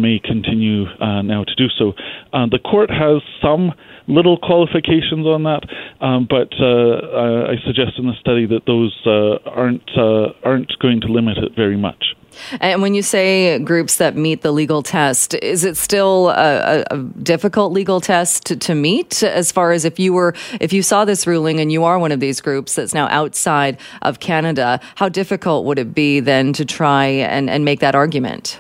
may 0.02 0.20
continue 0.20 0.86
now 1.00 1.44
to 1.44 1.56
do 1.56 1.70
so. 1.82 2.48
the 2.54 2.60
court 2.60 2.90
has 2.90 3.22
some 3.42 3.74
little 4.08 4.38
qualifications 4.38 5.26
on 5.26 5.44
that, 5.44 5.64
um, 6.02 6.28
but 6.30 6.50
I 6.58 7.56
suggest 7.66 7.98
in 7.98 8.08
the 8.08 8.18
study 8.20 8.32
study 8.32 8.46
that 8.48 8.66
those 8.66 8.98
uh, 9.06 9.50
aren't 9.50 9.90
uh, 9.98 10.34
aren't 10.44 10.72
going 10.80 11.02
to 11.02 11.08
limit 11.08 11.38
it 11.38 11.56
very 11.56 11.78
much. 11.78 12.16
And 12.62 12.82
when 12.82 12.94
you 12.96 13.02
say 13.02 13.60
groups 13.60 13.98
that 13.98 14.16
meet 14.16 14.42
the 14.42 14.54
legal 14.54 14.82
test, 14.82 15.34
is 15.36 15.66
it 15.66 15.76
still 15.76 16.30
a, 16.30 16.86
a, 16.90 16.98
difficult 17.22 17.74
legal 17.74 18.00
test 18.00 18.46
to, 18.46 18.56
to, 18.56 18.74
meet? 18.74 19.22
As 19.22 19.52
far 19.52 19.74
as 19.74 19.84
if 19.84 20.00
you 20.00 20.14
were, 20.14 20.34
if 20.62 20.72
you 20.72 20.82
saw 20.82 21.04
this 21.04 21.28
ruling 21.28 21.60
and 21.60 21.74
you 21.74 21.84
are 21.84 22.00
one 22.00 22.14
of 22.14 22.22
these 22.22 22.40
groups 22.40 22.76
that's 22.76 22.94
now 22.94 23.10
outside 23.10 23.78
of 24.02 24.22
Canada, 24.22 24.80
how 24.96 25.10
difficult 25.10 25.66
would 25.66 25.78
it 25.78 25.94
be 25.94 26.22
then 26.22 26.54
to 26.54 26.64
try 26.64 27.06
and, 27.06 27.50
and 27.50 27.66
make 27.66 27.82
that 27.82 27.96
argument? 27.96 28.58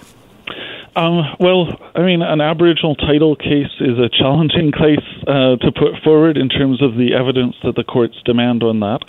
Um, 0.93 1.23
well, 1.39 1.71
I 1.95 2.01
mean, 2.01 2.21
an 2.21 2.41
Aboriginal 2.41 2.95
title 2.95 3.37
case 3.37 3.71
is 3.79 3.95
a 3.97 4.09
challenging 4.09 4.71
case 4.75 5.07
uh, 5.23 5.55
to 5.55 5.71
put 5.71 6.03
forward 6.03 6.37
in 6.37 6.49
terms 6.49 6.81
of 6.81 6.95
the 6.95 7.15
evidence 7.15 7.55
that 7.63 7.75
the 7.75 7.83
courts 7.83 8.15
demand 8.25 8.61
on 8.63 8.81
that. 8.81 8.99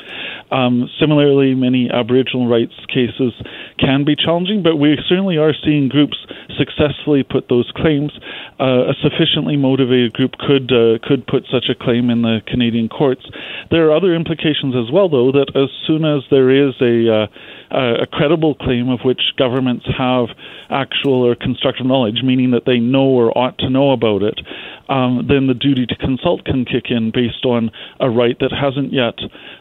Um, 0.52 0.88
similarly, 1.00 1.54
many 1.54 1.90
Aboriginal 1.90 2.46
rights 2.46 2.74
cases 2.86 3.34
can 3.80 4.04
be 4.04 4.14
challenging, 4.14 4.62
but 4.62 4.76
we 4.76 4.96
certainly 5.08 5.38
are 5.38 5.54
seeing 5.64 5.88
groups 5.88 6.16
successfully 6.54 7.24
put 7.24 7.48
those 7.48 7.70
claims. 7.74 8.12
Uh, 8.60 8.92
a 8.92 8.94
sufficiently 9.02 9.56
motivated 9.56 10.12
group 10.12 10.32
could 10.38 10.70
uh, 10.70 10.98
could 11.02 11.26
put 11.26 11.42
such 11.50 11.66
a 11.66 11.74
claim 11.74 12.10
in 12.10 12.22
the 12.22 12.38
Canadian 12.46 12.88
courts. 12.88 13.26
There 13.70 13.88
are 13.90 13.96
other 13.96 14.14
implications 14.14 14.76
as 14.76 14.92
well, 14.92 15.08
though, 15.08 15.32
that 15.32 15.50
as 15.56 15.70
soon 15.86 16.04
as 16.04 16.22
there 16.30 16.50
is 16.50 16.74
a 16.80 17.26
uh, 17.72 18.02
a 18.02 18.06
credible 18.06 18.54
claim 18.54 18.88
of 18.88 19.00
which 19.04 19.20
governments 19.36 19.86
have 19.96 20.28
actual 20.70 21.26
or 21.26 21.34
constructive 21.34 21.86
knowledge, 21.86 22.22
meaning 22.22 22.50
that 22.52 22.64
they 22.66 22.78
know 22.78 23.04
or 23.04 23.36
ought 23.36 23.58
to 23.58 23.70
know 23.70 23.92
about 23.92 24.22
it, 24.22 24.38
um, 24.88 25.26
then 25.28 25.46
the 25.46 25.54
duty 25.54 25.86
to 25.86 25.96
consult 25.96 26.44
can 26.44 26.64
kick 26.64 26.90
in 26.90 27.10
based 27.10 27.44
on 27.44 27.70
a 28.00 28.10
right 28.10 28.36
that 28.40 28.52
hasn't 28.52 28.92
yet 28.92 29.14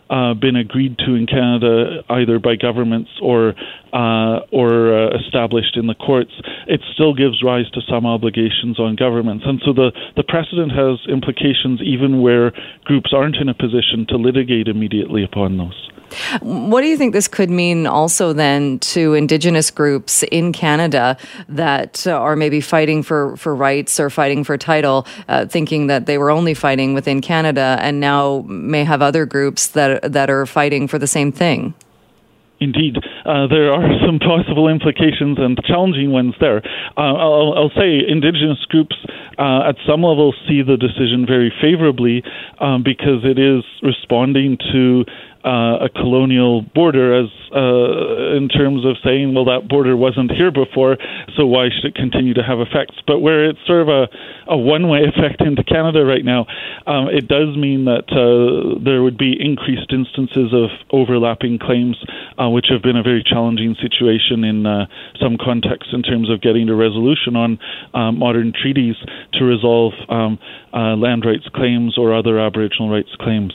uh, 0.09 0.34
been 0.34 0.55
agreed 0.55 0.97
to 0.99 1.16
in 1.16 1.26
Canada 1.26 2.03
either 2.09 2.39
by 2.39 2.55
governments 2.55 3.09
or 3.22 3.53
uh, 3.93 4.39
or 4.51 4.93
uh, 4.93 5.18
established 5.18 5.78
in 5.78 5.88
the 5.88 5.95
courts. 5.95 6.32
It 6.68 6.82
still 6.93 7.14
gives 7.14 7.43
rise 7.43 7.70
to 7.72 7.82
some 7.89 8.05
obligations 8.05 8.80
on 8.80 8.95
governments, 8.95 9.45
and 9.47 9.62
so 9.66 9.74
the 9.74 9.91
the 10.16 10.24
precedent 10.24 10.72
has 10.72 10.99
implications 11.07 11.82
even 11.82 12.22
where 12.22 12.51
groups 12.84 13.14
aren't 13.14 13.38
in 13.38 13.47
a 13.47 13.53
position 13.53 14.05
to 14.09 14.18
litigate 14.18 14.68
immediately 14.68 15.24
upon 15.24 15.57
those. 15.57 15.89
What 16.41 16.82
do 16.82 16.88
you 16.88 16.97
think 16.97 17.14
this 17.14 17.28
could 17.28 17.49
mean 17.49 17.88
also 17.88 18.34
then 18.34 18.80
to 18.80 19.14
Indigenous 19.14 19.72
groups 19.72 20.24
in 20.24 20.53
Canada 20.53 21.18
that 21.49 22.07
are 22.07 22.36
maybe 22.36 22.62
fighting 22.62 23.03
for, 23.03 23.38
for 23.38 23.55
rights 23.55 23.99
or 23.99 24.09
fighting 24.09 24.43
for 24.43 24.57
title, 24.57 25.05
uh, 25.28 25.45
thinking 25.45 25.88
that 25.88 26.05
they 26.05 26.18
were 26.18 26.32
only 26.32 26.53
fighting 26.53 26.93
within 26.93 27.22
Canada 27.22 27.78
and 27.82 27.99
now 27.99 28.43
may 28.47 28.84
have 28.84 29.01
other 29.01 29.26
groups 29.26 29.68
that, 29.68 30.12
that 30.12 30.30
are 30.30 30.45
fighting 30.45 30.88
for 30.88 30.97
the 30.97 31.07
same 31.07 31.32
thing? 31.32 31.74
Indeed, 32.62 32.97
uh, 33.26 33.47
there 33.47 33.74
are 33.74 33.89
some 34.05 34.20
possible 34.20 34.70
implications 34.70 35.38
and 35.39 35.57
challenging 35.66 36.12
ones 36.12 36.36
there. 36.39 36.62
Uh, 36.95 37.01
I'll, 37.01 37.53
I'll, 37.57 37.72
say 37.76 38.05
Indigenous 38.07 38.64
groups 38.70 38.95
uh, 39.39 39.70
at 39.70 39.76
some 39.88 40.03
level 40.03 40.34
see 40.47 40.62
the 40.62 40.78
decision 40.78 41.26
very 41.26 41.51
favorably 41.59 42.24
um, 42.59 42.84
because 42.84 43.26
it 43.26 43.39
is 43.39 43.64
responding 43.82 44.59
to 44.72 45.05
uh, 45.44 45.86
a 45.86 45.89
colonial 45.89 46.62
border 46.62 47.24
as 47.24 47.30
uh, 47.52 48.38
in 48.38 48.48
terms 48.48 48.86
of 48.86 48.96
saying, 49.04 49.34
well, 49.34 49.46
that 49.46 49.68
border 49.68 49.96
wasn't 49.98 50.32
here 50.32 50.52
before, 50.52 50.98
so 51.36 51.46
why 51.46 51.68
should 51.70 51.86
it 51.89 51.96
continue 51.96 52.34
to 52.34 52.44
have 52.44 52.60
effects? 52.60 52.96
But 53.06 53.20
where 53.20 53.50
it's 53.50 53.60
sort 53.68 53.82
of 53.82 53.89
a, 53.89 54.08
a 54.48 54.58
one-way 54.58 55.02
effect 55.12 55.42
into 55.42 55.64
Canada 55.64 56.06
right 56.06 56.24
now, 56.24 56.46
um, 56.88 57.10
it 57.10 57.28
does 57.28 57.58
mean 57.58 57.86
that 57.86 58.08
uh, 58.14 58.80
there 58.84 59.04
would 59.04 59.18
be 59.18 59.36
increased 59.38 59.92
instances 59.92 60.54
of 60.54 60.70
overlapping 60.92 61.60
claims, 61.60 61.98
uh, 62.38 62.50
which 62.50 62.68
have 62.70 62.82
been 62.82 62.96
a 62.96 63.04
very 63.04 63.24
challenging 63.24 63.76
situation 63.82 64.44
in 64.44 64.66
uh, 64.66 64.86
some 65.20 65.38
contexts 65.38 65.92
in 65.94 66.04
terms 66.04 66.30
of 66.30 66.42
getting 66.42 66.68
to 66.68 66.76
resolution 66.76 67.36
on 67.36 67.60
uh, 67.94 68.12
modern 68.12 68.54
treaties 68.54 68.96
to 69.34 69.44
resolve 69.44 69.94
um, 70.10 70.39
land 70.74 71.26
rights 71.26 71.48
claims 71.54 71.98
or 71.98 72.14
other 72.14 72.39
Aboriginal 72.39 72.89
rights 72.89 73.12
claims. 73.20 73.54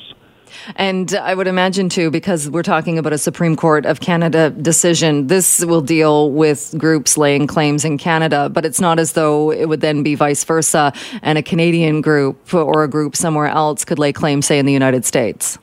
And 0.77 1.15
I 1.15 1.35
would 1.35 1.47
imagine, 1.47 1.89
too, 1.89 2.11
because 2.11 2.51
we're 2.51 2.63
talking 2.63 2.99
about 2.99 3.13
a 3.13 3.19
Supreme 3.19 3.57
Court 3.57 3.87
of 3.87 4.01
Canada 4.01 4.51
decision, 4.51 5.27
this 5.27 5.65
will 5.65 5.81
deal 5.81 6.31
with 6.31 6.75
groups 6.77 7.17
laying 7.17 7.47
claims 7.47 7.85
in 7.85 7.99
Canada, 7.99 8.49
but 8.49 8.65
it's 8.65 8.81
not 8.81 8.99
as 8.99 9.13
though 9.13 9.51
it 9.53 9.69
would 9.69 9.81
then 9.81 10.03
be 10.03 10.15
vice 10.15 10.45
versa 10.45 10.93
and 11.23 11.39
a 11.39 11.43
Canadian 11.43 12.01
group 12.01 12.53
or 12.55 12.85
a 12.85 12.89
group 12.89 13.17
somewhere 13.17 13.49
else 13.49 13.85
could 13.85 13.99
lay 13.99 14.13
claims, 14.13 14.47
say, 14.47 14.59
in 14.59 14.67
the 14.67 14.73
United 14.73 15.05
States. 15.05 15.59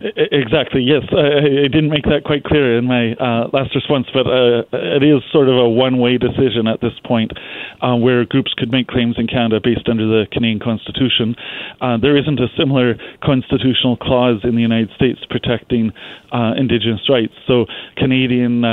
Exactly. 0.00 0.82
Yes, 0.82 1.02
I, 1.10 1.68
didn't 1.68 1.88
make 1.88 2.04
that 2.04 2.22
quite 2.24 2.44
clear 2.44 2.76
in 2.76 2.84
my 2.84 3.12
uh, 3.14 3.48
last 3.52 3.74
response, 3.74 4.06
but 4.12 4.26
uh, 4.26 4.62
it 4.72 5.02
is 5.02 5.22
sort 5.32 5.48
of 5.48 5.56
a 5.56 5.68
one-way 5.68 6.18
decision 6.18 6.66
at 6.66 6.80
this 6.80 6.92
point, 7.04 7.32
uh, 7.80 7.96
where 7.96 8.24
groups 8.24 8.52
could 8.56 8.70
make 8.70 8.88
claims 8.88 9.16
in 9.18 9.26
Canada 9.26 9.60
based 9.62 9.88
under 9.88 10.06
the 10.06 10.26
Canadian 10.30 10.60
Constitution. 10.60 11.34
Uh, 11.80 11.96
there 11.96 12.16
isn't 12.16 12.38
a 12.40 12.48
similar 12.58 12.96
constitutional 13.24 13.96
clause 13.96 14.40
in 14.44 14.54
the 14.54 14.62
United 14.62 14.90
States 14.96 15.20
protecting 15.30 15.92
uh, 16.32 16.52
Indigenous 16.56 17.08
rights, 17.08 17.32
so 17.46 17.64
Canadian 17.96 18.64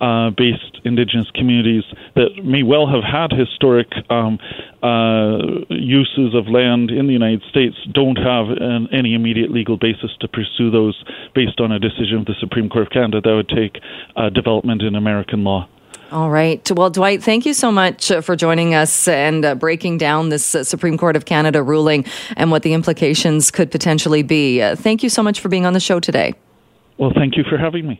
uh, 0.00 0.30
based 0.30 0.80
indigenous 0.84 1.30
communities 1.34 1.84
that 2.14 2.44
may 2.44 2.62
well 2.62 2.86
have 2.86 3.04
had 3.04 3.32
historic 3.32 3.88
um, 4.08 4.38
uh, 4.82 5.38
uses 5.68 6.34
of 6.34 6.48
land 6.48 6.90
in 6.90 7.06
the 7.06 7.12
United 7.12 7.42
States 7.50 7.76
don't 7.92 8.16
have 8.16 8.48
an, 8.48 8.88
any 8.92 9.14
immediate 9.14 9.50
legal 9.50 9.76
basis 9.76 10.10
to 10.20 10.28
pursue 10.28 10.70
those 10.70 11.02
based 11.34 11.60
on 11.60 11.72
a 11.72 11.78
decision 11.78 12.18
of 12.18 12.26
the 12.26 12.34
Supreme 12.40 12.68
Court 12.68 12.86
of 12.86 12.92
Canada 12.92 13.20
that 13.20 13.34
would 13.34 13.48
take 13.48 13.80
uh, 14.16 14.30
development 14.30 14.82
in 14.82 14.94
American 14.94 15.44
law. 15.44 15.68
All 16.12 16.30
right. 16.30 16.68
Well, 16.72 16.90
Dwight, 16.90 17.22
thank 17.22 17.46
you 17.46 17.54
so 17.54 17.70
much 17.70 18.10
uh, 18.10 18.20
for 18.20 18.34
joining 18.34 18.74
us 18.74 19.06
and 19.06 19.44
uh, 19.44 19.54
breaking 19.54 19.98
down 19.98 20.28
this 20.28 20.56
uh, 20.56 20.64
Supreme 20.64 20.98
Court 20.98 21.14
of 21.14 21.24
Canada 21.24 21.62
ruling 21.62 22.04
and 22.36 22.50
what 22.50 22.64
the 22.64 22.72
implications 22.74 23.52
could 23.52 23.70
potentially 23.70 24.24
be. 24.24 24.60
Uh, 24.60 24.74
thank 24.74 25.04
you 25.04 25.08
so 25.08 25.22
much 25.22 25.38
for 25.38 25.48
being 25.48 25.66
on 25.66 25.72
the 25.72 25.80
show 25.80 26.00
today. 26.00 26.34
Well, 26.98 27.12
thank 27.14 27.36
you 27.36 27.44
for 27.48 27.56
having 27.56 27.86
me. 27.86 27.98